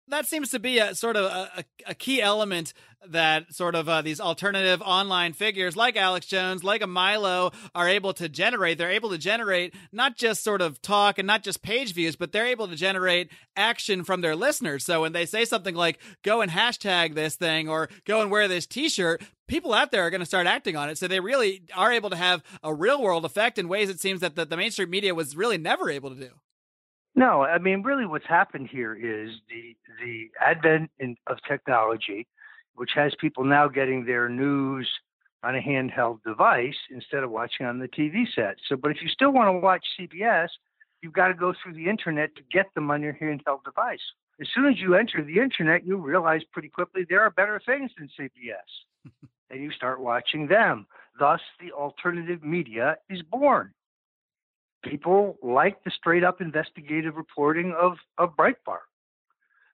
that 0.08 0.26
seems 0.26 0.50
to 0.50 0.58
be 0.58 0.78
a 0.78 0.94
sort 0.94 1.16
of 1.16 1.24
a, 1.24 1.64
a 1.86 1.94
key 1.94 2.20
element 2.20 2.72
that 3.08 3.52
sort 3.52 3.74
of 3.74 3.88
uh, 3.88 4.02
these 4.02 4.20
alternative 4.20 4.82
online 4.82 5.32
figures 5.32 5.76
like 5.76 5.96
Alex 5.96 6.26
Jones, 6.26 6.64
like 6.64 6.82
a 6.82 6.86
Milo, 6.86 7.52
are 7.74 7.88
able 7.88 8.12
to 8.14 8.28
generate. 8.28 8.78
They're 8.78 8.90
able 8.90 9.10
to 9.10 9.18
generate 9.18 9.74
not 9.92 10.16
just 10.16 10.42
sort 10.42 10.62
of 10.62 10.80
talk 10.80 11.18
and 11.18 11.26
not 11.26 11.42
just 11.42 11.62
page 11.62 11.92
views, 11.94 12.16
but 12.16 12.32
they're 12.32 12.46
able 12.46 12.68
to 12.68 12.76
generate 12.76 13.30
action 13.56 14.04
from 14.04 14.20
their 14.20 14.36
listeners. 14.36 14.84
So 14.84 15.02
when 15.02 15.12
they 15.12 15.26
say 15.26 15.44
something 15.44 15.74
like 15.74 15.98
"go 16.22 16.40
and 16.40 16.50
hashtag 16.50 17.14
this 17.14 17.36
thing" 17.36 17.68
or 17.68 17.88
"go 18.04 18.20
and 18.20 18.30
wear 18.30 18.48
this 18.48 18.66
T-shirt," 18.66 19.22
people 19.48 19.72
out 19.72 19.90
there 19.90 20.06
are 20.06 20.10
going 20.10 20.20
to 20.20 20.26
start 20.26 20.46
acting 20.46 20.76
on 20.76 20.88
it. 20.88 20.98
So 20.98 21.08
they 21.08 21.20
really 21.20 21.62
are 21.74 21.92
able 21.92 22.10
to 22.10 22.16
have 22.16 22.42
a 22.62 22.74
real 22.74 23.02
world 23.02 23.24
effect 23.24 23.58
in 23.58 23.68
ways 23.68 23.90
it 23.90 24.00
seems 24.00 24.20
that 24.20 24.36
the, 24.36 24.44
the 24.44 24.56
mainstream 24.56 24.90
media 24.90 25.14
was 25.14 25.36
really 25.36 25.58
never 25.58 25.90
able 25.90 26.10
to 26.10 26.16
do. 26.16 26.30
No, 27.16 27.42
I 27.42 27.58
mean, 27.58 27.82
really, 27.82 28.06
what's 28.06 28.26
happened 28.26 28.68
here 28.70 28.94
is 28.94 29.30
the 29.48 29.76
the 30.04 30.30
advent 30.40 30.90
in, 30.98 31.16
of 31.28 31.38
technology, 31.46 32.26
which 32.74 32.90
has 32.94 33.14
people 33.20 33.44
now 33.44 33.68
getting 33.68 34.04
their 34.04 34.28
news 34.28 34.88
on 35.44 35.54
a 35.54 35.60
handheld 35.60 36.22
device 36.24 36.76
instead 36.90 37.22
of 37.22 37.30
watching 37.30 37.66
on 37.66 37.78
the 37.78 37.86
TV 37.86 38.24
set. 38.34 38.56
So, 38.68 38.76
but 38.76 38.90
if 38.90 38.96
you 39.02 39.08
still 39.08 39.30
want 39.30 39.48
to 39.48 39.58
watch 39.58 39.84
CBS, 39.98 40.48
you've 41.02 41.12
got 41.12 41.28
to 41.28 41.34
go 41.34 41.52
through 41.62 41.74
the 41.74 41.88
internet 41.88 42.34
to 42.36 42.42
get 42.50 42.66
them 42.74 42.90
on 42.90 43.02
your 43.02 43.12
handheld 43.12 43.62
device. 43.64 44.00
As 44.40 44.48
soon 44.52 44.66
as 44.66 44.80
you 44.80 44.94
enter 44.96 45.22
the 45.22 45.38
internet, 45.38 45.86
you 45.86 45.96
realize 45.96 46.42
pretty 46.52 46.68
quickly 46.68 47.04
there 47.08 47.20
are 47.20 47.30
better 47.30 47.60
things 47.64 47.92
than 47.96 48.08
CBS, 48.18 49.10
and 49.50 49.62
you 49.62 49.70
start 49.70 50.00
watching 50.00 50.48
them. 50.48 50.86
Thus, 51.18 51.40
the 51.60 51.70
alternative 51.70 52.42
media 52.42 52.96
is 53.08 53.22
born. 53.22 53.72
People 54.84 55.38
like 55.42 55.82
the 55.84 55.90
straight 55.90 56.24
up 56.24 56.40
investigative 56.40 57.16
reporting 57.16 57.74
of, 57.78 57.96
of 58.18 58.36
Breitbart. 58.36 58.86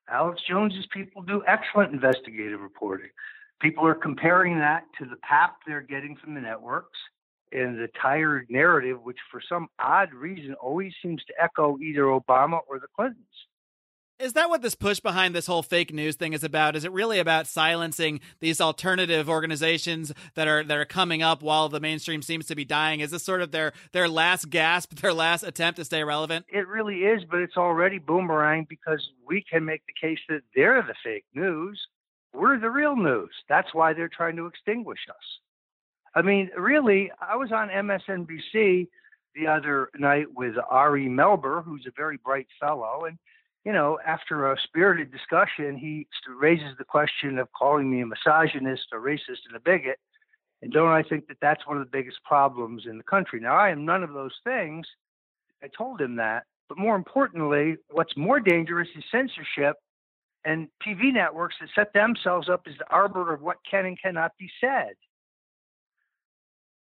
Alex 0.09 0.43
Jones's 0.49 0.87
people 0.93 1.23
do 1.23 1.43
excellent 1.47 1.93
investigative 1.93 2.61
reporting. 2.61 3.11
People 3.61 3.87
are 3.87 3.95
comparing 3.95 4.59
that 4.59 4.85
to 4.99 5.05
the 5.05 5.17
pap 5.17 5.57
they're 5.67 5.83
getting 5.83 6.17
from 6.17 6.35
the 6.35 6.41
networks 6.41 6.99
and 7.53 7.79
the 7.79 7.89
tired 8.01 8.47
narrative, 8.49 9.03
which 9.03 9.19
for 9.31 9.41
some 9.47 9.69
odd 9.79 10.13
reason 10.15 10.55
always 10.55 10.93
seems 11.03 11.23
to 11.25 11.35
echo 11.43 11.79
either 11.79 12.03
Obama 12.03 12.61
or 12.69 12.79
the 12.79 12.87
Clintons. 12.95 13.19
Is 14.21 14.35
that 14.35 14.51
what 14.51 14.61
this 14.61 14.75
push 14.75 15.01
behind 15.01 15.35
this 15.35 15.47
whole 15.47 15.63
fake 15.63 15.95
news 15.95 16.17
thing 16.17 16.35
is 16.35 16.45
about? 16.45 16.77
Is 16.77 16.85
it 16.85 16.93
really 16.93 17.19
about 17.19 17.47
silencing 17.47 18.21
these 18.41 18.61
alternative 18.61 19.31
organizations 19.31 20.13
that 20.35 20.47
are 20.47 20.63
that 20.63 20.77
are 20.77 20.85
coming 20.85 21.23
up 21.23 21.43
while 21.43 21.71
the 21.71 21.81
mainstream 21.81 22.21
seems 22.21 22.45
to 22.47 22.55
be 22.55 22.67
dying? 22.67 23.01
Is 23.01 23.13
this 23.13 23.23
sort 23.23 23.41
of 23.41 23.51
their 23.51 23.73
their 23.93 24.11
last 24.11 24.51
gasp, 24.51 24.95
their 24.97 25.15
last 25.15 25.43
attempt 25.43 25.79
to 25.79 25.87
stay 25.87 26.05
relevant? 26.05 26.45
It 26.51 26.69
really 26.69 26.97
is, 26.99 27.23
but 27.31 27.41
it's 27.41 27.57
already 27.57 27.99
boomerang 27.99 28.67
because 28.69 29.01
we 29.27 29.43
can 29.51 29.65
make 29.65 29.83
the 29.87 30.07
case 30.07 30.19
that 30.29 30.43
they're 30.55 30.83
the 30.83 30.95
fake 31.03 31.25
news. 31.35 31.81
We're 32.35 32.59
the 32.59 32.71
real 32.71 32.97
news. 32.97 33.31
That's 33.49 33.73
why 33.73 33.95
they're 33.95 34.11
trying 34.15 34.37
to 34.37 34.45
extinguish 34.45 35.01
us. 35.09 35.17
I 36.15 36.21
mean, 36.21 36.51
really, 36.59 37.11
I 37.27 37.37
was 37.37 37.53
on 37.53 37.71
MSNBC 37.71 38.87
the 39.35 39.47
other 39.47 39.89
night 39.99 40.27
with 40.35 40.57
Ari 40.69 41.07
Melber, 41.07 41.65
who's 41.65 41.87
a 41.87 41.93
very 41.97 42.19
bright 42.19 42.49
fellow, 42.61 43.07
and 43.07 43.17
you 43.65 43.73
know, 43.73 43.99
after 44.07 44.51
a 44.51 44.57
spirited 44.65 45.13
discussion, 45.13 45.77
he 45.77 46.07
raises 46.41 46.77
the 46.79 46.85
question 46.85 47.39
of 47.39 47.49
calling 47.53 47.91
me 47.91 48.01
a 48.01 48.07
misogynist, 48.07 48.87
a 48.93 48.97
racist, 48.97 49.45
and 49.47 49.57
a 49.57 49.61
bigot. 49.61 49.99
And 50.63 50.73
don't 50.73 50.89
I 50.89 51.03
think 51.03 51.27
that 51.29 51.39
that's 51.41 51.67
one 51.67 51.77
of 51.77 51.85
the 51.85 51.91
biggest 51.91 52.19
problems 52.25 52.85
in 52.87 52.97
the 52.97 53.05
country? 53.05 53.41
Now, 53.41 53.57
I 53.57 53.71
am 53.71 53.85
none 53.85 54.03
of 54.03 54.13
those 54.13 54.35
things. 54.45 54.87
I 55.63 55.69
told 55.77 56.01
him 56.01 56.17
that. 56.17 56.45
But 56.69 56.79
more 56.79 56.97
importantly, 56.97 57.77
what's 57.91 58.17
more 58.17 58.41
dangerous 58.41 58.89
is 58.97 59.05
censorship 59.11 59.77
and 60.45 60.69
TV 60.87 61.13
networks 61.13 61.57
that 61.61 61.69
set 61.75 61.93
themselves 61.93 62.49
up 62.49 62.63
as 62.67 62.75
the 62.79 62.89
arbiter 62.91 63.35
of 63.35 63.43
what 63.43 63.57
can 63.69 63.87
and 63.87 64.01
cannot 64.01 64.33
be 64.39 64.49
said. 64.61 64.93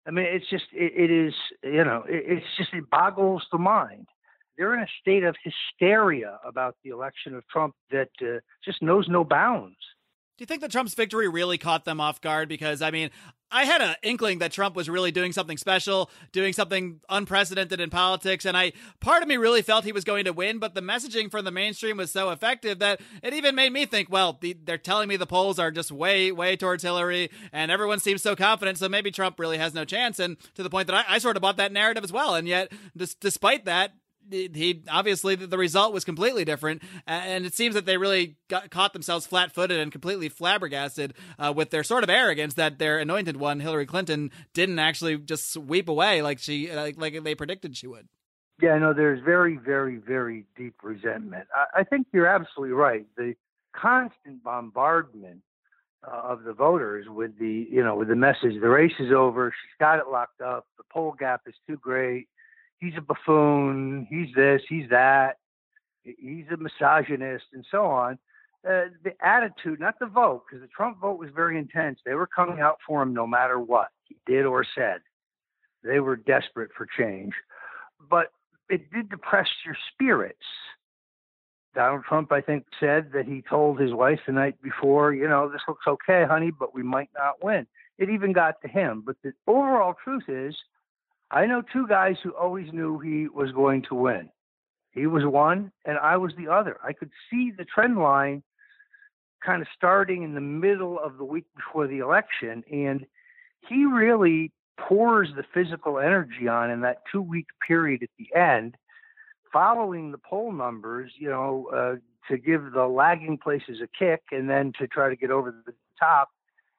I 0.07 0.11
mean, 0.13 0.27
it's 0.27 0.49
just, 0.49 0.65
it, 0.73 0.93
it 0.97 1.11
is, 1.11 1.35
you 1.63 1.85
know, 1.85 2.05
it, 2.09 2.25
it's 2.39 2.47
just, 2.57 2.73
it 2.73 2.89
boggles 2.91 3.45
the 3.53 3.59
mind 3.59 4.07
they're 4.57 4.75
in 4.75 4.81
a 4.81 4.88
state 5.01 5.25
of 5.25 5.37
hysteria 5.42 6.38
about 6.45 6.77
the 6.85 6.90
election 6.90 7.35
of 7.35 7.47
Trump 7.49 7.75
that 7.90 8.11
uh, 8.23 8.40
just 8.64 8.83
knows 8.83 9.07
no 9.09 9.25
bounds. 9.25 9.77
Do 10.38 10.42
you 10.42 10.47
think 10.47 10.61
that 10.61 10.71
Trump's 10.71 10.95
victory 10.95 11.29
really 11.29 11.57
caught 11.57 11.87
them 11.87 11.99
off 11.99 12.21
guard? 12.21 12.47
Because, 12.47 12.83
I 12.83 12.90
mean, 12.90 13.09
I 13.51 13.64
had 13.64 13.81
an 13.81 13.95
inkling 14.03 14.40
that 14.40 14.53
Trump 14.53 14.77
was 14.77 14.90
really 14.90 15.11
doing 15.11 15.33
something 15.33 15.57
special, 15.57 16.11
doing 16.31 16.53
something 16.53 17.01
unprecedented 17.09 17.81
in 17.81 17.88
politics. 17.88 18.45
And 18.45 18.55
I, 18.55 18.73
part 19.01 19.23
of 19.23 19.29
me 19.29 19.38
really 19.38 19.62
felt 19.62 19.85
he 19.85 19.92
was 19.92 20.05
going 20.05 20.27
to 20.27 20.35
win, 20.35 20.59
but 20.59 20.75
the 20.75 20.83
messaging 20.83 21.31
from 21.31 21.47
the 21.47 21.51
mainstream 21.51 21.97
was 21.97 22.11
so 22.11 22.29
effective 22.29 22.81
that 22.81 23.01
it 23.23 23.33
even 23.33 23.55
made 23.55 23.73
me 23.73 23.87
think, 23.87 24.11
well, 24.11 24.37
the, 24.38 24.55
they're 24.62 24.77
telling 24.77 25.09
me 25.09 25.16
the 25.16 25.27
polls 25.27 25.59
are 25.59 25.71
just 25.71 25.90
way, 25.90 26.31
way 26.33 26.55
towards 26.55 26.83
Hillary 26.83 27.31
and 27.51 27.71
everyone 27.71 28.01
seems 28.01 28.21
so 28.21 28.37
confident. 28.37 28.77
So 28.77 28.90
maybe 28.90 29.11
Trump 29.11 29.38
really 29.38 29.57
has 29.57 29.73
no 29.73 29.87
chance. 29.87 30.19
And 30.19 30.37
to 30.57 30.62
the 30.62 30.69
point 30.71 30.88
that 30.88 31.07
I, 31.09 31.14
I 31.14 31.19
sort 31.19 31.37
of 31.37 31.40
bought 31.40 31.57
that 31.57 31.73
narrative 31.73 32.05
as 32.05 32.12
well. 32.12 32.35
And 32.35 32.47
yet, 32.47 32.71
despite 33.21 33.64
that, 33.64 33.92
he 34.31 34.83
obviously 34.91 35.35
the 35.35 35.59
result 35.59 35.93
was 35.93 36.05
completely 36.05 36.45
different, 36.45 36.83
and 37.07 37.47
it 37.47 37.55
seems 37.55 37.75
that 37.75 37.87
they 37.87 37.97
really 37.97 38.37
got, 38.49 38.71
caught 38.71 38.93
themselves 38.93 39.27
flat-footed 39.27 39.79
and 39.79 39.93
completely 39.93 40.29
flabbergasted 40.29 41.15
uh, 41.39 41.53
with 41.55 41.71
their 41.71 41.85
sort 41.85 42.05
of 42.05 42.11
arrogance 42.11 42.55
that 42.55 42.79
their 42.79 42.99
anointed 42.99 43.37
one, 43.37 43.61
Hillary 43.61 43.87
Clinton, 43.87 44.31
didn't 44.55 44.79
actually 44.79 45.17
just 45.19 45.53
sweep 45.53 45.89
away 45.89 46.23
like 46.23 46.39
she 46.39 46.73
like, 46.73 46.99
like 46.99 47.23
they 47.23 47.35
predicted 47.35 47.77
she 47.77 47.87
would. 47.87 48.09
Yeah, 48.62 48.79
no, 48.79 48.95
there's 48.95 49.23
very, 49.23 49.57
very, 49.57 49.97
very 49.97 50.47
deep 50.57 50.77
resentment. 50.83 51.47
I, 51.55 51.81
I 51.81 51.85
think 51.85 52.07
you're 52.12 52.27
absolutely 52.27 52.73
right. 52.73 53.07
The 53.17 53.35
constant 53.75 54.43
bombardment 54.43 55.43
uh, 56.07 56.33
of 56.33 56.45
the 56.45 56.55
voters 56.55 57.07
with 57.07 57.39
the, 57.39 57.67
you 57.71 57.85
know, 57.85 57.97
with 57.97 58.09
the 58.09 58.17
message, 58.17 58.61
the 58.61 58.69
race 58.69 58.95
is 58.99 59.12
over, 59.12 59.51
she's 59.51 59.77
got 59.79 59.99
it 59.99 60.07
locked 60.11 60.41
up, 60.41 60.67
the 60.79 60.85
poll 60.91 61.15
gap 61.19 61.43
is 61.47 61.55
too 61.69 61.77
great 61.77 62.29
he's 62.79 62.95
a 62.97 63.01
buffoon, 63.01 64.07
he's 64.09 64.35
this, 64.35 64.62
he's 64.69 64.89
that, 64.91 65.39
he's 66.03 66.47
a 66.53 66.57
misogynist, 66.57 67.45
and 67.53 67.65
so 67.71 67.85
on. 67.85 68.19
Uh, 68.69 68.87
the 69.05 69.12
attitude, 69.23 69.79
not 69.79 69.99
the 70.01 70.07
vote, 70.07 70.43
because 70.49 70.61
the 70.61 70.69
Trump 70.69 71.01
vote 71.01 71.19
was 71.19 71.31
very 71.35 71.59
intense. 71.59 72.01
They 72.05 72.15
were 72.15 72.27
coming 72.27 72.61
out 72.61 72.79
for 72.87 73.03
him 73.03 73.15
no 73.15 73.27
matter 73.27 73.61
what 73.61 73.89
he 74.05 74.17
did 74.27 74.45
or 74.45 74.65
said. 74.75 75.01
They 75.85 76.01
were 76.01 76.17
desperate 76.17 76.71
for 76.77 76.87
change. 76.99 77.33
But 78.11 78.33
it 78.69 78.91
did 78.91 79.09
depress 79.09 79.47
your 79.65 79.77
spirits. 79.93 80.39
Donald 81.77 82.05
Trump, 82.09 82.33
I 82.33 82.41
think, 82.41 82.65
said 82.81 83.12
that 83.12 83.27
he 83.27 83.43
told 83.49 83.79
his 83.79 83.93
wife 83.93 84.19
the 84.27 84.33
night 84.33 84.61
before, 84.62 85.12
you 85.12 85.29
know, 85.29 85.49
this 85.49 85.61
looks 85.69 85.87
okay, 85.87 86.25
honey, 86.27 86.51
but 86.51 86.75
we 86.75 86.83
might 86.83 87.11
not 87.17 87.45
win. 87.45 87.67
It 87.99 88.11
even 88.11 88.33
got 88.33 88.61
to 88.62 88.69
him. 88.69 89.03
But 89.05 89.17
the 89.23 89.33
overall 89.47 89.95
truth 90.03 90.25
is 90.29 90.57
I 91.31 91.47
know 91.47 91.62
two 91.73 91.87
guys 91.89 92.17
who 92.23 92.31
always 92.31 92.73
knew 92.73 92.99
he 92.99 93.29
was 93.29 93.51
going 93.53 93.83
to 93.89 93.95
win. 93.95 94.29
He 94.93 95.07
was 95.07 95.25
one, 95.25 95.73
and 95.85 95.99
I 95.99 96.17
was 96.17 96.33
the 96.39 96.49
other. 96.49 96.79
I 96.83 96.93
could 96.93 97.11
see 97.31 97.53
the 97.57 97.65
trend 97.65 97.99
line 97.99 98.43
kind 99.45 99.61
of 99.61 99.69
starting 99.77 100.23
in 100.23 100.35
the 100.35 100.41
middle 100.41 100.99
of 100.99 101.19
the 101.19 101.25
week 101.25 101.45
before 101.55 101.87
the 101.87 101.99
election, 101.99 102.65
and 102.71 103.07
he 103.69 103.85
really 103.85 104.53
pours 104.79 105.29
the 105.37 105.45
physical 105.55 105.99
energy 105.99 106.49
on 106.49 106.71
in 106.71 106.81
that 106.83 107.03
two 107.11 107.23
week 107.23 107.47
period 107.67 108.03
at 108.03 108.11
the 108.19 108.35
end, 108.39 108.77
following 109.53 110.12
the 110.12 110.19
poll 110.19 110.53
numbers, 110.53 111.12
you 111.19 111.29
know, 111.29 111.69
uh, 111.75 111.97
to 112.31 112.39
give 112.39 112.73
the 112.73 112.87
lagging 112.87 113.39
places 113.39 113.81
a 113.83 113.89
kick 113.99 114.23
and 114.33 114.49
then 114.49 114.73
to 114.79 114.87
try 114.87 115.09
to 115.09 115.17
get 115.17 115.31
over 115.31 115.55
the 115.65 115.73
top. 115.99 116.31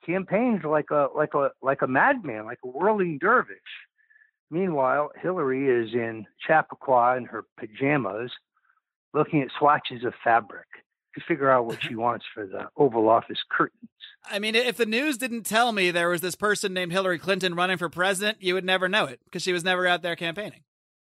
Campaigns 0.06 0.64
like 0.64 0.90
a 0.92 1.08
like 1.16 1.34
a 1.34 1.52
like 1.62 1.82
a 1.82 1.88
madman, 1.88 2.46
like 2.46 2.60
a 2.64 2.68
whirling 2.68 3.18
dervish. 3.18 3.58
Meanwhile, 4.50 5.12
Hillary 5.22 5.68
is 5.68 5.94
in 5.94 6.26
Chappaqua 6.46 7.18
in 7.18 7.26
her 7.26 7.46
pajamas, 7.58 8.32
looking 9.14 9.42
at 9.42 9.50
swatches 9.58 10.04
of 10.06 10.14
fabric 10.24 10.68
to 11.16 11.22
figure 11.28 11.50
out 11.50 11.66
what 11.66 11.82
she 11.84 11.96
wants 12.06 12.26
for 12.34 12.46
the 12.46 12.70
Oval 12.78 13.10
Office 13.10 13.40
curtains. 13.50 13.90
I 14.30 14.40
mean, 14.40 14.56
if 14.56 14.78
the 14.78 14.86
news 14.86 15.18
didn't 15.18 15.44
tell 15.44 15.72
me 15.72 15.92
there 15.92 16.10
was 16.10 16.22
this 16.22 16.36
person 16.36 16.74
named 16.74 16.92
Hillary 16.92 17.20
Clinton 17.20 17.56
running 17.56 17.78
for 17.78 17.90
president, 17.90 18.42
you 18.42 18.54
would 18.54 18.66
never 18.66 18.88
know 18.88 19.06
it 19.06 19.20
because 19.26 19.42
she 19.42 19.54
was 19.54 19.64
never 19.64 19.88
out 19.88 20.02
there 20.02 20.16
campaigning. 20.16 20.62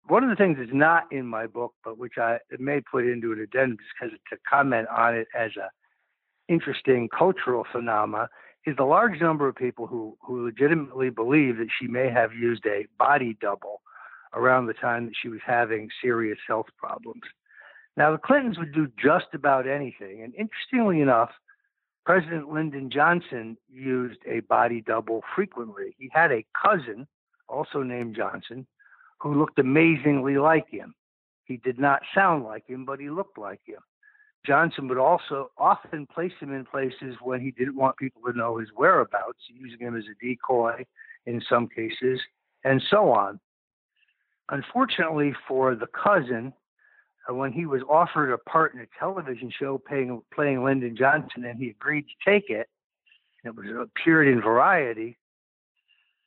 One 0.08 0.24
of 0.24 0.30
the 0.30 0.36
things 0.36 0.58
that's 0.60 0.74
not 0.74 1.04
in 1.12 1.26
my 1.26 1.48
book, 1.48 1.74
but 1.84 1.98
which 1.98 2.18
I 2.18 2.40
may 2.60 2.82
put 2.82 3.06
into 3.06 3.32
an 3.32 3.40
addendum 3.40 3.78
just 3.78 3.90
because 4.00 4.18
to 4.32 4.38
comment 4.50 4.88
on 4.90 5.16
it 5.16 5.28
as 5.38 5.52
a 5.58 5.70
interesting 6.52 7.08
cultural 7.16 7.66
phenomena, 7.72 8.28
is 8.66 8.76
the 8.78 8.84
large 8.84 9.20
number 9.20 9.48
of 9.48 9.56
people 9.56 9.88
who, 9.88 10.18
who 10.22 10.46
legitimately 10.46 11.10
believe 11.10 11.58
that 11.58 11.70
she 11.80 11.88
may 11.88 12.10
have 12.10 12.34
used 12.34 12.66
a 12.66 12.86
body 12.98 13.38
double 13.42 13.82
around 14.34 14.68
the 14.68 14.74
time 14.74 15.06
that 15.06 15.16
she 15.20 15.30
was 15.30 15.40
having 15.46 15.90
serious 16.02 16.38
health 16.48 16.68
problems. 16.78 17.24
Now, 17.98 18.12
the 18.12 18.18
Clintons 18.18 18.58
would 18.58 18.74
do 18.74 18.88
just 19.02 19.28
about 19.34 19.68
anything. 19.68 20.22
And 20.22 20.34
interestingly 20.36 21.02
enough, 21.02 21.32
President 22.06 22.52
Lyndon 22.52 22.90
Johnson 22.90 23.58
used 23.70 24.20
a 24.26 24.40
body 24.42 24.82
double 24.82 25.24
frequently. 25.36 25.96
He 25.98 26.10
had 26.12 26.32
a 26.32 26.46
cousin, 26.60 27.08
also 27.50 27.84
named 27.84 28.16
Johnson, 28.16 28.66
who 29.20 29.38
looked 29.38 29.60
amazingly 29.60 30.38
like 30.38 30.70
him. 30.70 30.96
He 31.44 31.58
did 31.58 31.80
not 31.80 32.02
sound 32.16 32.44
like 32.44 32.66
him, 32.68 32.86
but 32.86 33.00
he 33.00 33.10
looked 33.10 33.38
like 33.38 33.60
him. 33.66 33.82
Johnson 34.46 34.88
would 34.88 34.98
also 34.98 35.52
often 35.58 36.08
place 36.08 36.32
him 36.40 36.54
in 36.54 36.66
places 36.66 37.16
when 37.22 37.42
he 37.42 37.52
didn't 37.52 37.76
want 37.76 37.98
people 37.98 38.22
to 38.24 38.38
know 38.38 38.58
his 38.58 38.70
whereabouts, 38.76 39.40
using 39.48 39.80
him 39.80 39.96
as 39.96 40.06
a 40.06 40.26
decoy 40.26 40.86
in 41.26 41.42
some 41.48 41.68
cases, 41.68 42.20
and 42.64 42.82
so 42.90 43.12
on. 43.12 43.40
Unfortunately 44.50 45.34
for 45.48 45.76
the 45.76 45.88
cousin, 45.88 46.54
uh, 47.30 47.34
when 47.34 47.52
he 47.54 47.66
was 47.66 47.82
offered 47.88 48.34
a 48.34 48.38
part 48.38 48.74
in 48.74 48.80
a 48.82 48.88
television 49.00 49.52
show 49.52 49.78
playing, 49.78 50.22
playing 50.34 50.64
Lyndon 50.64 50.96
Johnson 50.98 51.46
and 51.46 51.60
he 51.60 51.70
agreed 51.70 52.04
to 52.04 52.32
take 52.32 52.50
it, 52.50 52.68
it 53.44 53.56
was 53.56 53.68
appeared 53.70 54.28
in 54.28 54.42
Variety. 54.42 55.18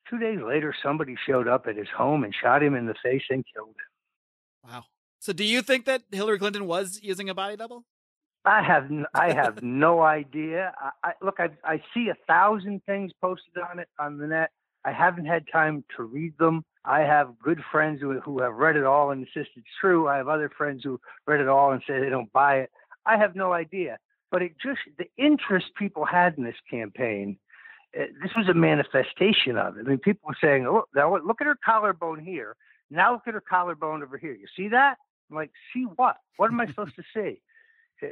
Two 0.09 0.19
days 0.19 0.39
later, 0.41 0.75
somebody 0.83 1.17
showed 1.27 1.49
up 1.49 1.67
at 1.67 1.77
his 1.77 1.89
home 1.97 2.25
and 2.25 2.35
shot 2.35 2.63
him 2.63 2.75
in 2.75 2.87
the 2.87 2.95
face 3.03 3.23
and 3.31 3.45
killed 3.53 3.69
him. 3.69 4.71
Wow. 4.71 4.85
So, 5.19 5.33
do 5.33 5.45
you 5.45 5.63
think 5.63 5.87
that 5.87 6.03
Hillary 6.13 6.39
Clinton 6.39 6.67
was 6.67 7.01
using 7.03 7.31
a 7.31 7.35
body 7.35 7.57
double? 7.57 7.85
I 8.45 8.63
have 8.63 8.91
I 9.15 9.33
have 9.33 9.63
no 9.63 10.03
idea. 10.03 10.75
I, 10.79 11.09
I 11.09 11.13
look, 11.23 11.37
I 11.39 11.51
I 11.65 11.83
see 11.95 12.09
a 12.09 12.17
thousand 12.27 12.83
things 12.85 13.13
posted 13.21 13.63
on 13.71 13.79
it 13.79 13.89
on 13.99 14.19
the 14.19 14.27
net. 14.27 14.51
I 14.85 14.93
haven't 14.93 15.27
had 15.27 15.45
time 15.51 15.85
to 15.97 16.03
read 16.03 16.37
them. 16.39 16.65
I 16.85 17.01
have 17.01 17.39
good 17.43 17.61
friends 17.73 18.01
who 18.01 18.21
who 18.21 18.43
have 18.43 18.55
read 18.55 18.77
it 18.77 18.85
all 18.85 19.11
and 19.11 19.23
insist 19.23 19.51
it's 19.57 19.67
true. 19.81 20.09
I 20.09 20.19
have 20.19 20.29
other 20.29 20.51
friends 20.57 20.83
who 20.85 21.01
read 21.27 21.41
it 21.41 21.49
all 21.49 21.73
and 21.73 21.83
say 21.87 22.01
they 22.01 22.11
don't 22.11 22.33
buy 22.33 22.57
it. 22.59 22.71
I 23.07 23.17
have 23.17 23.35
no 23.35 23.53
idea. 23.53 23.99
But 24.31 24.43
it 24.43 24.53
just 24.63 24.81
the 24.99 25.07
interest 25.17 25.67
people 25.79 26.05
had 26.05 26.37
in 26.37 26.45
this 26.45 26.57
campaign. 26.71 27.39
Eh, 27.95 28.07
this 28.23 28.33
was 28.37 28.49
a 28.49 28.55
manifestation 28.55 29.57
of 29.57 29.79
it. 29.79 29.87
I 29.87 29.89
mean, 29.89 29.99
people 29.99 30.29
were 30.29 30.37
saying, 30.41 30.65
"Look, 30.65 30.89
now 30.95 31.17
look 31.17 31.41
at 31.41 31.47
her 31.47 31.59
collarbone 31.65 32.21
here." 32.21 32.57
Now 32.91 33.13
look 33.13 33.23
at 33.27 33.35
her 33.35 33.41
collarbone 33.41 34.03
over 34.03 34.19
here. 34.19 34.33
You 34.35 34.47
see 34.57 34.69
that? 34.69 34.97
I'm 35.31 35.37
like, 35.37 35.51
see 35.73 35.85
what? 35.97 36.17
What 36.37 36.51
am 36.51 36.61
I 36.61 36.67
supposed 36.67 36.97
to 36.97 37.03
see? 37.15 37.41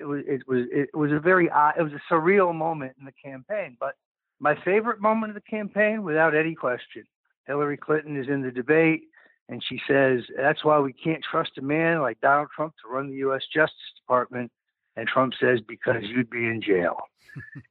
It 0.00 0.06
was 0.06 0.22
it 0.26 0.42
was 0.46 0.66
it 0.72 0.88
was 0.94 1.12
a 1.12 1.20
very 1.20 1.46
it 1.46 1.82
was 1.82 1.92
a 1.92 2.12
surreal 2.12 2.54
moment 2.54 2.94
in 2.98 3.04
the 3.04 3.12
campaign. 3.12 3.76
But 3.78 3.94
my 4.40 4.56
favorite 4.64 5.00
moment 5.00 5.30
of 5.30 5.34
the 5.34 5.50
campaign, 5.50 6.02
without 6.02 6.34
any 6.34 6.54
question, 6.54 7.04
Hillary 7.46 7.76
Clinton 7.76 8.16
is 8.16 8.28
in 8.28 8.42
the 8.42 8.50
debate 8.50 9.02
and 9.48 9.62
she 9.68 9.80
says 9.86 10.22
that's 10.36 10.64
why 10.64 10.78
we 10.78 10.92
can't 10.92 11.22
trust 11.22 11.58
a 11.58 11.62
man 11.62 12.00
like 12.00 12.20
Donald 12.20 12.48
Trump 12.54 12.74
to 12.82 12.92
run 12.92 13.10
the 13.10 13.16
U.S. 13.16 13.42
Justice 13.52 13.76
Department. 14.00 14.50
And 14.96 15.08
Trump 15.08 15.34
says 15.40 15.60
because 15.66 16.02
you'd 16.02 16.30
be 16.30 16.46
in 16.46 16.60
jail. 16.60 16.96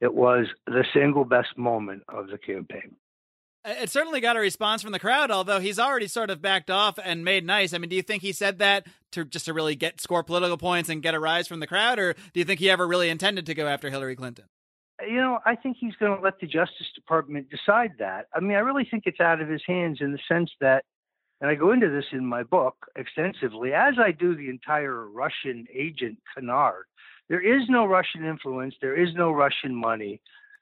it 0.01 0.13
was 0.13 0.47
the 0.65 0.83
single 0.93 1.25
best 1.25 1.57
moment 1.57 2.03
of 2.09 2.27
the 2.27 2.37
campaign. 2.37 2.95
It 3.63 3.91
certainly 3.91 4.21
got 4.21 4.37
a 4.37 4.39
response 4.39 4.81
from 4.81 4.91
the 4.91 4.99
crowd, 4.99 5.29
although 5.29 5.59
he's 5.59 5.77
already 5.77 6.07
sort 6.07 6.31
of 6.31 6.41
backed 6.41 6.71
off 6.71 6.97
and 7.03 7.23
made 7.23 7.45
nice. 7.45 7.73
I 7.73 7.77
mean, 7.77 7.89
do 7.89 7.95
you 7.95 8.01
think 8.01 8.23
he 8.23 8.31
said 8.31 8.57
that 8.57 8.87
to 9.11 9.23
just 9.23 9.45
to 9.45 9.53
really 9.53 9.75
get 9.75 10.01
score 10.01 10.23
political 10.23 10.57
points 10.57 10.89
and 10.89 11.03
get 11.03 11.13
a 11.13 11.19
rise 11.19 11.47
from 11.47 11.59
the 11.59 11.67
crowd, 11.67 11.99
or 11.99 12.13
do 12.13 12.39
you 12.39 12.43
think 12.43 12.59
he 12.59 12.71
ever 12.71 12.87
really 12.87 13.09
intended 13.09 13.45
to 13.45 13.53
go 13.53 13.67
after 13.67 13.89
Hillary 13.91 14.15
Clinton? 14.15 14.45
You 15.07 15.17
know, 15.17 15.39
I 15.45 15.55
think 15.55 15.77
he's 15.79 15.95
going 15.95 16.15
to 16.15 16.23
let 16.23 16.39
the 16.39 16.47
Justice 16.47 16.87
Department 16.95 17.49
decide 17.49 17.93
that. 17.99 18.27
I 18.33 18.39
mean, 18.39 18.55
I 18.55 18.61
really 18.61 18.87
think 18.89 19.03
it's 19.05 19.19
out 19.19 19.41
of 19.41 19.49
his 19.49 19.61
hands 19.67 19.99
in 20.01 20.11
the 20.11 20.19
sense 20.27 20.51
that, 20.59 20.83
and 21.39 21.49
I 21.49 21.55
go 21.55 21.71
into 21.71 21.89
this 21.89 22.05
in 22.11 22.25
my 22.25 22.43
book 22.43 22.75
extensively, 22.95 23.73
as 23.73 23.95
I 23.99 24.11
do 24.11 24.35
the 24.35 24.49
entire 24.49 25.07
Russian 25.07 25.67
agent 25.73 26.19
canard. 26.35 26.85
There 27.29 27.41
is 27.41 27.63
no 27.69 27.85
Russian 27.85 28.25
influence. 28.25 28.75
There 28.81 28.99
is 28.99 29.13
no 29.15 29.31
Russian 29.31 29.73
money. 29.75 30.21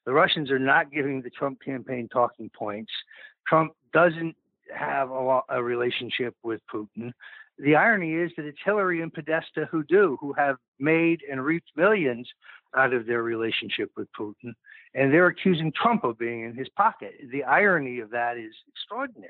The 0.10 0.16
Russians 0.16 0.50
are 0.50 0.58
not 0.58 0.92
giving 0.92 1.22
the 1.22 1.30
Trump 1.30 1.62
campaign 1.62 2.10
talking 2.12 2.50
points. 2.50 2.92
Trump 3.48 3.74
doesn't 3.94 4.36
have 4.76 5.12
a, 5.12 5.42
a 5.50 5.62
relationship 5.62 6.34
with 6.42 6.62
Putin. 6.74 7.12
The 7.60 7.76
irony 7.76 8.16
is 8.16 8.32
that 8.36 8.48
it's 8.48 8.58
Hillary 8.66 9.04
and 9.04 9.14
Podesta 9.14 9.68
who 9.70 9.84
do, 9.84 10.18
who 10.20 10.34
have 10.34 10.56
made 10.80 11.20
and 11.30 11.46
reaped 11.46 11.70
millions 11.76 12.28
out 12.76 12.92
of 12.92 13.06
their 13.06 13.22
relationship 13.22 13.92
with 13.96 14.08
Putin, 14.20 14.54
and 14.96 15.14
they're 15.14 15.28
accusing 15.28 15.72
Trump 15.74 16.04
of 16.04 16.18
being 16.18 16.42
in 16.42 16.56
his 16.56 16.70
pocket. 16.70 17.14
The 17.32 17.44
irony 17.44 18.00
of 18.00 18.10
that 18.10 18.36
is 18.36 18.56
extraordinary. 18.68 19.30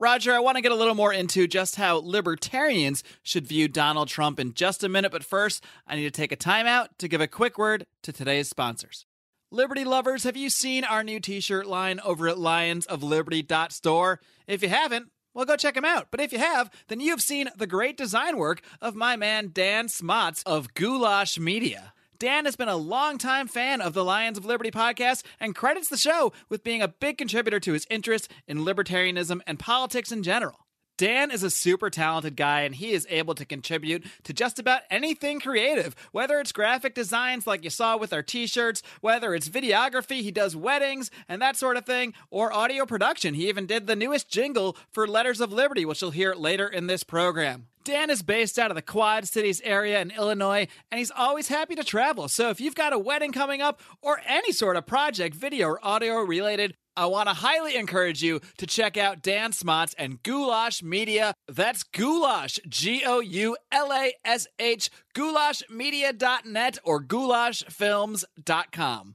Roger, 0.00 0.32
I 0.32 0.40
want 0.40 0.56
to 0.56 0.62
get 0.62 0.72
a 0.72 0.76
little 0.76 0.96
more 0.96 1.12
into 1.12 1.46
just 1.46 1.76
how 1.76 1.98
libertarians 1.98 3.04
should 3.22 3.46
view 3.46 3.68
Donald 3.68 4.08
Trump 4.08 4.40
in 4.40 4.52
just 4.52 4.82
a 4.82 4.88
minute, 4.88 5.12
but 5.12 5.22
first, 5.22 5.62
I 5.86 5.94
need 5.94 6.02
to 6.02 6.10
take 6.10 6.32
a 6.32 6.36
timeout 6.36 6.88
to 6.98 7.06
give 7.06 7.20
a 7.20 7.28
quick 7.28 7.56
word 7.56 7.86
to 8.02 8.12
today's 8.12 8.48
sponsors. 8.48 9.05
Liberty 9.52 9.84
lovers, 9.84 10.24
have 10.24 10.36
you 10.36 10.50
seen 10.50 10.82
our 10.82 11.04
new 11.04 11.20
t 11.20 11.38
shirt 11.38 11.66
line 11.66 12.00
over 12.00 12.26
at 12.26 12.36
lionsofliberty.store? 12.36 14.20
If 14.48 14.60
you 14.60 14.68
haven't, 14.68 15.12
well, 15.34 15.44
go 15.44 15.56
check 15.56 15.74
them 15.74 15.84
out. 15.84 16.08
But 16.10 16.20
if 16.20 16.32
you 16.32 16.40
have, 16.40 16.68
then 16.88 16.98
you've 16.98 17.22
seen 17.22 17.50
the 17.56 17.68
great 17.68 17.96
design 17.96 18.38
work 18.38 18.60
of 18.80 18.96
my 18.96 19.14
man 19.14 19.50
Dan 19.52 19.88
Smots 19.88 20.42
of 20.42 20.74
Goulash 20.74 21.38
Media. 21.38 21.92
Dan 22.18 22.44
has 22.44 22.56
been 22.56 22.68
a 22.68 22.76
longtime 22.76 23.46
fan 23.46 23.80
of 23.80 23.94
the 23.94 24.02
Lions 24.02 24.36
of 24.36 24.44
Liberty 24.44 24.72
podcast 24.72 25.22
and 25.38 25.54
credits 25.54 25.90
the 25.90 25.96
show 25.96 26.32
with 26.48 26.64
being 26.64 26.82
a 26.82 26.88
big 26.88 27.16
contributor 27.16 27.60
to 27.60 27.72
his 27.72 27.86
interest 27.88 28.28
in 28.48 28.64
libertarianism 28.64 29.40
and 29.46 29.60
politics 29.60 30.10
in 30.10 30.24
general. 30.24 30.65
Dan 30.96 31.30
is 31.30 31.42
a 31.42 31.50
super 31.50 31.90
talented 31.90 32.36
guy 32.36 32.62
and 32.62 32.74
he 32.74 32.92
is 32.92 33.06
able 33.10 33.34
to 33.34 33.44
contribute 33.44 34.04
to 34.24 34.32
just 34.32 34.58
about 34.58 34.82
anything 34.90 35.40
creative, 35.40 35.94
whether 36.12 36.40
it's 36.40 36.52
graphic 36.52 36.94
designs 36.94 37.46
like 37.46 37.64
you 37.64 37.70
saw 37.70 37.96
with 37.96 38.12
our 38.12 38.22
t 38.22 38.46
shirts, 38.46 38.82
whether 39.00 39.34
it's 39.34 39.48
videography, 39.48 40.22
he 40.22 40.30
does 40.30 40.56
weddings 40.56 41.10
and 41.28 41.42
that 41.42 41.56
sort 41.56 41.76
of 41.76 41.84
thing, 41.84 42.14
or 42.30 42.52
audio 42.52 42.86
production. 42.86 43.34
He 43.34 43.48
even 43.48 43.66
did 43.66 43.86
the 43.86 43.96
newest 43.96 44.30
jingle 44.30 44.76
for 44.90 45.06
Letters 45.06 45.40
of 45.40 45.52
Liberty, 45.52 45.84
which 45.84 46.00
you'll 46.00 46.12
hear 46.12 46.34
later 46.34 46.66
in 46.66 46.86
this 46.86 47.04
program. 47.04 47.66
Dan 47.86 48.10
is 48.10 48.22
based 48.22 48.58
out 48.58 48.72
of 48.72 48.74
the 48.74 48.82
Quad 48.82 49.28
Cities 49.28 49.60
area 49.62 50.00
in 50.00 50.10
Illinois, 50.10 50.66
and 50.90 50.98
he's 50.98 51.12
always 51.12 51.46
happy 51.46 51.76
to 51.76 51.84
travel. 51.84 52.26
So 52.26 52.50
if 52.50 52.60
you've 52.60 52.74
got 52.74 52.92
a 52.92 52.98
wedding 52.98 53.30
coming 53.30 53.62
up 53.62 53.80
or 54.02 54.20
any 54.26 54.50
sort 54.50 54.76
of 54.76 54.86
project, 54.86 55.36
video 55.36 55.68
or 55.68 55.86
audio 55.86 56.16
related, 56.16 56.74
I 56.96 57.06
want 57.06 57.28
to 57.28 57.34
highly 57.34 57.76
encourage 57.76 58.24
you 58.24 58.40
to 58.58 58.66
check 58.66 58.96
out 58.96 59.22
Dan 59.22 59.52
Smots 59.52 59.94
and 59.96 60.20
Goulash 60.24 60.82
Media. 60.82 61.32
That's 61.46 61.84
Goulash, 61.84 62.58
G 62.68 63.04
O 63.06 63.20
U 63.20 63.56
L 63.70 63.92
A 63.92 64.12
S 64.24 64.48
H, 64.58 64.90
goulashmedia.net 65.14 66.78
or 66.82 67.04
goulashfilms.com. 67.04 69.14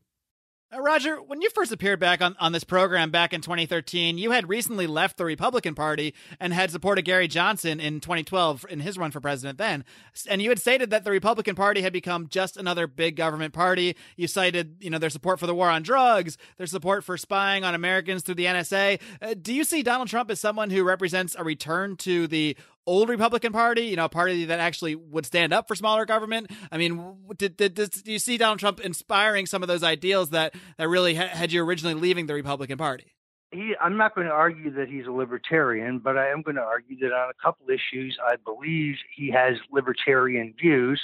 Uh, 0.74 0.80
Roger, 0.80 1.22
when 1.22 1.42
you 1.42 1.50
first 1.50 1.74
appeared 1.74 2.00
back 2.00 2.22
on, 2.22 2.34
on 2.40 2.54
this 2.54 2.64
program 2.64 3.12
back 3.12 3.34
in 3.34 3.42
2013, 3.42 4.18
you 4.18 4.32
had 4.32 4.48
recently 4.48 4.88
left 4.88 5.18
the 5.18 5.26
Republican 5.26 5.76
Party 5.76 6.14
and 6.40 6.54
had 6.54 6.72
supported 6.72 7.04
Gary 7.04 7.28
Johnson 7.28 7.82
in 7.82 8.00
2012 8.00 8.66
in 8.70 8.80
his 8.80 8.98
run 8.98 9.12
for 9.12 9.20
president 9.20 9.58
then. 9.58 9.84
And 10.30 10.42
you 10.42 10.48
had 10.48 10.60
stated 10.60 10.90
that 10.92 11.04
the 11.04 11.12
Republican 11.12 11.56
Party 11.56 11.82
had 11.82 11.92
become 11.92 12.30
just 12.30 12.56
another 12.56 12.88
big 12.88 13.18
government 13.18 13.54
party. 13.54 13.98
You 14.16 14.28
cited, 14.28 14.78
you 14.80 14.90
know, 14.90 14.98
their 14.98 15.10
support 15.10 15.42
for 15.42 15.48
the 15.48 15.56
war 15.56 15.70
on 15.70 15.84
drugs, 15.84 16.38
their 16.56 16.68
support 16.68 17.04
for 17.04 17.18
spying 17.18 17.66
on 17.66 17.76
Americans 17.76 18.24
through 18.24 18.36
the 18.36 18.46
NSA. 18.46 19.02
Uh, 19.22 19.34
do 19.42 19.54
you 19.54 19.66
see 19.66 19.84
Donald 19.84 20.08
Trump 20.08 20.32
as 20.32 20.40
someone 20.40 20.70
who 20.70 20.86
represents 20.86 21.36
a 21.38 21.44
return 21.44 21.98
to 21.98 22.28
the 22.28 22.56
old 22.86 23.10
Republican 23.10 23.52
Party, 23.52 23.84
you 23.84 23.96
know, 23.96 24.06
a 24.06 24.10
party 24.10 24.46
that 24.46 24.60
actually 24.60 24.96
would 24.96 25.26
stand 25.26 25.54
up 25.54 25.67
for 25.67 25.76
smaller 25.76 26.06
government. 26.06 26.52
I 26.72 26.78
mean, 26.78 27.15
did, 27.38 27.58
did, 27.58 27.76
did 27.76 27.91
do 27.91 28.12
you 28.12 28.20
see 28.20 28.38
Donald 28.38 28.60
Trump 28.60 28.80
inspiring 28.80 29.46
some 29.46 29.62
of 29.62 29.67
those 29.67 29.84
ideals 29.84 30.32
that 30.32 30.56
that 30.78 30.88
really 30.88 31.15
ha- 31.15 31.28
had 31.28 31.52
you 31.52 31.63
originally 31.63 31.96
leaving 31.96 32.26
the 32.26 32.34
Republican 32.34 32.78
Party? 32.78 33.13
He, 33.52 33.74
I'm 33.82 33.98
not 33.98 34.15
going 34.15 34.28
to 34.28 34.34
argue 34.34 34.72
that 34.72 34.88
he's 34.88 35.08
a 35.08 35.12
libertarian, 35.12 36.00
but 36.00 36.17
I 36.17 36.30
am 36.30 36.41
going 36.41 36.56
to 36.56 36.62
argue 36.62 36.98
that 37.00 37.13
on 37.13 37.30
a 37.30 37.44
couple 37.44 37.67
issues, 37.67 38.17
I 38.26 38.36
believe 38.38 38.96
he 39.13 39.30
has 39.32 39.56
libertarian 39.70 40.54
views, 40.60 41.02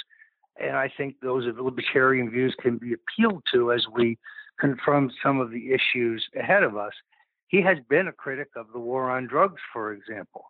and 0.58 0.74
I 0.74 0.90
think 0.96 1.16
those 1.20 1.46
of 1.46 1.58
libertarian 1.58 2.30
views 2.30 2.56
can 2.58 2.78
be 2.78 2.94
appealed 2.94 3.42
to 3.52 3.72
as 3.72 3.84
we 3.94 4.16
confront 4.58 5.12
some 5.22 5.40
of 5.40 5.50
the 5.50 5.72
issues 5.72 6.26
ahead 6.38 6.62
of 6.62 6.74
us. 6.74 6.94
He 7.48 7.62
has 7.62 7.78
been 7.88 8.08
a 8.08 8.12
critic 8.12 8.48
of 8.56 8.66
the 8.72 8.78
war 8.78 9.10
on 9.10 9.26
drugs, 9.26 9.60
for 9.72 9.92
example 9.92 10.46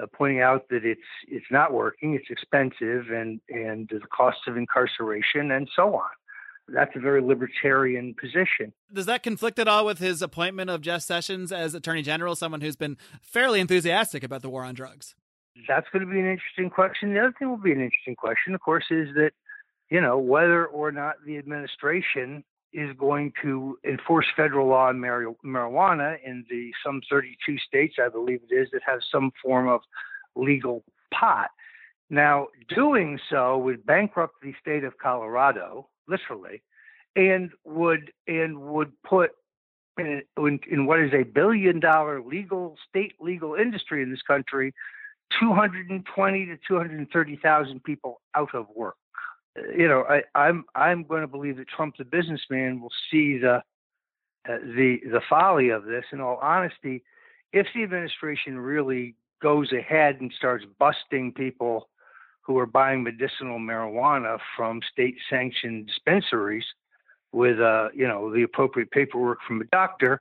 uh, 0.00 0.06
pointing 0.12 0.40
out 0.40 0.68
that 0.70 0.84
it's 0.84 1.00
it's 1.28 1.46
not 1.50 1.72
working, 1.72 2.14
it's 2.14 2.30
expensive, 2.30 3.10
and 3.10 3.40
and 3.48 3.88
the 3.90 4.00
cost 4.14 4.38
of 4.46 4.56
incarceration 4.56 5.50
and 5.50 5.68
so 5.74 5.94
on. 5.94 6.10
That's 6.68 6.96
a 6.96 6.98
very 6.98 7.20
libertarian 7.20 8.14
position. 8.18 8.72
Does 8.92 9.06
that 9.06 9.22
conflict 9.22 9.58
at 9.58 9.68
all 9.68 9.84
with 9.84 9.98
his 9.98 10.22
appointment 10.22 10.70
of 10.70 10.80
Jeff 10.80 11.02
Sessions 11.02 11.52
as 11.52 11.74
Attorney 11.74 12.00
General, 12.00 12.34
someone 12.34 12.62
who's 12.62 12.76
been 12.76 12.96
fairly 13.20 13.60
enthusiastic 13.60 14.24
about 14.24 14.40
the 14.40 14.48
war 14.48 14.64
on 14.64 14.74
drugs? 14.74 15.14
That's 15.68 15.86
going 15.92 16.06
to 16.06 16.10
be 16.10 16.18
an 16.18 16.26
interesting 16.26 16.70
question. 16.70 17.12
The 17.12 17.20
other 17.20 17.34
thing 17.38 17.48
will 17.48 17.58
be 17.58 17.72
an 17.72 17.82
interesting 17.82 18.16
question, 18.16 18.54
of 18.54 18.60
course, 18.60 18.86
is 18.90 19.08
that 19.14 19.32
you 19.90 20.00
know 20.00 20.18
whether 20.18 20.66
or 20.66 20.90
not 20.90 21.16
the 21.26 21.36
administration 21.36 22.44
is 22.74 22.94
going 22.98 23.32
to 23.40 23.78
enforce 23.84 24.26
federal 24.36 24.68
law 24.68 24.88
on 24.88 24.98
marijuana 24.98 26.16
in 26.24 26.44
the 26.50 26.72
some 26.84 27.00
32 27.08 27.58
states, 27.58 27.94
I 28.04 28.08
believe 28.08 28.40
it 28.50 28.54
is, 28.54 28.68
that 28.72 28.82
have 28.84 28.98
some 29.10 29.30
form 29.42 29.68
of 29.68 29.80
legal 30.34 30.82
pot. 31.12 31.50
Now, 32.10 32.48
doing 32.68 33.18
so 33.30 33.56
would 33.58 33.86
bankrupt 33.86 34.34
the 34.42 34.52
state 34.60 34.84
of 34.84 34.98
Colorado, 34.98 35.88
literally, 36.08 36.62
and 37.16 37.50
would 37.64 38.12
and 38.26 38.60
would 38.60 38.92
put 39.02 39.30
in, 39.96 40.22
in, 40.36 40.60
in 40.70 40.86
what 40.86 41.00
is 41.00 41.12
a 41.14 41.22
billion 41.22 41.78
dollar 41.78 42.20
legal 42.20 42.76
state 42.88 43.14
legal 43.20 43.54
industry 43.54 44.02
in 44.02 44.10
this 44.10 44.22
country 44.22 44.74
220 45.40 46.46
to 46.46 46.58
230,000 46.68 47.84
people 47.84 48.20
out 48.34 48.54
of 48.54 48.66
work 48.74 48.96
you 49.76 49.88
know, 49.88 50.04
I, 50.08 50.22
I'm 50.34 50.64
I'm 50.74 51.04
going 51.04 51.20
to 51.20 51.28
believe 51.28 51.56
that 51.58 51.68
Trump, 51.68 51.96
the 51.96 52.04
businessman, 52.04 52.80
will 52.80 52.92
see 53.10 53.38
the 53.38 53.62
uh, 54.48 54.58
the 54.76 55.00
the 55.10 55.20
folly 55.28 55.70
of 55.70 55.84
this. 55.84 56.04
In 56.12 56.20
all 56.20 56.38
honesty, 56.42 57.02
if 57.52 57.66
the 57.74 57.82
administration 57.82 58.58
really 58.58 59.14
goes 59.40 59.72
ahead 59.72 60.20
and 60.20 60.32
starts 60.36 60.64
busting 60.78 61.32
people 61.32 61.88
who 62.40 62.58
are 62.58 62.66
buying 62.66 63.02
medicinal 63.02 63.58
marijuana 63.58 64.38
from 64.56 64.80
state-sanctioned 64.92 65.86
dispensaries 65.86 66.64
with 67.32 67.60
uh, 67.60 67.88
you 67.94 68.06
know 68.06 68.32
the 68.32 68.42
appropriate 68.42 68.90
paperwork 68.90 69.38
from 69.46 69.60
a 69.60 69.64
doctor, 69.66 70.20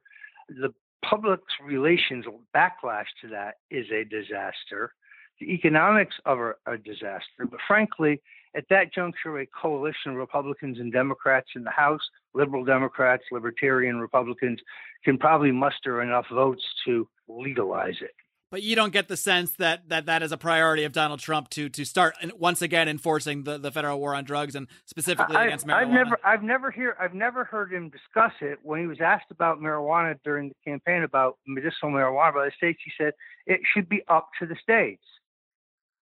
the 0.50 0.74
public's 1.04 1.54
relations 1.64 2.26
backlash 2.56 3.08
to 3.22 3.28
that 3.30 3.56
is 3.72 3.88
a 3.92 4.04
disaster. 4.04 4.94
The 5.40 5.52
economics 5.52 6.16
of 6.26 6.40
a, 6.40 6.54
a 6.68 6.78
disaster, 6.78 7.46
but 7.50 7.60
frankly, 7.68 8.22
at 8.56 8.66
that 8.70 8.94
juncture, 8.94 9.40
a 9.40 9.46
coalition 9.48 10.12
of 10.12 10.16
Republicans 10.16 10.80
and 10.80 10.92
Democrats 10.92 11.50
in 11.56 11.64
the 11.64 11.72
House, 11.72 12.02
liberal 12.34 12.64
Democrats, 12.64 13.24
libertarian 13.32 14.00
Republicans, 14.00 14.60
can 15.04 15.18
probably 15.18 15.52
muster 15.52 16.02
enough 16.02 16.26
votes 16.32 16.64
to 16.86 17.08
legalize 17.28 17.96
it. 18.02 18.12
But 18.54 18.62
you 18.62 18.76
don't 18.76 18.94
get 18.94 19.08
the 19.08 19.18
sense 19.18 19.54
that 19.54 19.90
that, 19.90 20.06
that 20.06 20.22
is 20.22 20.32
a 20.32 20.38
priority 20.38 20.84
of 20.84 20.92
Donald 20.92 21.20
Trump 21.20 21.50
to 21.50 21.70
to 21.70 21.84
start 21.84 22.14
once 22.38 22.62
again 22.62 22.88
enforcing 22.88 23.46
the, 23.46 23.58
the 23.58 23.72
federal 23.72 24.00
war 24.00 24.14
on 24.14 24.26
drugs 24.26 24.54
and 24.54 24.68
specifically 24.86 25.36
I, 25.36 25.46
against 25.46 25.66
marijuana. 25.66 25.74
I've 25.74 25.90
never 25.90 26.20
I've 26.24 26.44
never 26.44 26.70
hear 26.70 26.96
I've 27.00 27.16
never 27.16 27.46
heard 27.46 27.74
him 27.74 27.90
discuss 27.90 28.34
it. 28.42 28.60
When 28.62 28.80
he 28.80 28.86
was 28.86 29.02
asked 29.02 29.32
about 29.32 29.60
marijuana 29.60 30.20
during 30.24 30.50
the 30.50 30.56
campaign 30.64 31.02
about 31.02 31.40
medicinal 31.48 31.92
marijuana 31.92 32.36
by 32.36 32.46
the 32.46 32.52
states, 32.56 32.80
he 32.86 32.92
said 32.96 33.14
it 33.48 33.62
should 33.74 33.90
be 33.90 34.04
up 34.08 34.30
to 34.40 34.46
the 34.46 34.56
states. 34.62 35.02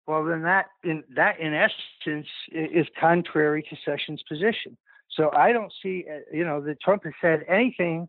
Well, 0.06 0.24
then 0.24 0.42
that 0.42 0.66
in 0.82 1.04
that 1.14 1.38
in 1.38 1.54
essence 1.54 2.26
is 2.50 2.86
contrary 2.98 3.62
to 3.70 3.76
Sessions' 3.84 4.22
position. 4.28 4.76
So 5.10 5.30
I 5.32 5.52
don't 5.52 5.72
see, 5.82 6.04
uh, 6.10 6.20
you 6.32 6.44
know, 6.44 6.60
that 6.62 6.80
Trump 6.80 7.04
has 7.04 7.12
said 7.20 7.44
anything 7.48 8.08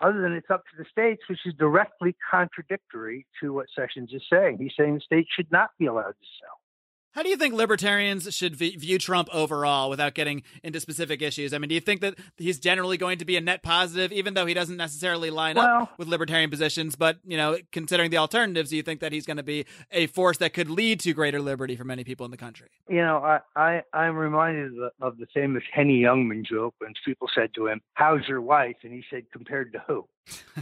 other 0.00 0.20
than 0.20 0.32
it's 0.32 0.50
up 0.50 0.62
to 0.64 0.76
the 0.76 0.84
states, 0.90 1.22
which 1.28 1.40
is 1.46 1.54
directly 1.54 2.14
contradictory 2.30 3.26
to 3.40 3.54
what 3.54 3.66
Sessions 3.74 4.10
is 4.12 4.22
saying. 4.30 4.58
He's 4.58 4.72
saying 4.78 4.94
the 4.94 5.00
states 5.00 5.28
should 5.34 5.50
not 5.50 5.70
be 5.78 5.86
allowed 5.86 6.12
to 6.12 6.26
sell. 6.40 6.60
How 7.16 7.22
do 7.22 7.30
you 7.30 7.38
think 7.38 7.54
libertarians 7.54 8.34
should 8.34 8.56
view 8.56 8.98
Trump 8.98 9.30
overall 9.32 9.88
without 9.88 10.12
getting 10.12 10.42
into 10.62 10.80
specific 10.80 11.22
issues? 11.22 11.54
I 11.54 11.58
mean, 11.58 11.70
do 11.70 11.74
you 11.74 11.80
think 11.80 12.02
that 12.02 12.14
he's 12.36 12.60
generally 12.60 12.98
going 12.98 13.16
to 13.20 13.24
be 13.24 13.38
a 13.38 13.40
net 13.40 13.62
positive, 13.62 14.12
even 14.12 14.34
though 14.34 14.44
he 14.44 14.52
doesn't 14.52 14.76
necessarily 14.76 15.30
line 15.30 15.56
well, 15.56 15.84
up 15.84 15.98
with 15.98 16.08
libertarian 16.08 16.50
positions? 16.50 16.94
But, 16.94 17.16
you 17.24 17.38
know, 17.38 17.56
considering 17.72 18.10
the 18.10 18.18
alternatives, 18.18 18.68
do 18.68 18.76
you 18.76 18.82
think 18.82 19.00
that 19.00 19.12
he's 19.12 19.24
going 19.24 19.38
to 19.38 19.42
be 19.42 19.64
a 19.90 20.08
force 20.08 20.36
that 20.38 20.52
could 20.52 20.68
lead 20.68 21.00
to 21.00 21.14
greater 21.14 21.40
liberty 21.40 21.74
for 21.74 21.84
many 21.84 22.04
people 22.04 22.26
in 22.26 22.30
the 22.30 22.36
country? 22.36 22.68
You 22.86 23.00
know, 23.00 23.16
I, 23.24 23.40
I, 23.56 23.82
I'm 23.94 24.14
reminded 24.14 24.72
of 24.72 24.74
the, 24.74 24.90
of 25.00 25.16
the 25.16 25.26
famous 25.32 25.62
Henny 25.72 26.02
Youngman 26.02 26.44
joke 26.44 26.74
when 26.80 26.92
people 27.02 27.30
said 27.34 27.54
to 27.54 27.66
him, 27.66 27.80
How's 27.94 28.28
your 28.28 28.42
wife? 28.42 28.76
And 28.82 28.92
he 28.92 29.02
said, 29.08 29.22
Compared 29.32 29.72
to 29.72 29.82
who? 29.86 30.06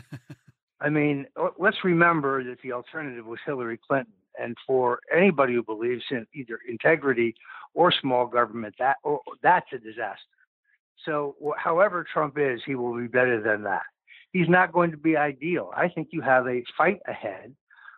I 0.80 0.88
mean, 0.88 1.26
let's 1.58 1.78
remember 1.82 2.44
that 2.44 2.60
the 2.62 2.74
alternative 2.74 3.26
was 3.26 3.40
Hillary 3.44 3.80
Clinton 3.88 4.12
and 4.40 4.56
for 4.66 5.00
anybody 5.14 5.54
who 5.54 5.62
believes 5.62 6.04
in 6.10 6.26
either 6.34 6.58
integrity 6.68 7.34
or 7.74 7.92
small 7.92 8.26
government, 8.26 8.74
that 8.78 8.96
or, 9.02 9.20
that's 9.42 9.66
a 9.72 9.78
disaster. 9.78 10.18
So, 11.04 11.36
however 11.56 12.06
Trump 12.10 12.36
is, 12.38 12.60
he 12.64 12.74
will 12.74 12.96
be 12.96 13.06
better 13.06 13.42
than 13.42 13.62
that. 13.64 13.82
He's 14.32 14.48
not 14.48 14.72
going 14.72 14.90
to 14.90 14.96
be 14.96 15.16
ideal. 15.16 15.70
I 15.76 15.88
think 15.88 16.08
you 16.10 16.20
have 16.22 16.46
a 16.46 16.64
fight 16.76 17.00
ahead 17.06 17.54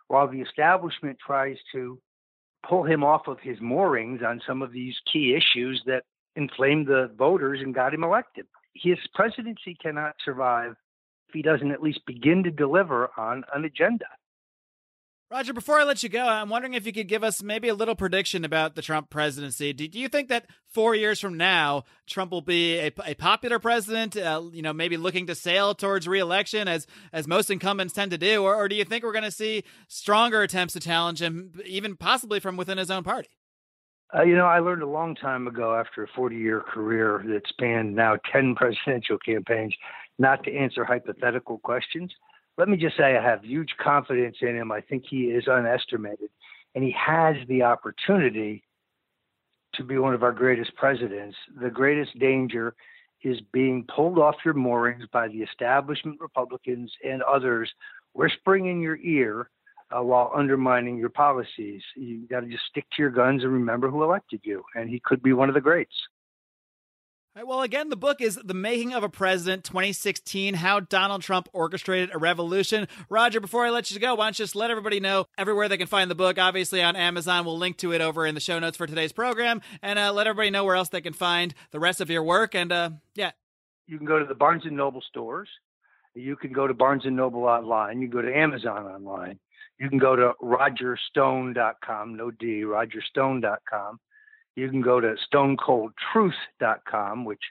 while 0.07 0.27
the 0.27 0.41
establishment 0.41 1.17
tries 1.25 1.57
to 1.73 1.99
pull 2.67 2.83
him 2.83 3.03
off 3.03 3.27
of 3.27 3.39
his 3.39 3.59
moorings 3.61 4.21
on 4.25 4.41
some 4.45 4.61
of 4.61 4.71
these 4.71 4.95
key 5.11 5.35
issues 5.35 5.81
that 5.85 6.03
inflamed 6.35 6.87
the 6.87 7.11
voters 7.17 7.59
and 7.61 7.73
got 7.73 7.93
him 7.93 8.03
elected. 8.03 8.45
His 8.73 8.97
presidency 9.15 9.75
cannot 9.81 10.15
survive 10.23 10.75
if 11.27 11.33
he 11.33 11.41
doesn't 11.41 11.71
at 11.71 11.81
least 11.81 12.05
begin 12.05 12.43
to 12.43 12.51
deliver 12.51 13.09
on 13.17 13.43
an 13.53 13.65
agenda. 13.65 14.05
Roger, 15.29 15.51
before 15.51 15.77
I 15.77 15.83
let 15.83 16.03
you 16.03 16.07
go, 16.07 16.25
I'm 16.25 16.47
wondering 16.47 16.73
if 16.73 16.85
you 16.85 16.93
could 16.93 17.09
give 17.09 17.21
us 17.21 17.43
maybe 17.43 17.67
a 17.67 17.73
little 17.73 17.95
prediction 17.95 18.45
about 18.45 18.75
the 18.75 18.81
Trump 18.81 19.09
presidency. 19.09 19.73
Do, 19.73 19.99
you 19.99 20.07
think 20.07 20.29
that 20.29 20.45
four 20.69 20.95
years 20.95 21.19
from 21.19 21.35
now, 21.35 21.83
Trump 22.05 22.31
will 22.31 22.41
be 22.41 22.77
a, 22.77 22.93
a 23.05 23.13
popular 23.13 23.59
president? 23.59 24.15
Uh, 24.15 24.43
you 24.53 24.61
know, 24.61 24.71
maybe 24.71 24.95
looking 24.95 25.27
to 25.27 25.35
sail 25.35 25.75
towards 25.75 26.07
reelection, 26.07 26.69
as 26.69 26.87
as 27.11 27.27
most 27.27 27.51
incumbents 27.51 27.93
tend 27.93 28.11
to 28.11 28.17
do, 28.17 28.41
or, 28.41 28.55
or 28.55 28.69
do 28.69 28.75
you 28.75 28.85
think 28.85 29.03
we're 29.03 29.11
going 29.11 29.25
to 29.25 29.31
see 29.31 29.65
stronger 29.89 30.43
attempts 30.43 30.75
to 30.75 30.79
challenge 30.79 31.21
him, 31.21 31.51
even 31.65 31.97
possibly 31.97 32.39
from 32.39 32.55
within 32.55 32.77
his 32.77 32.89
own 32.89 33.03
party? 33.03 33.29
Uh, 34.15 34.23
you 34.23 34.37
know, 34.37 34.45
I 34.45 34.59
learned 34.59 34.81
a 34.81 34.87
long 34.87 35.13
time 35.13 35.45
ago 35.45 35.75
after 35.75 36.03
a 36.03 36.07
40 36.15 36.37
year 36.37 36.61
career 36.61 37.21
that 37.27 37.41
spanned 37.49 37.93
now 37.93 38.15
10 38.31 38.55
presidential 38.55 39.17
campaigns 39.17 39.75
not 40.19 40.45
to 40.45 40.55
answer 40.55 40.85
hypothetical 40.85 41.57
questions 41.57 42.13
let 42.57 42.67
me 42.69 42.77
just 42.77 42.97
say 42.97 43.15
I 43.15 43.21
have 43.21 43.43
huge 43.43 43.75
confidence 43.81 44.37
in 44.41 44.55
him. 44.55 44.71
I 44.71 44.81
think 44.81 45.05
he 45.07 45.25
is 45.25 45.47
unestimated, 45.47 46.29
and 46.75 46.83
he 46.83 46.91
has 46.91 47.35
the 47.47 47.63
opportunity 47.63 48.63
to 49.75 49.83
be 49.83 49.97
one 49.97 50.13
of 50.13 50.23
our 50.23 50.31
greatest 50.31 50.75
presidents. 50.75 51.35
The 51.61 51.69
greatest 51.69 52.17
danger 52.19 52.75
is 53.23 53.39
being 53.51 53.85
pulled 53.95 54.17
off 54.17 54.35
your 54.43 54.53
moorings 54.53 55.05
by 55.11 55.27
the 55.27 55.39
establishment 55.39 56.19
Republicans 56.19 56.91
and 57.03 57.21
others 57.23 57.69
whispering 58.13 58.67
in 58.67 58.81
your 58.81 58.97
ear 58.97 59.49
uh, 59.95 60.01
while 60.01 60.31
undermining 60.35 60.97
your 60.97 61.09
policies. 61.09 61.81
You 61.95 62.27
got 62.27 62.41
to 62.41 62.47
just 62.47 62.65
stick 62.69 62.85
to 62.95 63.01
your 63.01 63.11
guns 63.11 63.43
and 63.43 63.53
remember 63.53 63.89
who 63.89 64.03
elected 64.03 64.41
you, 64.43 64.63
and 64.75 64.89
he 64.89 64.99
could 64.99 65.21
be 65.21 65.33
one 65.33 65.49
of 65.49 65.55
the 65.55 65.61
greats. 65.61 65.95
Right, 67.37 67.45
well, 67.45 67.61
again, 67.61 67.89
the 67.89 67.95
book 67.95 68.19
is 68.19 68.39
The 68.43 68.55
Making 68.55 68.95
of 68.95 69.03
a 69.03 69.09
President 69.09 69.63
2016 69.63 70.55
How 70.55 70.79
Donald 70.79 71.21
Trump 71.21 71.47
Orchestrated 71.53 72.09
a 72.11 72.17
Revolution. 72.17 72.87
Roger, 73.09 73.39
before 73.39 73.63
I 73.63 73.69
let 73.69 73.91
you 73.91 73.99
go, 73.99 74.15
why 74.15 74.25
don't 74.25 74.39
you 74.39 74.43
just 74.43 74.55
let 74.55 74.71
everybody 74.71 74.99
know 74.99 75.27
everywhere 75.37 75.69
they 75.69 75.77
can 75.77 75.85
find 75.85 76.09
the 76.09 76.15
book? 76.15 76.39
Obviously, 76.39 76.81
on 76.81 76.95
Amazon. 76.95 77.45
We'll 77.45 77.59
link 77.59 77.77
to 77.77 77.93
it 77.93 78.01
over 78.01 78.25
in 78.25 78.33
the 78.33 78.41
show 78.41 78.57
notes 78.57 78.75
for 78.75 78.87
today's 78.87 79.11
program 79.11 79.61
and 79.83 79.99
uh, 79.99 80.13
let 80.13 80.25
everybody 80.25 80.49
know 80.49 80.65
where 80.65 80.75
else 80.75 80.89
they 80.89 80.99
can 80.99 81.13
find 81.13 81.53
the 81.69 81.79
rest 81.79 82.01
of 82.01 82.09
your 82.09 82.23
work. 82.23 82.55
And 82.55 82.71
uh, 82.71 82.89
yeah. 83.13 83.33
You 83.85 83.99
can 83.99 84.07
go 84.07 84.17
to 84.17 84.25
the 84.25 84.33
Barnes 84.33 84.63
and 84.65 84.75
Noble 84.75 85.03
stores. 85.07 85.47
You 86.15 86.37
can 86.37 86.51
go 86.51 86.65
to 86.65 86.73
Barnes 86.73 87.05
and 87.05 87.15
Noble 87.15 87.43
online. 87.43 88.01
You 88.01 88.09
can 88.09 88.19
go 88.19 88.27
to 88.27 88.35
Amazon 88.35 88.87
online. 88.87 89.37
You 89.79 89.89
can 89.89 89.99
go 89.99 90.15
to 90.15 90.31
rogerstone.com, 90.41 92.17
no 92.17 92.31
D, 92.31 92.63
rogerstone.com 92.63 93.99
you 94.57 94.69
can 94.69 94.81
go 94.81 94.99
to 94.99 95.15
stonecoldtruth.com, 95.31 97.23
which 97.23 97.43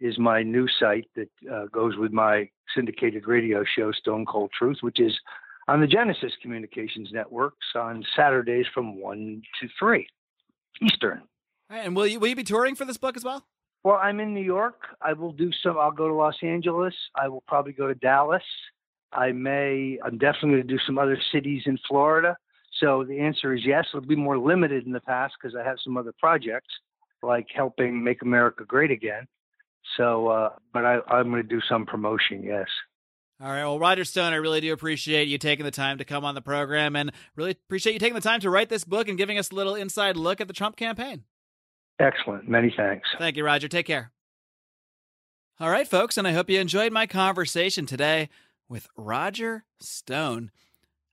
is 0.00 0.18
my 0.18 0.42
new 0.42 0.68
site 0.78 1.08
that 1.16 1.30
uh, 1.50 1.64
goes 1.72 1.96
with 1.96 2.12
my 2.12 2.48
syndicated 2.74 3.26
radio 3.26 3.64
show, 3.64 3.90
Stone 3.92 4.26
Cold 4.26 4.50
Truth, 4.56 4.78
which 4.82 5.00
is 5.00 5.18
on 5.68 5.80
the 5.80 5.86
Genesis 5.86 6.32
Communications 6.42 7.10
Networks 7.12 7.66
on 7.74 8.04
Saturdays 8.14 8.66
from 8.74 9.00
1 9.00 9.42
to 9.60 9.68
3 9.78 10.06
Eastern. 10.82 11.22
Right, 11.70 11.84
and 11.84 11.96
will 11.96 12.06
you, 12.06 12.20
will 12.20 12.28
you 12.28 12.36
be 12.36 12.44
touring 12.44 12.74
for 12.74 12.84
this 12.84 12.98
book 12.98 13.16
as 13.16 13.24
well? 13.24 13.46
Well, 13.82 13.96
I'm 13.96 14.20
in 14.20 14.34
New 14.34 14.42
York. 14.42 14.82
I 15.00 15.14
will 15.14 15.32
do 15.32 15.50
some. 15.62 15.78
I'll 15.78 15.90
go 15.90 16.08
to 16.08 16.14
Los 16.14 16.36
Angeles. 16.42 16.94
I 17.14 17.28
will 17.28 17.42
probably 17.48 17.72
go 17.72 17.88
to 17.88 17.94
Dallas. 17.94 18.42
I 19.12 19.32
may. 19.32 19.98
I'm 20.04 20.18
definitely 20.18 20.50
going 20.50 20.68
to 20.68 20.74
do 20.74 20.78
some 20.86 20.98
other 20.98 21.18
cities 21.32 21.62
in 21.64 21.78
Florida. 21.88 22.36
So 22.80 23.04
the 23.04 23.20
answer 23.20 23.54
is 23.54 23.60
yes. 23.64 23.86
It'll 23.92 24.06
be 24.06 24.16
more 24.16 24.38
limited 24.38 24.86
in 24.86 24.92
the 24.92 25.00
past 25.00 25.34
because 25.40 25.54
I 25.54 25.62
have 25.62 25.76
some 25.84 25.96
other 25.96 26.14
projects 26.18 26.68
like 27.22 27.46
helping 27.54 28.02
make 28.02 28.22
America 28.22 28.64
great 28.66 28.90
again. 28.90 29.28
So, 29.96 30.28
uh, 30.28 30.50
but 30.72 30.84
I, 30.84 30.98
I'm 31.08 31.30
going 31.30 31.42
to 31.42 31.48
do 31.48 31.60
some 31.68 31.86
promotion. 31.86 32.42
Yes. 32.42 32.66
All 33.42 33.48
right. 33.48 33.64
Well, 33.64 33.78
Roger 33.78 34.04
Stone, 34.04 34.32
I 34.32 34.36
really 34.36 34.60
do 34.60 34.72
appreciate 34.72 35.28
you 35.28 35.38
taking 35.38 35.64
the 35.64 35.70
time 35.70 35.98
to 35.98 36.04
come 36.04 36.24
on 36.24 36.34
the 36.34 36.42
program 36.42 36.94
and 36.96 37.10
really 37.36 37.52
appreciate 37.52 37.94
you 37.94 37.98
taking 37.98 38.14
the 38.14 38.20
time 38.20 38.40
to 38.40 38.50
write 38.50 38.68
this 38.68 38.84
book 38.84 39.08
and 39.08 39.16
giving 39.16 39.38
us 39.38 39.50
a 39.50 39.54
little 39.54 39.74
inside 39.74 40.16
look 40.16 40.40
at 40.40 40.46
the 40.46 40.52
Trump 40.52 40.76
campaign. 40.76 41.24
Excellent. 41.98 42.48
Many 42.48 42.72
thanks. 42.76 43.08
Thank 43.18 43.36
you, 43.36 43.44
Roger. 43.44 43.68
Take 43.68 43.86
care. 43.86 44.12
All 45.58 45.70
right, 45.70 45.86
folks, 45.86 46.16
and 46.16 46.26
I 46.26 46.32
hope 46.32 46.48
you 46.48 46.58
enjoyed 46.58 46.92
my 46.92 47.06
conversation 47.06 47.84
today 47.84 48.30
with 48.68 48.88
Roger 48.96 49.64
Stone. 49.78 50.50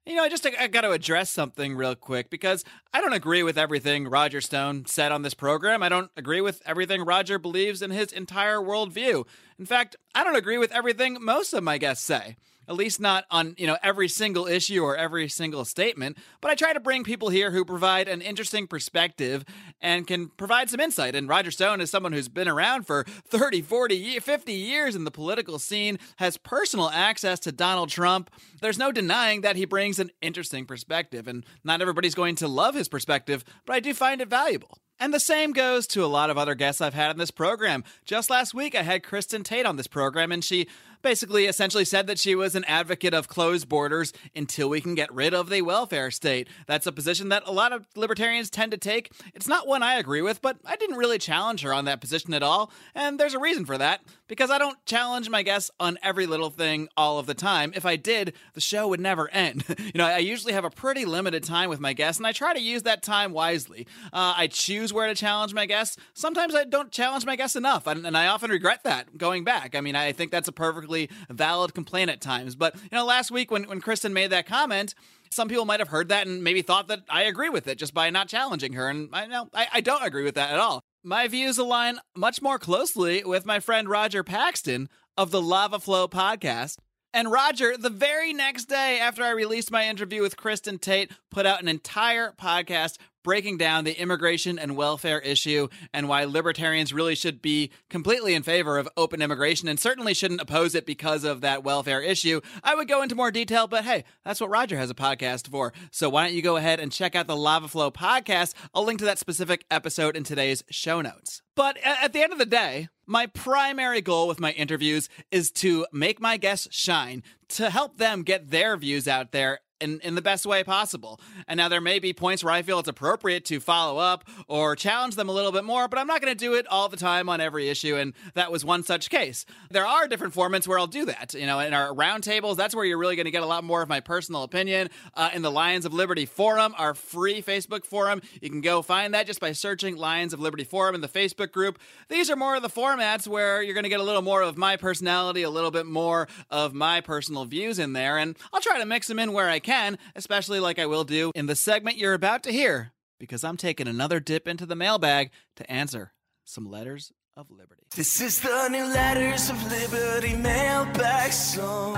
You 0.08 0.16
know, 0.16 0.24
I 0.24 0.30
just 0.30 0.48
I 0.48 0.68
got 0.68 0.82
to 0.82 0.92
address 0.92 1.30
something 1.30 1.76
real 1.76 1.94
quick 1.94 2.30
because 2.30 2.64
I 2.94 3.02
don't 3.02 3.12
agree 3.12 3.44
with 3.44 3.58
everything 3.58 4.08
Roger 4.08 4.40
Stone 4.40 4.86
said 4.86 5.12
on 5.12 5.22
this 5.22 5.34
program. 5.34 5.84
I 5.84 5.90
don't 5.90 6.10
agree 6.16 6.40
with 6.40 6.62
everything 6.66 7.04
Roger 7.04 7.38
believes 7.38 7.82
in 7.82 7.92
his 7.92 8.14
entire 8.14 8.60
worldview. 8.60 9.26
In 9.60 9.66
fact, 9.66 9.98
I 10.16 10.24
don't 10.24 10.38
agree 10.38 10.58
with 10.58 10.72
everything 10.72 11.18
most 11.20 11.52
of 11.52 11.62
my 11.62 11.78
guests 11.78 12.06
say 12.06 12.38
at 12.68 12.76
least 12.76 13.00
not 13.00 13.26
on, 13.32 13.56
you 13.58 13.68
know, 13.68 13.78
every 13.82 14.08
single 14.08 14.48
issue 14.48 14.84
or 14.84 14.96
every 14.96 15.28
single 15.28 15.66
statement, 15.66 16.18
but 16.42 16.52
I 16.52 16.56
try 16.56 16.74
to 16.74 16.80
bring 16.80 17.04
people 17.04 17.30
here 17.30 17.52
who 17.52 17.64
provide 17.64 18.08
an 18.08 18.22
interesting 18.22 18.68
perspective 18.68 19.46
and 19.82 20.06
can 20.06 20.30
provide 20.30 20.70
some 20.70 20.80
insight. 20.80 21.16
And 21.16 21.30
Roger 21.30 21.52
Stone 21.52 21.82
is 21.82 21.90
someone 21.90 22.14
who's 22.14 22.30
been 22.30 22.48
around 22.48 22.86
for 22.86 23.06
30, 23.28 23.62
40, 23.62 24.20
50 24.20 24.54
years 24.54 24.96
in 24.96 25.04
the 25.04 25.12
political 25.12 25.60
scene, 25.60 25.98
has 26.18 26.38
personal 26.38 26.90
access 26.90 27.40
to 27.42 27.52
Donald 27.52 27.90
Trump. 27.90 28.30
There's 28.62 28.78
no 28.78 28.92
denying 28.92 29.42
that 29.42 29.56
he 29.56 29.66
brings 29.66 30.00
an 30.00 30.12
interesting 30.22 30.66
perspective, 30.66 31.28
and 31.28 31.46
not 31.64 31.82
everybody's 31.82 32.16
going 32.16 32.36
to 32.38 32.48
love 32.48 32.76
his 32.76 32.88
perspective, 32.88 33.44
but 33.66 33.76
I 33.76 33.80
do 33.80 33.94
find 33.94 34.22
it 34.22 34.30
valuable. 34.30 34.78
And 35.00 35.14
the 35.14 35.20
same 35.20 35.54
goes 35.54 35.86
to 35.88 36.04
a 36.04 36.08
lot 36.08 36.32
of 36.32 36.40
other 36.40 36.56
guests 36.56 36.82
I've 36.82 36.96
had 36.96 37.12
on 37.12 37.18
this 37.18 37.30
program. 37.30 37.84
Just 38.04 38.32
last 38.32 38.56
week, 38.56 38.74
I 38.76 38.82
had 38.82 39.04
Kristin 39.04 39.44
Tate 39.44 39.66
on 39.66 39.76
this 39.76 39.86
program, 39.86 40.32
and 40.32 40.44
she 40.44 40.68
basically 41.02 41.46
essentially 41.46 41.86
said 41.86 42.08
that 42.08 42.20
she 42.20 42.36
was 42.36 42.56
an 42.56 42.64
advocate 42.66 43.14
of 43.14 43.28
closed 43.28 43.70
borders 43.70 44.14
until 44.36 44.70
we 44.70 44.82
can 44.82 44.96
get 44.96 45.14
rid 45.14 45.34
of 45.34 45.50
the 45.50 45.62
welfare 45.62 46.12
state. 46.12 46.48
That's 46.66 46.88
a 46.88 46.92
position 46.92 47.30
that 47.30 47.44
a 47.46 47.52
lot 47.52 47.74
of 47.74 47.86
libertarians 47.96 48.50
tend 48.50 48.72
to 48.72 48.78
take. 48.78 49.12
It's 49.34 49.48
not 49.48 49.68
one 49.68 49.84
I 49.84 49.96
agree 49.96 50.22
with, 50.22 50.42
but 50.42 50.58
I 50.66 50.76
didn't 50.76 50.98
really 50.98 51.18
challenge 51.18 51.62
her 51.62 51.74
on 51.74 51.86
that 51.86 52.02
position 52.02 52.34
at 52.34 52.44
all. 52.44 52.72
And 52.96 53.20
there's 53.20 53.34
a 53.34 53.40
reason 53.40 53.66
for 53.66 53.78
that, 53.78 54.02
because 54.28 54.50
I 54.50 54.58
don't 54.58 54.84
challenge 54.86 55.30
my 55.30 55.44
guests 55.44 55.72
on 55.80 55.98
every 56.02 56.26
little 56.26 56.50
thing 56.50 56.90
all 56.98 57.20
of 57.20 57.26
the 57.26 57.34
time. 57.34 57.72
If 57.76 57.86
I 57.86 57.96
did, 57.96 58.34
the 58.54 58.62
show 58.62 58.88
would 58.88 59.00
never 59.00 59.30
end. 59.32 59.64
you 59.80 59.92
know, 59.96 60.06
I 60.06 60.20
usually 60.20 60.54
have 60.54 60.66
a 60.66 60.70
pretty 60.70 61.06
limited 61.06 61.44
time 61.44 61.70
with 61.70 61.80
my 61.80 61.94
guests, 61.94 62.20
and 62.20 62.28
I 62.28 62.32
try 62.32 62.54
to 62.54 62.62
use 62.62 62.84
that 62.84 63.04
time 63.04 63.32
wisely. 63.32 63.88
Uh, 64.12 64.34
I 64.38 64.48
choose 64.48 64.94
where 64.94 65.08
to 65.08 65.16
challenge 65.16 65.54
my 65.54 65.66
guests. 65.66 65.98
Sometimes 66.14 66.56
I 66.56 66.64
don't 66.64 66.92
challenge 66.92 67.26
my 67.26 67.36
guests 67.36 67.56
enough, 67.56 67.88
and, 67.88 68.06
and 68.06 68.18
I 68.18 68.28
often 68.28 68.52
regret 68.52 68.84
that 68.84 69.18
going 69.18 69.44
back. 69.44 69.76
I 69.76 69.82
mean, 69.82 69.96
I 69.96 70.12
think 70.12 70.32
that's 70.32 70.48
a 70.48 70.52
perfectly 70.88 71.10
valid 71.30 71.74
complaint 71.74 72.10
at 72.10 72.22
times. 72.22 72.56
But, 72.56 72.76
you 72.76 72.90
know, 72.92 73.06
last 73.06 73.32
week 73.32 73.52
when, 73.52 73.64
when 73.64 73.82
Kristin 73.82 74.12
made 74.12 74.30
that 74.32 74.48
comment, 74.48 74.96
some 75.30 75.50
people 75.50 75.66
might 75.66 75.80
have 75.80 75.90
heard 75.90 76.10
that 76.10 76.28
and 76.28 76.44
maybe 76.44 76.62
thought 76.62 76.88
that 76.88 77.02
I 77.10 77.24
agree 77.24 77.50
with 77.50 77.68
it 77.68 77.78
just 77.78 77.94
by 77.94 78.10
not 78.10 78.30
challenging 78.30 78.74
her. 78.74 78.90
And 78.90 79.10
I 79.12 79.26
know 79.26 79.50
I, 79.54 79.68
I 79.74 79.82
don't 79.82 80.04
agree 80.04 80.24
with 80.24 80.36
that 80.36 80.52
at 80.52 80.60
all. 80.60 80.82
My 81.04 81.28
views 81.28 81.58
align 81.58 82.00
much 82.16 82.42
more 82.42 82.60
closely 82.60 83.24
with 83.24 83.46
my 83.46 83.60
friend 83.60 83.90
Roger 83.90 84.24
Paxton 84.24 84.90
of 85.18 85.32
the 85.32 85.42
Lava 85.42 85.80
Flow 85.80 86.08
podcast. 86.08 86.78
And 87.14 87.32
Roger, 87.32 87.78
the 87.78 87.90
very 87.90 88.34
next 88.34 88.66
day 88.66 89.00
after 89.00 89.24
I 89.24 89.32
released 89.32 89.72
my 89.72 89.88
interview 89.88 90.22
with 90.22 90.38
Kristin 90.38 90.80
Tate, 90.80 91.12
put 91.32 91.46
out 91.46 91.62
an 91.62 91.68
entire 91.68 92.34
podcast 92.40 92.98
breaking 93.28 93.58
down 93.58 93.84
the 93.84 94.00
immigration 94.00 94.58
and 94.58 94.78
welfare 94.78 95.20
issue 95.20 95.68
and 95.94 96.08
why 96.08 96.24
libertarians 96.24 96.94
really 96.94 97.14
should 97.14 97.42
be 97.42 97.70
completely 97.90 98.34
in 98.34 98.42
favor 98.42 98.78
of 98.78 98.88
open 98.96 99.22
immigration 99.22 99.68
and 99.68 99.78
certainly 99.78 100.14
shouldn't 100.14 100.40
oppose 100.40 100.74
it 100.74 100.86
because 100.86 101.26
of 101.26 101.42
that 101.42 101.62
welfare 101.62 102.02
issue. 102.02 102.40
I 102.64 102.74
would 102.74 102.88
go 102.88 103.02
into 103.02 103.16
more 103.16 103.30
detail, 103.30 103.68
but 103.68 103.84
hey, 103.84 104.06
that's 104.24 104.40
what 104.40 104.50
Roger 104.50 104.78
has 104.78 104.90
a 104.90 104.96
podcast 104.96 105.50
for. 105.50 105.74
So 105.92 106.08
why 106.08 106.26
don't 106.26 106.36
you 106.38 106.42
go 106.42 106.56
ahead 106.56 106.80
and 106.80 106.90
check 106.90 107.16
out 107.16 107.28
the 107.28 107.36
Lava 107.36 107.68
Flow 107.68 107.92
podcast? 107.92 108.54
I'll 108.74 108.86
link 108.86 109.00
to 109.00 109.06
that 109.06 109.20
specific 109.20 109.66
episode 109.70 110.16
in 110.16 110.24
today's 110.24 110.64
show 110.70 111.02
notes. 111.02 111.42
But 111.54 111.78
at 111.84 112.14
the 112.14 112.22
end 112.22 112.32
of 112.32 112.40
the 112.40 112.46
day, 112.46 112.88
my 113.06 113.26
primary 113.26 114.00
goal 114.00 114.30
with 114.30 114.40
my 114.40 114.52
interviews 114.52 115.10
is 115.32 115.52
to 115.52 115.86
make 115.92 116.22
my 116.22 116.38
guests 116.38 116.70
shine, 116.72 117.24
to 117.50 117.70
help 117.70 117.98
them 117.98 118.24
get 118.24 118.52
their 118.52 118.78
views 118.78 119.06
out 119.06 119.34
there 119.34 119.60
in, 119.80 120.00
in 120.02 120.16
the 120.16 120.22
best 120.22 120.46
way 120.46 120.64
possible. 120.64 121.20
And 121.48 121.58
now 121.58 121.70
there 121.70 121.82
may 121.82 122.00
be 122.00 122.14
points 122.14 122.44
where 122.44 122.54
I 122.54 122.62
feel 122.62 122.80
it's 122.80 122.88
appropriate 122.88 123.46
to 123.46 123.60
follow 123.60 123.98
up 123.98 124.26
or 124.48 124.76
challenge 124.76 125.16
them 125.16 125.30
a 125.30 125.32
little 125.32 125.52
bit 125.52 125.64
more, 125.64 125.88
but 125.88 126.00
I'm 126.00 126.08
not 126.08 126.22
going 126.22 126.34
to 126.34 126.38
do 126.38 126.56
it 126.56 126.66
all 126.68 126.90
the 126.90 126.98
time 126.98 127.30
on 127.30 127.42
every 127.42 127.70
issue. 127.70 127.96
And 127.96 128.14
that 128.34 128.52
was 128.52 128.66
one 128.66 128.84
such 128.84 129.10
case. 129.10 129.46
There 129.70 129.86
are 129.86 130.08
different 130.08 130.34
formats 130.34 130.68
where 130.68 130.80
I'll 130.80 130.88
do 130.88 131.06
that. 131.06 131.34
You 131.34 131.46
know, 131.46 131.60
in 131.60 131.74
our 131.74 131.94
roundtables, 131.94 132.56
that's 132.56 132.76
where 132.76 132.86
you're 132.86 132.98
really 132.98 133.16
going 133.16 133.26
to 133.26 133.32
get 133.32 133.44
a 133.44 133.48
lot 133.48 133.64
more 133.64 133.82
of 133.82 133.90
my 133.90 134.00
personal 134.00 134.44
opinion. 134.44 134.90
Uh, 135.14 135.30
in 135.34 135.42
the 135.42 135.52
Lions 135.52 135.86
of 135.86 135.94
Liberty 135.94 136.26
Forum, 136.26 136.74
our 136.78 136.94
free 136.94 137.42
Facebook 137.42 137.86
forum, 137.86 138.22
you 138.42 138.50
can 138.50 138.62
go 138.62 138.82
find 138.82 139.14
that 139.14 139.28
just 139.28 139.40
by 139.40 139.52
searching 139.52 139.96
Lions 139.96 140.34
of 140.34 140.40
Liberty 140.40 140.64
Forum 140.64 140.96
in 140.96 141.02
the 141.02 141.08
Facebook 141.08 141.52
group. 141.52 141.80
These 142.10 142.30
are 142.30 142.36
more 142.36 142.56
of 142.56 142.62
the 142.62 142.70
formats 142.70 143.28
where 143.28 143.62
you're 143.62 143.74
going 143.74 143.84
to 143.84 143.90
get 143.90 144.00
a 144.00 144.04
little 144.04 144.22
more 144.22 144.42
of 144.42 144.58
my 144.58 144.78
personality, 144.78 145.44
a 145.44 145.50
little 145.50 145.72
bit 145.72 145.86
more 145.86 146.28
of 146.50 146.74
my 146.74 147.02
personal 147.02 147.46
views 147.46 147.80
in 147.80 147.94
there. 147.94 148.18
And 148.18 148.38
I'll 148.54 148.62
try 148.62 148.80
to 148.80 148.86
mix 148.86 149.08
them 149.08 149.20
in 149.20 149.34
where 149.34 149.50
I 149.50 149.60
can, 149.60 149.67
especially 150.16 150.60
like 150.60 150.80
I 150.80 150.86
will 150.86 151.04
do 151.04 151.32
in 151.36 151.46
the 151.46 151.56
segment 151.56 151.98
you're 151.98 152.14
about 152.14 152.44
to 152.44 152.52
hear, 152.52 152.92
because 153.20 153.44
I'm 153.44 153.58
taking 153.58 153.88
another 153.88 154.20
dip 154.20 154.48
into 154.48 154.66
the 154.66 154.76
mailbag 154.76 155.32
to 155.56 155.72
answer 155.72 156.14
some 156.46 156.70
letters 156.70 157.12
of 157.36 157.52
liberty. 157.52 157.84
This 157.96 158.20
is 158.22 158.40
the 158.40 158.68
new 158.70 158.86
Letters 158.86 159.50
of 159.50 159.64
Liberty 159.72 160.36
mailbag 160.36 161.32
song. 161.32 161.94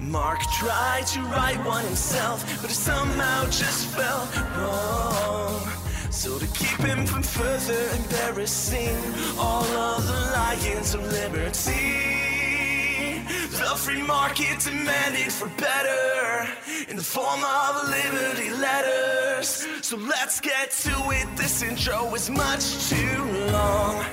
Marc 0.00 0.40
tried 0.52 1.06
to 1.08 1.20
write 1.22 1.64
one 1.64 1.84
himself, 1.84 2.44
but 2.62 2.70
it 2.70 2.74
somehow 2.74 3.44
just 3.46 3.86
felt 3.88 4.36
wrong. 4.56 5.60
So 6.10 6.38
to 6.38 6.46
keep 6.48 6.78
him 6.78 7.06
from 7.06 7.22
further 7.22 7.88
embarrassing 7.96 8.96
all 9.38 9.64
of 9.64 10.06
the 10.06 10.12
lions 10.12 10.94
of 10.94 11.02
liberty, 11.12 12.17
free 13.78 14.02
market 14.02 14.58
demanded 14.58 15.32
for 15.32 15.48
better 15.50 16.50
in 16.88 16.96
the 16.96 17.02
form 17.02 17.44
of 17.44 17.88
liberty 17.88 18.50
letters. 18.50 19.68
So 19.82 19.96
let's 19.96 20.40
get 20.40 20.72
to 20.72 20.90
it. 21.10 21.36
This 21.36 21.62
intro 21.62 22.12
is 22.14 22.28
much 22.28 22.88
too 22.88 23.22
long. 23.52 24.04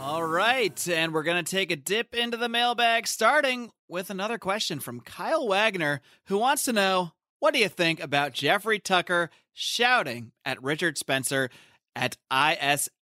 All 0.00 0.24
right, 0.24 0.88
and 0.88 1.12
we're 1.12 1.24
going 1.24 1.44
to 1.44 1.50
take 1.50 1.70
a 1.70 1.76
dip 1.76 2.14
into 2.14 2.38
the 2.38 2.48
mailbag, 2.48 3.06
starting 3.06 3.70
with 3.86 4.08
another 4.08 4.38
question 4.38 4.80
from 4.80 5.00
Kyle 5.00 5.46
Wagner, 5.46 6.00
who 6.26 6.38
wants 6.38 6.64
to 6.64 6.72
know 6.72 7.12
what 7.38 7.52
do 7.52 7.60
you 7.60 7.68
think 7.68 8.00
about 8.02 8.32
Jeffrey 8.32 8.78
Tucker 8.78 9.28
shouting 9.52 10.32
at 10.46 10.62
Richard 10.62 10.96
Spencer 10.96 11.50
at 11.94 12.16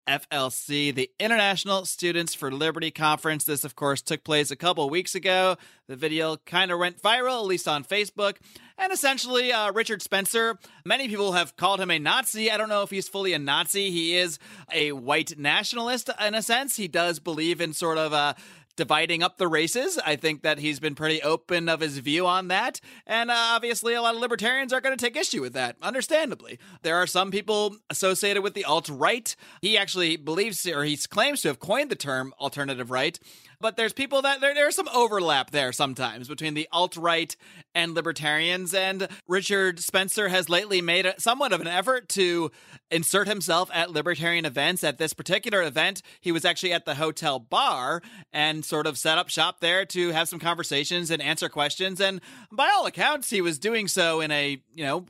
ISFLC, 0.07 0.93
the 0.93 1.11
International 1.19 1.85
Students 1.85 2.33
for 2.33 2.51
Liberty 2.51 2.91
Conference? 2.91 3.43
This, 3.43 3.63
of 3.63 3.75
course, 3.75 4.01
took 4.01 4.23
place 4.23 4.51
a 4.51 4.55
couple 4.55 4.89
weeks 4.89 5.15
ago. 5.15 5.57
The 5.87 5.95
video 5.95 6.37
kind 6.45 6.71
of 6.71 6.79
went 6.79 7.01
viral, 7.01 7.41
at 7.41 7.45
least 7.45 7.67
on 7.67 7.83
Facebook. 7.83 8.37
And 8.77 8.93
essentially, 8.93 9.51
uh, 9.51 9.71
Richard 9.71 10.01
Spencer, 10.01 10.57
many 10.85 11.07
people 11.07 11.31
have 11.33 11.55
called 11.57 11.79
him 11.79 11.91
a 11.91 11.99
Nazi. 11.99 12.51
I 12.51 12.57
don't 12.57 12.69
know 12.69 12.83
if 12.83 12.89
he's 12.89 13.07
fully 13.07 13.33
a 13.33 13.39
Nazi. 13.39 13.89
He 13.91 14.15
is 14.15 14.39
a 14.71 14.91
white 14.91 15.37
nationalist 15.37 16.09
in 16.25 16.35
a 16.35 16.41
sense. 16.41 16.75
He 16.75 16.87
does 16.87 17.19
believe 17.19 17.61
in 17.61 17.73
sort 17.73 17.97
of 17.97 18.13
a 18.13 18.35
dividing 18.77 19.21
up 19.21 19.37
the 19.37 19.47
races. 19.49 19.99
I 20.05 20.15
think 20.15 20.43
that 20.43 20.59
he's 20.59 20.79
been 20.79 20.95
pretty 20.95 21.21
open 21.21 21.67
of 21.67 21.81
his 21.81 21.97
view 21.97 22.25
on 22.25 22.47
that. 22.47 22.79
And 23.05 23.29
uh, 23.29 23.35
obviously, 23.35 23.93
a 23.93 24.01
lot 24.01 24.15
of 24.15 24.21
libertarians 24.21 24.71
are 24.71 24.79
going 24.79 24.95
to 24.95 25.03
take 25.03 25.17
issue 25.17 25.41
with 25.41 25.53
that, 25.53 25.75
understandably. 25.81 26.59
There 26.83 26.95
are 26.95 27.07
some 27.07 27.31
people 27.31 27.75
associated 27.89 28.43
with 28.43 28.53
the 28.53 28.63
alt 28.63 28.87
right. 28.87 29.35
He 29.61 29.77
actually 29.77 30.15
believes, 30.15 30.65
or 30.65 30.85
he 30.85 30.95
claims 30.95 31.41
to 31.41 31.49
have 31.49 31.59
coined 31.59 31.89
the 31.89 31.95
term 31.95 32.33
alternative 32.39 32.89
right. 32.89 33.19
But 33.59 33.75
there's 33.75 33.93
people 33.93 34.21
that 34.21 34.39
there, 34.39 34.53
there's 34.53 34.75
some 34.75 34.89
overlap 34.93 35.49
there 35.49 35.71
sometimes 35.71 36.27
between 36.27 36.53
the 36.53 36.67
alt 36.71 36.95
right 36.95 37.35
and 37.73 37.95
libertarians. 37.95 38.73
And 38.73 39.07
Richard 39.27 39.79
Spencer 39.79 40.27
has 40.27 40.47
lately 40.47 40.79
made 40.81 41.07
a, 41.07 41.19
somewhat 41.19 41.53
of 41.53 41.61
an 41.61 41.67
effort 41.67 42.07
to 42.09 42.51
insert 42.91 43.27
himself 43.27 43.69
at 43.73 43.89
libertarian 43.89 44.45
events. 44.45 44.83
At 44.83 44.99
this 44.99 45.13
particular 45.13 45.63
event, 45.63 46.03
he 46.21 46.31
was 46.31 46.45
actually 46.45 46.73
at 46.73 46.85
the 46.85 46.95
hotel 46.95 47.39
bar 47.39 48.03
and 48.31 48.63
sort 48.63 48.85
of 48.85 48.97
set 48.97 49.17
up 49.17 49.29
shop 49.29 49.59
there 49.59 49.85
to 49.85 50.11
have 50.11 50.29
some 50.29 50.39
conversations 50.39 51.09
and 51.09 51.21
answer 51.21 51.49
questions. 51.49 51.99
And 51.99 52.21
by 52.51 52.69
all 52.75 52.85
accounts, 52.85 53.31
he 53.31 53.41
was 53.41 53.57
doing 53.57 53.87
so 53.87 54.21
in 54.21 54.29
a, 54.29 54.61
you 54.75 54.83
know, 54.83 55.05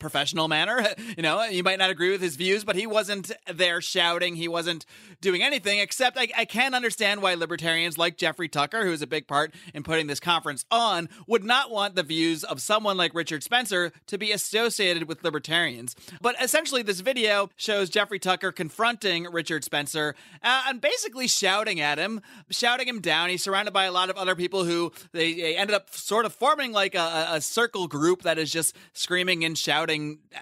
professional 0.00 0.48
manner. 0.48 0.84
You 1.16 1.22
know, 1.22 1.42
you 1.44 1.62
might 1.62 1.78
not 1.78 1.90
agree 1.90 2.10
with 2.10 2.20
his 2.20 2.36
views, 2.36 2.64
but 2.64 2.76
he 2.76 2.86
wasn't 2.86 3.32
there 3.52 3.80
shouting. 3.80 4.36
He 4.36 4.48
wasn't 4.48 4.86
doing 5.20 5.42
anything 5.42 5.78
except 5.78 6.16
I, 6.16 6.28
I 6.36 6.44
can 6.44 6.72
understand 6.72 7.20
why 7.20 7.34
libertarians 7.34 7.98
like 7.98 8.16
Jeffrey 8.16 8.48
Tucker, 8.48 8.84
who 8.84 8.92
is 8.92 9.02
a 9.02 9.06
big 9.06 9.26
part 9.26 9.52
in 9.74 9.82
putting 9.82 10.06
this 10.06 10.20
conference 10.20 10.64
on, 10.70 11.08
would 11.26 11.44
not 11.44 11.70
want 11.70 11.94
the 11.94 12.02
views 12.02 12.44
of 12.44 12.62
someone 12.62 12.96
like 12.96 13.14
Richard 13.14 13.42
Spencer 13.42 13.92
to 14.06 14.18
be 14.18 14.30
associated 14.32 15.08
with 15.08 15.24
libertarians. 15.24 15.96
But 16.20 16.36
essentially, 16.40 16.82
this 16.82 17.00
video 17.00 17.50
shows 17.56 17.90
Jeffrey 17.90 18.18
Tucker 18.18 18.52
confronting 18.52 19.24
Richard 19.24 19.64
Spencer 19.64 20.14
uh, 20.42 20.62
and 20.68 20.80
basically 20.80 21.28
shouting 21.28 21.80
at 21.80 21.98
him, 21.98 22.20
shouting 22.50 22.88
him 22.88 23.00
down. 23.00 23.30
He's 23.30 23.42
surrounded 23.42 23.72
by 23.72 23.84
a 23.84 23.92
lot 23.92 24.10
of 24.10 24.16
other 24.16 24.34
people 24.36 24.64
who 24.64 24.92
they, 25.12 25.34
they 25.34 25.56
ended 25.56 25.74
up 25.74 25.92
sort 25.94 26.24
of 26.24 26.32
forming 26.32 26.72
like 26.72 26.94
a, 26.94 27.28
a 27.32 27.40
circle 27.40 27.88
group 27.88 28.22
that 28.22 28.38
is 28.38 28.50
just 28.50 28.76
screaming 28.92 29.44
and 29.44 29.58
shouting 29.58 29.89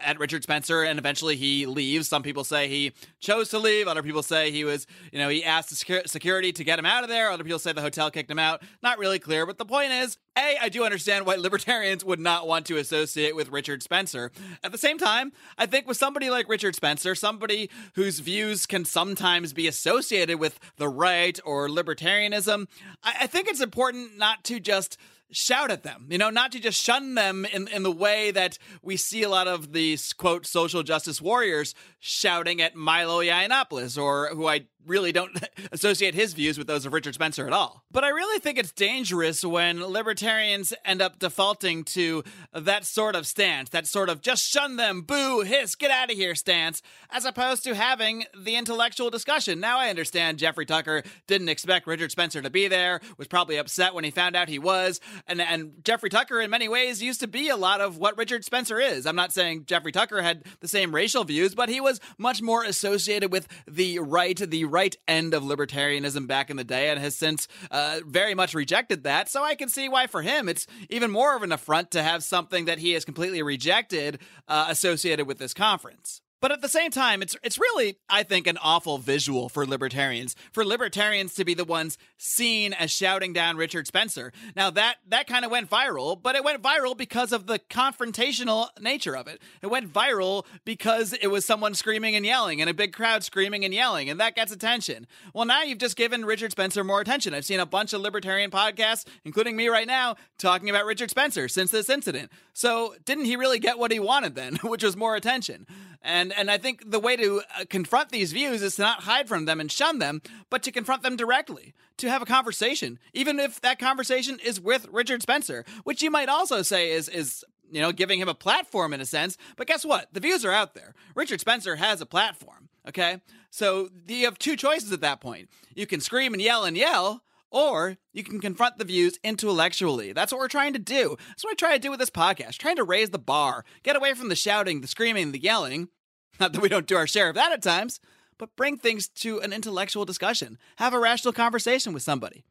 at 0.04 0.18
Richard 0.18 0.42
Spencer, 0.42 0.82
and 0.82 0.98
eventually 0.98 1.36
he 1.36 1.66
leaves. 1.66 2.08
Some 2.08 2.22
people 2.22 2.44
say 2.44 2.68
he 2.68 2.92
chose 3.20 3.48
to 3.50 3.58
leave. 3.58 3.88
Other 3.88 4.02
people 4.02 4.22
say 4.22 4.50
he 4.50 4.64
was, 4.64 4.86
you 5.12 5.18
know, 5.18 5.28
he 5.28 5.44
asked 5.44 5.70
the 5.70 6.02
security 6.06 6.52
to 6.52 6.64
get 6.64 6.78
him 6.78 6.86
out 6.86 7.02
of 7.02 7.08
there. 7.08 7.30
Other 7.30 7.44
people 7.44 7.58
say 7.58 7.72
the 7.72 7.80
hotel 7.80 8.10
kicked 8.10 8.30
him 8.30 8.38
out. 8.38 8.62
Not 8.82 8.98
really 8.98 9.18
clear, 9.18 9.46
but 9.46 9.58
the 9.58 9.64
point 9.64 9.92
is, 9.92 10.18
a, 10.36 10.56
I 10.62 10.68
do 10.68 10.84
understand 10.84 11.26
why 11.26 11.36
libertarians 11.36 12.04
would 12.04 12.20
not 12.20 12.46
want 12.46 12.66
to 12.66 12.76
associate 12.76 13.34
with 13.34 13.48
Richard 13.50 13.82
Spencer. 13.82 14.30
At 14.62 14.72
the 14.72 14.78
same 14.78 14.98
time, 14.98 15.32
I 15.56 15.66
think 15.66 15.88
with 15.88 15.96
somebody 15.96 16.30
like 16.30 16.48
Richard 16.48 16.74
Spencer, 16.76 17.14
somebody 17.14 17.70
whose 17.94 18.20
views 18.20 18.66
can 18.66 18.84
sometimes 18.84 19.52
be 19.52 19.66
associated 19.66 20.38
with 20.38 20.58
the 20.76 20.88
right 20.88 21.38
or 21.44 21.68
libertarianism, 21.68 22.66
I, 23.02 23.14
I 23.22 23.26
think 23.26 23.48
it's 23.48 23.60
important 23.60 24.16
not 24.16 24.44
to 24.44 24.60
just 24.60 24.96
shout 25.30 25.70
at 25.70 25.82
them, 25.82 26.06
you 26.10 26.18
know, 26.18 26.30
not 26.30 26.52
to 26.52 26.60
just 26.60 26.82
shun 26.82 27.14
them 27.14 27.44
in, 27.52 27.68
in 27.68 27.82
the 27.82 27.92
way 27.92 28.30
that 28.30 28.58
we 28.82 28.96
see 28.96 29.22
a 29.22 29.28
lot 29.28 29.46
of 29.46 29.72
these 29.72 30.12
quote 30.12 30.46
social 30.46 30.82
justice 30.82 31.20
warriors 31.20 31.74
shouting 32.00 32.60
at 32.60 32.74
Milo 32.74 33.22
Yiannopoulos, 33.22 34.00
or 34.00 34.28
who 34.28 34.46
I 34.46 34.66
really 34.86 35.12
don't 35.12 35.38
associate 35.72 36.14
his 36.14 36.32
views 36.32 36.58
with 36.58 36.66
those 36.66 36.86
of 36.86 36.92
Richard 36.92 37.14
Spencer 37.14 37.46
at 37.46 37.52
all. 37.52 37.84
But 37.90 38.04
I 38.04 38.08
really 38.08 38.40
think 38.40 38.58
it's 38.58 38.72
dangerous 38.72 39.44
when 39.44 39.84
libertarians 39.84 40.72
end 40.84 41.02
up 41.02 41.18
defaulting 41.18 41.84
to 41.84 42.24
that 42.52 42.84
sort 42.84 43.14
of 43.14 43.26
stance, 43.26 43.70
that 43.70 43.86
sort 43.86 44.08
of 44.08 44.20
just 44.20 44.42
shun 44.42 44.76
them, 44.76 45.02
boo, 45.02 45.40
hiss, 45.40 45.74
get 45.74 45.90
out 45.90 46.10
of 46.10 46.16
here 46.16 46.34
stance, 46.34 46.82
as 47.10 47.24
opposed 47.24 47.64
to 47.64 47.74
having 47.74 48.24
the 48.36 48.56
intellectual 48.56 49.10
discussion. 49.10 49.60
Now 49.60 49.78
I 49.78 49.90
understand 49.90 50.38
Jeffrey 50.38 50.66
Tucker 50.66 51.02
didn't 51.26 51.48
expect 51.48 51.86
Richard 51.86 52.10
Spencer 52.10 52.40
to 52.40 52.50
be 52.50 52.68
there, 52.68 53.00
was 53.16 53.28
probably 53.28 53.56
upset 53.56 53.94
when 53.94 54.04
he 54.04 54.10
found 54.10 54.36
out 54.36 54.48
he 54.48 54.58
was, 54.58 55.00
and 55.26 55.40
and 55.40 55.72
Jeffrey 55.84 56.10
Tucker 56.10 56.40
in 56.40 56.50
many 56.50 56.68
ways 56.68 57.02
used 57.02 57.20
to 57.20 57.28
be 57.28 57.48
a 57.48 57.56
lot 57.56 57.80
of 57.80 57.98
what 57.98 58.16
Richard 58.16 58.44
Spencer 58.44 58.80
is. 58.80 59.06
I'm 59.06 59.16
not 59.16 59.32
saying 59.32 59.64
Jeffrey 59.66 59.92
Tucker 59.92 60.22
had 60.22 60.44
the 60.60 60.68
same 60.68 60.94
racial 60.94 61.24
views, 61.24 61.54
but 61.54 61.68
he 61.68 61.80
was 61.80 61.87
much 62.16 62.42
more 62.42 62.64
associated 62.64 63.32
with 63.32 63.48
the 63.66 63.98
right, 63.98 64.36
the 64.36 64.64
right 64.64 64.96
end 65.06 65.34
of 65.34 65.42
libertarianism 65.42 66.26
back 66.26 66.50
in 66.50 66.56
the 66.56 66.64
day, 66.64 66.90
and 66.90 67.00
has 67.00 67.14
since 67.14 67.48
uh, 67.70 68.00
very 68.06 68.34
much 68.34 68.54
rejected 68.54 69.04
that. 69.04 69.28
So 69.28 69.42
I 69.42 69.54
can 69.54 69.68
see 69.68 69.88
why 69.88 70.06
for 70.06 70.22
him 70.22 70.48
it's 70.48 70.66
even 70.88 71.10
more 71.10 71.36
of 71.36 71.42
an 71.42 71.52
affront 71.52 71.90
to 71.92 72.02
have 72.02 72.22
something 72.22 72.66
that 72.66 72.78
he 72.78 72.92
has 72.92 73.04
completely 73.04 73.42
rejected 73.42 74.20
uh, 74.46 74.66
associated 74.68 75.26
with 75.26 75.38
this 75.38 75.54
conference. 75.54 76.20
But 76.40 76.52
at 76.52 76.60
the 76.60 76.68
same 76.68 76.90
time, 76.90 77.20
it's 77.22 77.36
it's 77.42 77.58
really, 77.58 77.98
I 78.08 78.22
think, 78.22 78.46
an 78.46 78.58
awful 78.62 78.98
visual 78.98 79.48
for 79.48 79.66
libertarians. 79.66 80.36
For 80.52 80.64
libertarians 80.64 81.34
to 81.34 81.44
be 81.44 81.54
the 81.54 81.64
ones 81.64 81.98
seen 82.16 82.72
as 82.72 82.90
shouting 82.90 83.32
down 83.32 83.56
Richard 83.56 83.86
Spencer. 83.86 84.32
Now 84.54 84.70
that 84.70 84.96
that 85.08 85.26
kind 85.26 85.44
of 85.44 85.50
went 85.50 85.68
viral, 85.68 86.20
but 86.20 86.36
it 86.36 86.44
went 86.44 86.62
viral 86.62 86.96
because 86.96 87.32
of 87.32 87.46
the 87.46 87.58
confrontational 87.58 88.68
nature 88.80 89.16
of 89.16 89.26
it. 89.26 89.42
It 89.62 89.66
went 89.66 89.92
viral 89.92 90.44
because 90.64 91.12
it 91.12 91.26
was 91.28 91.44
someone 91.44 91.74
screaming 91.74 92.14
and 92.14 92.24
yelling 92.24 92.60
and 92.60 92.70
a 92.70 92.74
big 92.74 92.92
crowd 92.92 93.24
screaming 93.24 93.64
and 93.64 93.74
yelling, 93.74 94.08
and 94.08 94.20
that 94.20 94.36
gets 94.36 94.52
attention. 94.52 95.06
Well, 95.34 95.44
now 95.44 95.62
you've 95.62 95.78
just 95.78 95.96
given 95.96 96.24
Richard 96.24 96.52
Spencer 96.52 96.84
more 96.84 97.00
attention. 97.00 97.34
I've 97.34 97.44
seen 97.44 97.60
a 97.60 97.66
bunch 97.66 97.92
of 97.92 98.00
libertarian 98.00 98.50
podcasts, 98.50 99.04
including 99.24 99.56
me 99.56 99.68
right 99.68 99.86
now, 99.86 100.16
talking 100.38 100.70
about 100.70 100.86
Richard 100.86 101.10
Spencer 101.10 101.48
since 101.48 101.72
this 101.72 101.88
incident. 101.88 102.30
So 102.52 102.94
didn't 103.04 103.24
he 103.24 103.36
really 103.36 103.58
get 103.58 103.78
what 103.78 103.90
he 103.90 103.98
wanted 103.98 104.34
then, 104.36 104.56
which 104.62 104.84
was 104.84 104.96
more 104.96 105.16
attention? 105.16 105.66
And 106.02 106.32
and 106.32 106.50
I 106.50 106.58
think 106.58 106.90
the 106.90 107.00
way 107.00 107.16
to 107.16 107.42
uh, 107.58 107.64
confront 107.68 108.10
these 108.10 108.32
views 108.32 108.62
is 108.62 108.76
to 108.76 108.82
not 108.82 109.02
hide 109.02 109.28
from 109.28 109.44
them 109.44 109.60
and 109.60 109.70
shun 109.70 109.98
them, 109.98 110.22
but 110.48 110.62
to 110.62 110.72
confront 110.72 111.02
them 111.02 111.16
directly, 111.16 111.74
to 111.96 112.08
have 112.08 112.22
a 112.22 112.26
conversation, 112.26 112.98
even 113.12 113.40
if 113.40 113.60
that 113.60 113.78
conversation 113.78 114.38
is 114.44 114.60
with 114.60 114.86
Richard 114.92 115.22
Spencer, 115.22 115.64
which 115.84 116.02
you 116.02 116.10
might 116.10 116.28
also 116.28 116.62
say 116.62 116.92
is 116.92 117.08
is 117.08 117.44
you 117.70 117.80
know 117.80 117.92
giving 117.92 118.20
him 118.20 118.28
a 118.28 118.34
platform 118.34 118.94
in 118.94 119.00
a 119.00 119.06
sense. 119.06 119.36
But 119.56 119.66
guess 119.66 119.84
what? 119.84 120.08
The 120.12 120.20
views 120.20 120.44
are 120.44 120.52
out 120.52 120.74
there. 120.74 120.94
Richard 121.14 121.40
Spencer 121.40 121.76
has 121.76 122.00
a 122.00 122.06
platform. 122.06 122.68
Okay, 122.86 123.20
so 123.50 123.90
you 124.06 124.24
have 124.24 124.38
two 124.38 124.56
choices 124.56 124.92
at 124.92 125.00
that 125.02 125.20
point. 125.20 125.50
You 125.74 125.86
can 125.86 126.00
scream 126.00 126.32
and 126.32 126.40
yell 126.40 126.64
and 126.64 126.76
yell, 126.76 127.22
or 127.50 127.96
you 128.12 128.22
can 128.22 128.40
confront 128.40 128.78
the 128.78 128.84
views 128.84 129.18
intellectually. 129.24 130.12
That's 130.12 130.32
what 130.32 130.38
we're 130.38 130.48
trying 130.48 130.72
to 130.74 130.78
do. 130.78 131.16
That's 131.28 131.44
what 131.44 131.52
I 131.52 131.54
try 131.54 131.72
to 131.72 131.78
do 131.78 131.90
with 131.90 132.00
this 132.00 132.10
podcast, 132.10 132.58
trying 132.58 132.76
to 132.76 132.84
raise 132.84 133.10
the 133.10 133.18
bar, 133.18 133.64
get 133.82 133.96
away 133.96 134.14
from 134.14 134.28
the 134.28 134.36
shouting, 134.36 134.80
the 134.80 134.88
screaming, 134.88 135.32
the 135.32 135.42
yelling. 135.42 135.88
Not 136.40 136.52
that 136.52 136.62
we 136.62 136.68
don't 136.68 136.86
do 136.86 136.96
our 136.96 137.06
share 137.06 137.28
of 137.28 137.34
that 137.34 137.52
at 137.52 137.62
times, 137.62 138.00
but 138.38 138.56
bring 138.56 138.76
things 138.76 139.08
to 139.08 139.40
an 139.40 139.52
intellectual 139.52 140.04
discussion. 140.04 140.58
Have 140.76 140.94
a 140.94 140.98
rational 140.98 141.32
conversation 141.32 141.92
with 141.92 142.02
somebody. 142.02 142.44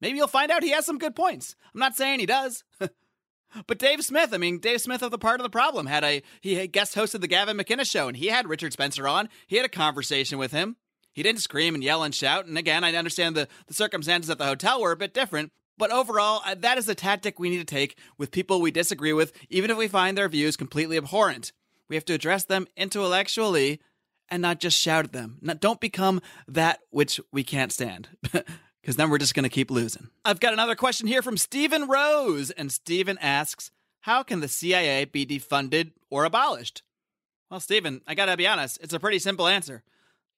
Maybe 0.00 0.18
you'll 0.18 0.28
find 0.28 0.50
out 0.50 0.62
he 0.62 0.70
has 0.70 0.86
some 0.86 0.98
good 0.98 1.16
points. 1.16 1.56
I'm 1.74 1.80
not 1.80 1.96
saying 1.96 2.20
he 2.20 2.26
does. 2.26 2.62
but 3.66 3.78
Dave 3.78 4.04
Smith, 4.04 4.32
I 4.32 4.38
mean, 4.38 4.58
Dave 4.60 4.80
Smith 4.80 5.02
of 5.02 5.10
the 5.10 5.18
part 5.18 5.40
of 5.40 5.44
the 5.44 5.50
problem 5.50 5.86
had 5.86 6.04
a 6.04 6.22
he 6.40 6.54
had 6.54 6.72
guest 6.72 6.94
hosted 6.94 7.20
the 7.20 7.28
Gavin 7.28 7.56
McInnes 7.56 7.90
show 7.90 8.06
and 8.06 8.16
he 8.16 8.28
had 8.28 8.48
Richard 8.48 8.72
Spencer 8.72 9.08
on. 9.08 9.28
He 9.46 9.56
had 9.56 9.66
a 9.66 9.70
conversation 9.70 10.38
with 10.38 10.52
him. 10.52 10.76
He 11.18 11.24
didn't 11.24 11.40
scream 11.40 11.74
and 11.74 11.82
yell 11.82 12.04
and 12.04 12.14
shout. 12.14 12.46
And 12.46 12.56
again, 12.56 12.84
I 12.84 12.94
understand 12.94 13.34
the, 13.34 13.48
the 13.66 13.74
circumstances 13.74 14.30
at 14.30 14.38
the 14.38 14.44
hotel 14.44 14.80
were 14.80 14.92
a 14.92 14.96
bit 14.96 15.12
different. 15.12 15.50
But 15.76 15.90
overall, 15.90 16.42
uh, 16.46 16.54
that 16.60 16.78
is 16.78 16.88
a 16.88 16.94
tactic 16.94 17.40
we 17.40 17.50
need 17.50 17.58
to 17.58 17.64
take 17.64 17.98
with 18.18 18.30
people 18.30 18.60
we 18.60 18.70
disagree 18.70 19.12
with, 19.12 19.32
even 19.50 19.68
if 19.72 19.76
we 19.76 19.88
find 19.88 20.16
their 20.16 20.28
views 20.28 20.56
completely 20.56 20.96
abhorrent. 20.96 21.50
We 21.88 21.96
have 21.96 22.04
to 22.04 22.14
address 22.14 22.44
them 22.44 22.68
intellectually 22.76 23.80
and 24.28 24.40
not 24.40 24.60
just 24.60 24.78
shout 24.78 25.06
at 25.06 25.12
them. 25.12 25.38
Not, 25.40 25.58
don't 25.58 25.80
become 25.80 26.20
that 26.46 26.78
which 26.90 27.18
we 27.32 27.42
can't 27.42 27.72
stand. 27.72 28.10
Because 28.80 28.96
then 28.96 29.10
we're 29.10 29.18
just 29.18 29.34
going 29.34 29.42
to 29.42 29.50
keep 29.50 29.70
losing. 29.70 30.08
I've 30.24 30.40
got 30.40 30.54
another 30.54 30.74
question 30.74 31.08
here 31.08 31.20
from 31.20 31.36
Stephen 31.36 31.88
Rose. 31.88 32.50
And 32.52 32.72
Stephen 32.72 33.18
asks 33.18 33.70
How 34.02 34.22
can 34.22 34.40
the 34.40 34.48
CIA 34.48 35.04
be 35.04 35.26
defunded 35.26 35.90
or 36.08 36.24
abolished? 36.24 36.82
Well, 37.50 37.60
Stephen, 37.60 38.00
I 38.06 38.14
got 38.14 38.26
to 38.26 38.36
be 38.38 38.46
honest, 38.46 38.78
it's 38.80 38.94
a 38.94 39.00
pretty 39.00 39.18
simple 39.18 39.46
answer. 39.46 39.82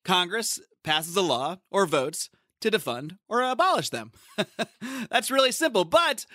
Congress 0.05 0.59
passes 0.83 1.17
a 1.17 1.23
law 1.23 1.59
or 1.71 1.87
votes 1.87 2.31
to 2.61 2.71
defund 2.71 3.19
or 3.29 3.43
abolish 3.43 3.91
them. 3.91 4.13
That's 5.11 5.31
really 5.31 5.53
simple. 5.53 5.85
But 5.85 6.27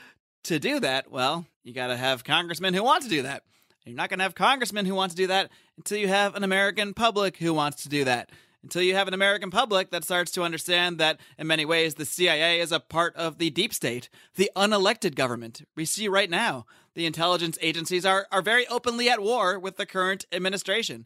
to 0.46 0.60
do 0.60 0.80
that, 0.80 1.12
well, 1.12 1.46
you 1.64 1.74
got 1.74 1.88
to 1.88 1.98
have 1.98 2.24
congressmen 2.24 2.74
who 2.74 2.84
want 2.84 3.04
to 3.04 3.10
do 3.10 3.24
that. 3.24 3.44
You're 3.86 3.96
not 3.96 4.10
going 4.10 4.20
to 4.20 4.24
have 4.24 4.36
congressmen 4.36 4.86
who 4.86 4.96
want 4.96 5.12
to 5.12 5.18
do 5.18 5.28
that 5.28 5.52
until 5.78 5.98
you 5.98 6.08
have 6.08 6.36
an 6.36 6.44
American 6.44 6.94
public 6.94 7.38
who 7.38 7.54
wants 7.54 7.84
to 7.84 7.90
do 7.90 8.04
that. 8.06 8.32
Until 8.64 8.82
you 8.82 8.96
have 8.96 9.08
an 9.08 9.14
American 9.14 9.52
public 9.52 9.92
that 9.92 10.04
starts 10.04 10.32
to 10.32 10.42
understand 10.42 10.98
that, 10.98 11.20
in 11.38 11.46
many 11.46 11.66
ways, 11.66 11.94
the 11.94 12.06
CIA 12.06 12.60
is 12.60 12.72
a 12.72 12.80
part 12.80 13.16
of 13.16 13.38
the 13.38 13.52
deep 13.52 13.72
state, 13.72 14.10
the 14.38 14.50
unelected 14.56 15.14
government. 15.14 15.62
We 15.76 15.86
see 15.86 16.08
right 16.08 16.32
now 16.32 16.66
the 16.96 17.06
intelligence 17.06 17.60
agencies 17.62 18.08
are, 18.08 18.26
are 18.32 18.42
very 18.42 18.66
openly 18.66 19.08
at 19.08 19.22
war 19.22 19.60
with 19.60 19.78
the 19.78 19.86
current 19.86 20.26
administration 20.32 21.06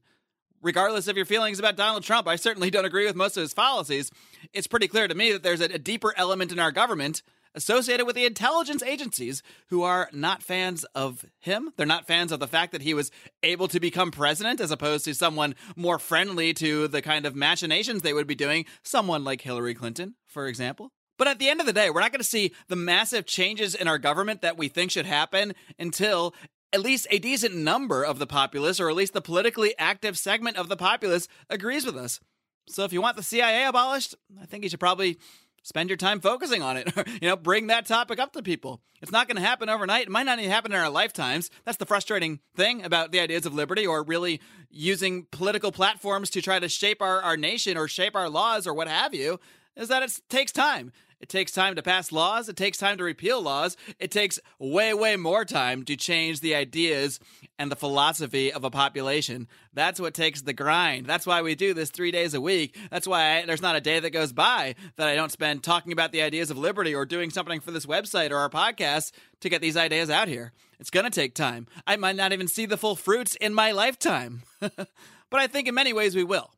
regardless 0.62 1.08
of 1.08 1.16
your 1.16 1.26
feelings 1.26 1.60
about 1.60 1.76
Donald 1.76 2.04
Trump, 2.04 2.28
I 2.28 2.36
certainly 2.36 2.70
don't 2.70 2.86
agree 2.86 3.06
with 3.06 3.16
most 3.16 3.38
of 3.38 3.42
his 3.42 3.54
policies. 3.54 4.12
It's 4.54 4.68
pretty 4.68 4.88
clear 4.88 5.08
to 5.08 5.16
me 5.16 5.32
that 5.32 5.44
there's 5.44 5.62
a, 5.62 5.66
a, 5.66 5.80
deeper 5.80 6.14
element 6.18 6.52
in 6.52 6.60
our 6.60 6.72
government 6.72 7.24
associated 7.56 8.06
with 8.06 8.16
the 8.16 8.26
intelligence 8.26 8.84
agencies 8.84 9.42
who 9.70 9.84
are 9.84 10.10
not 10.14 10.44
fans 10.44 10.84
of 10.96 11.26
him. 11.40 11.72
They're 11.78 11.86
not 11.86 12.08
fans 12.08 12.32
of 12.32 12.40
the 12.40 12.48
fact 12.48 12.72
that 12.74 12.84
he 12.84 12.94
was 12.94 13.12
able 13.42 13.68
to 13.70 13.80
become 13.80 14.12
president 14.12 14.62
as 14.62 14.72
opposed 14.72 15.06
to 15.06 15.16
someone 15.16 15.56
more 15.76 16.00
friendly 16.00 16.54
to 16.56 16.88
the 16.88 17.02
kind 17.02 17.26
of 17.26 17.36
machinations 17.36 18.02
they 18.02 18.14
would 18.14 18.28
be 18.28 18.36
doing, 18.36 18.66
someone 18.84 19.24
like 19.24 19.42
Hillary 19.42 19.74
Clinton, 19.74 20.16
for 20.28 20.48
example. 20.48 20.92
But 21.18 21.28
at 21.28 21.38
the 21.38 21.50
end 21.50 21.60
of 21.60 21.66
the 21.66 21.74
day, 21.74 21.90
we're 21.90 22.00
not 22.00 22.14
going 22.14 22.22
to 22.22 22.24
see 22.24 22.54
the 22.70 22.78
massive 22.78 23.26
changes 23.26 23.76
in 23.76 23.90
our 23.90 23.98
government 23.98 24.42
that 24.42 24.58
we 24.58 24.70
think 24.70 24.90
should 24.90 25.06
happen 25.06 25.54
until 25.78 26.34
at 26.72 26.82
least 26.82 27.08
a 27.10 27.20
decent 27.20 27.56
number 27.56 28.04
of 28.04 28.20
the 28.20 28.28
populace, 28.28 28.80
or 28.80 28.90
at 28.90 28.96
least 28.96 29.14
the 29.14 29.22
politically 29.22 29.74
active 29.78 30.18
segment 30.18 30.58
of 30.58 30.70
the 30.70 30.78
populace, 30.78 31.28
agrees 31.50 31.86
with 31.86 31.98
us. 31.98 32.20
So 32.68 32.84
if 32.84 32.94
you 32.94 33.02
want 33.02 33.18
the 33.18 33.24
CIA 33.24 33.66
abolished, 33.66 34.16
I 34.40 34.46
think 34.46 34.64
you 34.64 34.70
should 34.70 34.80
probably 34.80 35.18
spend 35.64 35.90
your 35.90 35.98
time 35.98 36.20
focusing 36.20 36.62
on 36.62 36.78
it. 36.78 36.92
you 37.22 37.28
know, 37.28 37.36
bring 37.36 37.68
that 37.68 37.86
topic 37.86 38.20
up 38.20 38.34
to 38.34 38.44
people. 38.44 38.82
It's 39.02 39.12
not 39.12 39.28
going 39.28 39.38
to 39.38 39.42
happen 39.42 39.70
overnight. 39.70 40.04
It 40.04 40.12
might 40.12 40.26
not 40.26 40.40
even 40.40 40.52
happen 40.52 40.72
in 40.72 40.80
our 40.80 40.90
lifetimes. 40.90 41.50
That's 41.66 41.78
the 41.78 41.86
frustrating 41.86 42.40
thing 42.56 42.84
about 42.84 43.12
the 43.12 43.20
ideas 43.20 43.46
of 43.46 43.54
liberty 43.54 43.88
or 43.88 44.04
really 44.04 44.42
using 44.70 45.26
political 45.32 45.72
platforms 45.72 46.30
to 46.32 46.42
try 46.42 46.60
to 46.60 46.70
shape 46.70 47.02
our, 47.02 47.22
our 47.22 47.38
nation 47.38 47.78
or 47.78 47.88
shape 47.88 48.16
our 48.16 48.30
laws 48.30 48.68
or 48.68 48.74
what 48.74 48.88
have 48.88 49.14
you, 49.14 49.40
is 49.76 49.88
that 49.88 50.04
it 50.04 50.20
takes 50.30 50.52
time. 50.52 50.92
It 51.20 51.28
takes 51.28 51.52
time 51.52 51.76
to 51.76 51.82
pass 51.82 52.12
laws. 52.12 52.48
It 52.48 52.56
takes 52.56 52.78
time 52.78 52.98
to 52.98 53.04
repeal 53.04 53.42
laws. 53.42 53.76
It 54.00 54.10
takes 54.10 54.40
way, 54.58 54.94
way 54.94 55.18
more 55.18 55.44
time 55.44 55.84
to 55.86 55.98
change 55.98 56.40
the 56.40 56.56
ideas 56.56 57.20
and 57.58 57.70
the 57.70 57.76
philosophy 57.76 58.54
of 58.54 58.64
a 58.64 58.72
population. 58.72 59.48
That's 59.74 60.00
what 60.00 60.14
takes 60.14 60.42
the 60.42 60.54
grind. 60.54 61.08
That's 61.08 61.28
why 61.28 61.42
we 61.42 61.56
do 61.56 61.74
this 61.74 61.90
three 61.90 62.12
days 62.12 62.34
a 62.34 62.42
week. 62.42 62.78
That's 62.90 63.08
why 63.08 63.38
I, 63.38 63.46
there's 63.46 63.62
not 63.62 63.76
a 63.76 63.82
day 63.82 64.00
that 64.00 64.12
goes 64.12 64.32
by 64.32 64.76
that 64.96 65.10
I 65.10 65.16
don't 65.16 65.32
spend 65.32 65.62
talking 65.62 65.92
about 65.92 66.14
the 66.14 66.22
ideas 66.22 66.52
of 66.52 66.58
liberty 66.58 66.96
or 66.96 67.06
doing 67.06 67.32
something 67.32 67.60
for 67.60 67.72
this 67.72 67.86
website 67.86 68.32
or 68.32 68.38
our 68.38 68.50
podcast 68.50 69.12
to 69.42 69.50
get 69.50 69.62
these 69.62 69.78
ideas 69.78 70.10
out 70.10 70.30
here. 70.30 70.54
It's 70.80 70.90
going 70.90 71.04
to 71.04 71.10
take 71.10 71.36
time. 71.36 71.68
I 71.86 71.98
might 71.98 72.16
not 72.16 72.32
even 72.32 72.48
see 72.48 72.66
the 72.66 72.78
full 72.78 72.96
fruits 72.96 73.36
in 73.36 73.54
my 73.54 73.74
lifetime. 73.74 74.44
but 74.60 74.88
I 75.34 75.48
think 75.48 75.68
in 75.68 75.76
many 75.76 75.92
ways 75.92 76.16
we 76.16 76.24
will. 76.24 76.52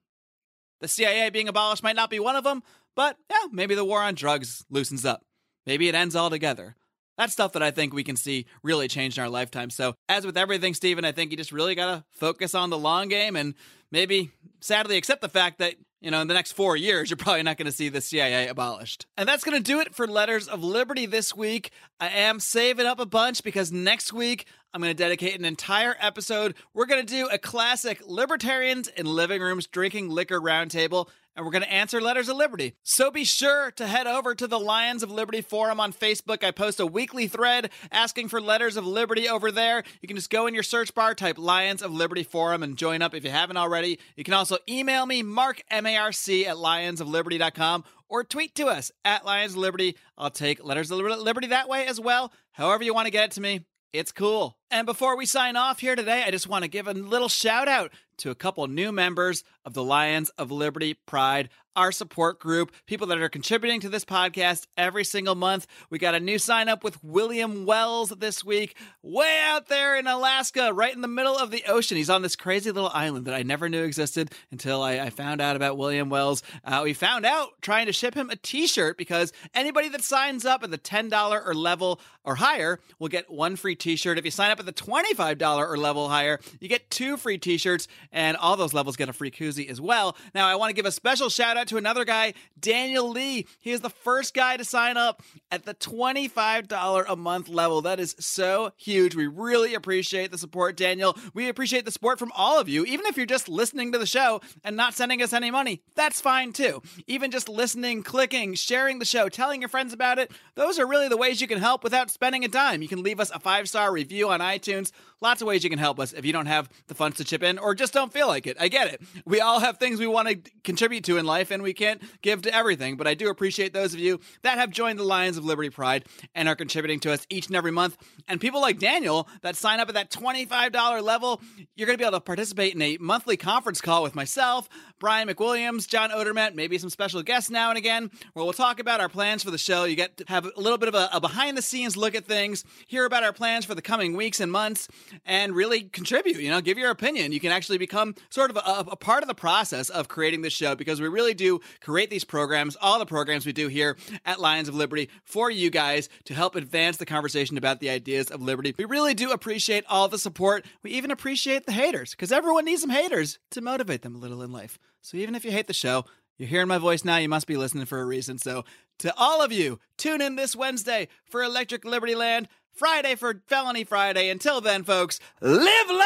The 0.81 0.87
CIA 0.87 1.29
being 1.29 1.47
abolished 1.47 1.83
might 1.83 1.95
not 1.95 2.09
be 2.09 2.19
one 2.19 2.35
of 2.35 2.43
them, 2.43 2.63
but 2.95 3.17
yeah, 3.29 3.47
maybe 3.51 3.75
the 3.75 3.85
war 3.85 4.01
on 4.01 4.15
drugs 4.15 4.65
loosens 4.69 5.05
up. 5.05 5.23
Maybe 5.65 5.87
it 5.87 5.95
ends 5.95 6.15
altogether. 6.15 6.75
That's 7.17 7.33
stuff 7.33 7.53
that 7.53 7.63
I 7.63 7.71
think 7.71 7.93
we 7.93 8.03
can 8.03 8.15
see 8.15 8.47
really 8.63 8.87
change 8.87 9.17
in 9.17 9.23
our 9.23 9.29
lifetime. 9.29 9.69
So, 9.69 9.93
as 10.09 10.25
with 10.25 10.37
everything, 10.37 10.73
Stephen, 10.73 11.05
I 11.05 11.11
think 11.11 11.31
you 11.31 11.37
just 11.37 11.51
really 11.51 11.75
got 11.75 11.95
to 11.95 12.03
focus 12.17 12.55
on 12.55 12.69
the 12.69 12.77
long 12.77 13.09
game 13.09 13.35
and 13.35 13.53
maybe 13.91 14.31
sadly 14.59 14.97
accept 14.97 15.21
the 15.21 15.29
fact 15.29 15.59
that, 15.59 15.75
you 15.99 16.09
know, 16.09 16.21
in 16.21 16.27
the 16.27 16.33
next 16.33 16.53
four 16.53 16.75
years, 16.75 17.09
you're 17.09 17.17
probably 17.17 17.43
not 17.43 17.57
going 17.57 17.67
to 17.67 17.71
see 17.71 17.89
the 17.89 18.01
CIA 18.01 18.47
abolished. 18.47 19.05
And 19.17 19.29
that's 19.29 19.43
going 19.43 19.57
to 19.57 19.63
do 19.63 19.81
it 19.81 19.93
for 19.93 20.07
Letters 20.07 20.47
of 20.47 20.63
Liberty 20.63 21.05
this 21.05 21.35
week. 21.35 21.71
I 21.99 22.09
am 22.09 22.39
saving 22.39 22.87
up 22.87 22.99
a 22.99 23.05
bunch 23.05 23.43
because 23.43 23.71
next 23.71 24.13
week 24.13 24.47
I'm 24.73 24.81
going 24.81 24.95
to 24.95 25.03
dedicate 25.03 25.37
an 25.37 25.45
entire 25.45 25.95
episode. 25.99 26.55
We're 26.73 26.87
going 26.87 27.05
to 27.05 27.13
do 27.13 27.27
a 27.27 27.37
classic 27.37 28.01
Libertarians 28.07 28.87
in 28.87 29.05
Living 29.05 29.41
Rooms 29.41 29.67
Drinking 29.67 30.09
Liquor 30.09 30.39
Roundtable 30.39 31.07
and 31.35 31.45
we're 31.45 31.51
going 31.51 31.63
to 31.63 31.71
answer 31.71 32.01
letters 32.01 32.29
of 32.29 32.37
liberty. 32.37 32.73
So 32.83 33.11
be 33.11 33.23
sure 33.23 33.71
to 33.71 33.87
head 33.87 34.07
over 34.07 34.35
to 34.35 34.47
the 34.47 34.59
Lions 34.59 35.03
of 35.03 35.11
Liberty 35.11 35.41
forum 35.41 35.79
on 35.79 35.93
Facebook. 35.93 36.43
I 36.43 36.51
post 36.51 36.79
a 36.79 36.85
weekly 36.85 37.27
thread 37.27 37.71
asking 37.91 38.27
for 38.27 38.41
letters 38.41 38.77
of 38.77 38.85
liberty 38.85 39.29
over 39.29 39.51
there. 39.51 39.83
You 40.01 40.07
can 40.07 40.17
just 40.17 40.29
go 40.29 40.47
in 40.47 40.53
your 40.53 40.63
search 40.63 40.93
bar, 40.93 41.15
type 41.15 41.37
Lions 41.37 41.81
of 41.81 41.91
Liberty 41.93 42.23
forum, 42.23 42.63
and 42.63 42.77
join 42.77 43.01
up 43.01 43.13
if 43.13 43.23
you 43.23 43.31
haven't 43.31 43.57
already. 43.57 43.99
You 44.15 44.23
can 44.23 44.33
also 44.33 44.57
email 44.69 45.05
me, 45.05 45.23
Marc, 45.23 45.63
M 45.69 45.85
A 45.85 45.97
R 45.97 46.11
C, 46.11 46.45
at 46.45 46.57
lionsofliberty.com 46.57 47.83
or 48.09 48.23
tweet 48.25 48.53
to 48.55 48.67
us 48.67 48.91
at 49.05 49.25
Lions 49.25 49.53
of 49.53 49.59
Liberty. 49.59 49.95
I'll 50.17 50.29
take 50.29 50.63
letters 50.63 50.91
of 50.91 50.99
liberty 50.99 51.47
that 51.47 51.69
way 51.69 51.87
as 51.87 51.99
well. 51.99 52.33
However, 52.51 52.83
you 52.83 52.93
want 52.93 53.05
to 53.05 53.11
get 53.11 53.25
it 53.25 53.31
to 53.31 53.41
me, 53.41 53.65
it's 53.93 54.11
cool. 54.11 54.57
And 54.69 54.85
before 54.85 55.17
we 55.17 55.25
sign 55.25 55.55
off 55.55 55.79
here 55.79 55.95
today, 55.95 56.23
I 56.25 56.31
just 56.31 56.47
want 56.47 56.63
to 56.63 56.69
give 56.69 56.87
a 56.87 56.93
little 56.93 57.29
shout 57.29 57.67
out 57.67 57.91
to 58.17 58.29
a 58.29 58.35
couple 58.35 58.65
new 58.67 58.91
members 58.91 59.43
of 59.65 59.73
the 59.73 59.83
Lions 59.83 60.29
of 60.31 60.51
Liberty 60.51 60.93
Pride 60.93 61.49
our 61.75 61.91
support 61.91 62.39
group, 62.39 62.71
people 62.85 63.07
that 63.07 63.21
are 63.21 63.29
contributing 63.29 63.79
to 63.81 63.89
this 63.89 64.03
podcast 64.03 64.67
every 64.77 65.03
single 65.03 65.35
month. 65.35 65.67
We 65.89 65.99
got 65.99 66.15
a 66.15 66.19
new 66.19 66.37
sign 66.37 66.67
up 66.67 66.83
with 66.83 67.01
William 67.03 67.65
Wells 67.65 68.09
this 68.09 68.43
week, 68.43 68.75
way 69.01 69.39
out 69.45 69.67
there 69.67 69.97
in 69.97 70.07
Alaska, 70.07 70.73
right 70.73 70.93
in 70.93 71.01
the 71.01 71.07
middle 71.07 71.37
of 71.37 71.51
the 71.51 71.63
ocean. 71.67 71.97
He's 71.97 72.09
on 72.09 72.21
this 72.21 72.35
crazy 72.35 72.71
little 72.71 72.89
island 72.93 73.25
that 73.25 73.33
I 73.33 73.43
never 73.43 73.69
knew 73.69 73.83
existed 73.83 74.33
until 74.51 74.81
I, 74.81 74.99
I 74.99 75.09
found 75.09 75.41
out 75.41 75.55
about 75.55 75.77
William 75.77 76.09
Wells. 76.09 76.43
Uh, 76.63 76.81
we 76.83 76.93
found 76.93 77.25
out 77.25 77.49
trying 77.61 77.85
to 77.85 77.93
ship 77.93 78.15
him 78.15 78.29
a 78.29 78.35
t 78.35 78.67
shirt 78.67 78.97
because 78.97 79.31
anybody 79.53 79.89
that 79.89 80.03
signs 80.03 80.45
up 80.45 80.63
at 80.63 80.71
the 80.71 80.77
$10 80.77 81.45
or 81.45 81.53
level 81.53 81.99
or 82.23 82.35
higher 82.35 82.79
will 82.99 83.07
get 83.07 83.31
one 83.31 83.55
free 83.55 83.75
t 83.75 83.95
shirt. 83.95 84.17
If 84.17 84.25
you 84.25 84.31
sign 84.31 84.51
up 84.51 84.59
at 84.59 84.65
the 84.65 84.73
$25 84.73 85.57
or 85.57 85.77
level 85.77 86.09
higher, 86.09 86.39
you 86.59 86.67
get 86.67 86.89
two 86.89 87.17
free 87.17 87.37
t 87.37 87.57
shirts, 87.57 87.87
and 88.11 88.35
all 88.37 88.57
those 88.57 88.73
levels 88.73 88.97
get 88.97 89.09
a 89.09 89.13
free 89.13 89.31
as 89.59 89.81
well. 89.81 90.15
Now, 90.33 90.47
I 90.47 90.55
want 90.55 90.69
to 90.69 90.73
give 90.73 90.85
a 90.85 90.91
special 90.91 91.29
shout 91.29 91.57
out 91.57 91.67
to 91.67 91.77
another 91.77 92.05
guy, 92.05 92.33
Daniel 92.59 93.09
Lee. 93.09 93.47
He 93.59 93.71
is 93.71 93.81
the 93.81 93.89
first 93.89 94.33
guy 94.33 94.57
to 94.57 94.65
sign 94.65 94.97
up 94.97 95.21
at 95.51 95.65
the 95.65 95.73
$25 95.73 97.05
a 97.07 97.15
month 97.15 97.49
level. 97.49 97.81
That 97.81 97.99
is 97.99 98.15
so 98.19 98.71
huge. 98.77 99.15
We 99.15 99.27
really 99.27 99.73
appreciate 99.73 100.31
the 100.31 100.37
support, 100.37 100.77
Daniel. 100.77 101.17
We 101.33 101.49
appreciate 101.49 101.85
the 101.85 101.91
support 101.91 102.19
from 102.19 102.31
all 102.35 102.59
of 102.59 102.69
you. 102.69 102.85
Even 102.85 103.05
if 103.05 103.17
you're 103.17 103.25
just 103.25 103.49
listening 103.49 103.91
to 103.91 103.97
the 103.97 104.05
show 104.05 104.41
and 104.63 104.75
not 104.75 104.93
sending 104.93 105.21
us 105.21 105.33
any 105.33 105.51
money, 105.51 105.81
that's 105.95 106.21
fine 106.21 106.53
too. 106.53 106.81
Even 107.07 107.31
just 107.31 107.49
listening, 107.49 108.03
clicking, 108.03 108.53
sharing 108.53 108.99
the 108.99 109.05
show, 109.05 109.29
telling 109.29 109.61
your 109.61 109.69
friends 109.69 109.93
about 109.93 110.19
it, 110.19 110.31
those 110.55 110.79
are 110.79 110.87
really 110.87 111.07
the 111.07 111.17
ways 111.17 111.41
you 111.41 111.47
can 111.47 111.59
help 111.59 111.83
without 111.83 112.11
spending 112.11 112.45
a 112.45 112.47
dime. 112.47 112.81
You 112.81 112.87
can 112.87 113.03
leave 113.03 113.19
us 113.19 113.31
a 113.31 113.39
five 113.39 113.67
star 113.67 113.91
review 113.91 114.29
on 114.29 114.39
iTunes. 114.39 114.91
Lots 115.21 115.41
of 115.41 115.47
ways 115.47 115.63
you 115.63 115.69
can 115.69 115.77
help 115.79 115.99
us 115.99 116.13
if 116.13 116.25
you 116.25 116.33
don't 116.33 116.47
have 116.47 116.67
the 116.87 116.95
funds 116.95 117.17
to 117.17 117.23
chip 117.23 117.43
in 117.43 117.59
or 117.59 117.75
just 117.75 117.93
don't 117.93 118.11
feel 118.11 118.27
like 118.27 118.47
it. 118.47 118.57
I 118.59 118.69
get 118.69 118.91
it. 118.91 119.01
We 119.23 119.39
all 119.39 119.59
have 119.59 119.77
things 119.77 119.99
we 119.99 120.07
want 120.07 120.27
to 120.27 120.51
contribute 120.63 121.03
to 121.05 121.17
in 121.17 121.25
life 121.25 121.51
and 121.51 121.61
we 121.61 121.73
can't 121.73 122.01
give 122.23 122.41
to 122.43 122.53
everything, 122.53 122.97
but 122.97 123.05
I 123.05 123.13
do 123.13 123.29
appreciate 123.29 123.71
those 123.71 123.93
of 123.93 123.99
you 123.99 124.19
that 124.41 124.57
have 124.57 124.71
joined 124.71 124.97
the 124.97 125.03
Lions 125.03 125.37
of 125.37 125.45
Liberty 125.45 125.69
Pride 125.69 126.05
and 126.33 126.49
are 126.49 126.55
contributing 126.55 126.99
to 127.01 127.11
us 127.11 127.27
each 127.29 127.47
and 127.47 127.55
every 127.55 127.71
month. 127.71 127.97
And 128.27 128.41
people 128.41 128.61
like 128.61 128.79
Daniel 128.79 129.27
that 129.43 129.55
sign 129.55 129.79
up 129.79 129.89
at 129.89 129.93
that 129.93 130.09
$25 130.09 131.03
level, 131.03 131.39
you're 131.75 131.85
going 131.85 131.97
to 131.97 132.01
be 132.01 132.07
able 132.07 132.17
to 132.17 132.21
participate 132.21 132.73
in 132.73 132.81
a 132.81 132.97
monthly 132.99 133.37
conference 133.37 133.79
call 133.79 134.01
with 134.01 134.15
myself, 134.15 134.69
Brian 134.99 135.27
McWilliams, 135.27 135.87
John 135.87 136.09
Odermatt, 136.09 136.55
maybe 136.55 136.79
some 136.79 136.89
special 136.89 137.21
guests 137.21 137.51
now 137.51 137.69
and 137.69 137.77
again, 137.77 138.09
where 138.33 138.43
we'll 138.43 138.53
talk 138.53 138.79
about 138.79 138.99
our 138.99 139.09
plans 139.09 139.43
for 139.43 139.51
the 139.51 139.57
show. 139.59 139.83
You 139.83 139.95
get 139.95 140.17
to 140.17 140.25
have 140.27 140.45
a 140.45 140.59
little 140.59 140.79
bit 140.79 140.87
of 140.87 140.95
a, 140.95 141.09
a 141.13 141.21
behind 141.21 141.57
the 141.57 141.61
scenes 141.61 141.95
look 141.95 142.15
at 142.15 142.25
things, 142.25 142.63
hear 142.87 143.05
about 143.05 143.23
our 143.23 143.33
plans 143.33 143.65
for 143.65 143.75
the 143.75 143.81
coming 143.81 144.15
weeks 144.15 144.39
and 144.39 144.51
months, 144.51 144.87
and 145.25 145.55
really 145.55 145.83
contribute, 145.83 146.37
you 146.37 146.49
know, 146.49 146.61
give 146.61 146.77
your 146.77 146.91
opinion. 146.91 147.31
You 147.31 147.39
can 147.39 147.51
actually 147.51 147.77
become 147.77 148.15
sort 148.29 148.49
of 148.49 148.57
a, 148.57 148.91
a 148.91 148.95
part 148.95 149.23
of 149.23 149.27
the 149.27 149.35
process 149.35 149.89
of 149.89 150.07
creating 150.07 150.41
this 150.41 150.53
show 150.53 150.75
because 150.75 151.01
we 151.01 151.07
really 151.07 151.33
do 151.33 151.59
create 151.81 152.09
these 152.09 152.23
programs, 152.23 152.77
all 152.81 152.99
the 152.99 153.05
programs 153.05 153.45
we 153.45 153.53
do 153.53 153.67
here 153.67 153.97
at 154.25 154.39
Lions 154.39 154.67
of 154.67 154.75
Liberty 154.75 155.09
for 155.23 155.49
you 155.49 155.69
guys 155.69 156.09
to 156.25 156.33
help 156.33 156.55
advance 156.55 156.97
the 156.97 157.05
conversation 157.05 157.57
about 157.57 157.79
the 157.79 157.89
ideas 157.89 158.29
of 158.29 158.41
liberty. 158.41 158.73
We 158.77 158.85
really 158.85 159.13
do 159.13 159.31
appreciate 159.31 159.85
all 159.89 160.07
the 160.07 160.17
support. 160.17 160.65
We 160.83 160.91
even 160.91 161.11
appreciate 161.11 161.65
the 161.65 161.71
haters 161.71 162.11
because 162.11 162.31
everyone 162.31 162.65
needs 162.65 162.81
some 162.81 162.89
haters 162.89 163.39
to 163.51 163.61
motivate 163.61 164.01
them 164.01 164.15
a 164.15 164.19
little 164.19 164.41
in 164.41 164.51
life. 164.51 164.77
So 165.01 165.17
even 165.17 165.35
if 165.35 165.43
you 165.45 165.51
hate 165.51 165.67
the 165.67 165.73
show, 165.73 166.05
you're 166.37 166.49
hearing 166.49 166.67
my 166.67 166.77
voice 166.79 167.05
now, 167.05 167.17
you 167.17 167.29
must 167.29 167.45
be 167.45 167.57
listening 167.57 167.85
for 167.85 167.99
a 167.99 168.05
reason. 168.05 168.37
So 168.37 168.65
to 168.99 169.13
all 169.17 169.41
of 169.41 169.51
you, 169.51 169.79
tune 169.97 170.21
in 170.21 170.35
this 170.35 170.55
Wednesday 170.55 171.07
for 171.25 171.43
Electric 171.43 171.85
Liberty 171.85 172.15
Land. 172.15 172.47
Friday 172.81 173.13
for 173.13 173.43
Felony 173.45 173.83
Friday. 173.83 174.31
Until 174.31 174.59
then, 174.59 174.83
folks, 174.83 175.19
live 175.39 175.89
long 175.91 176.01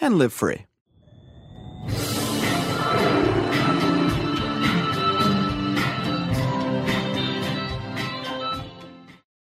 and 0.00 0.18
live 0.18 0.32
free. 0.32 0.66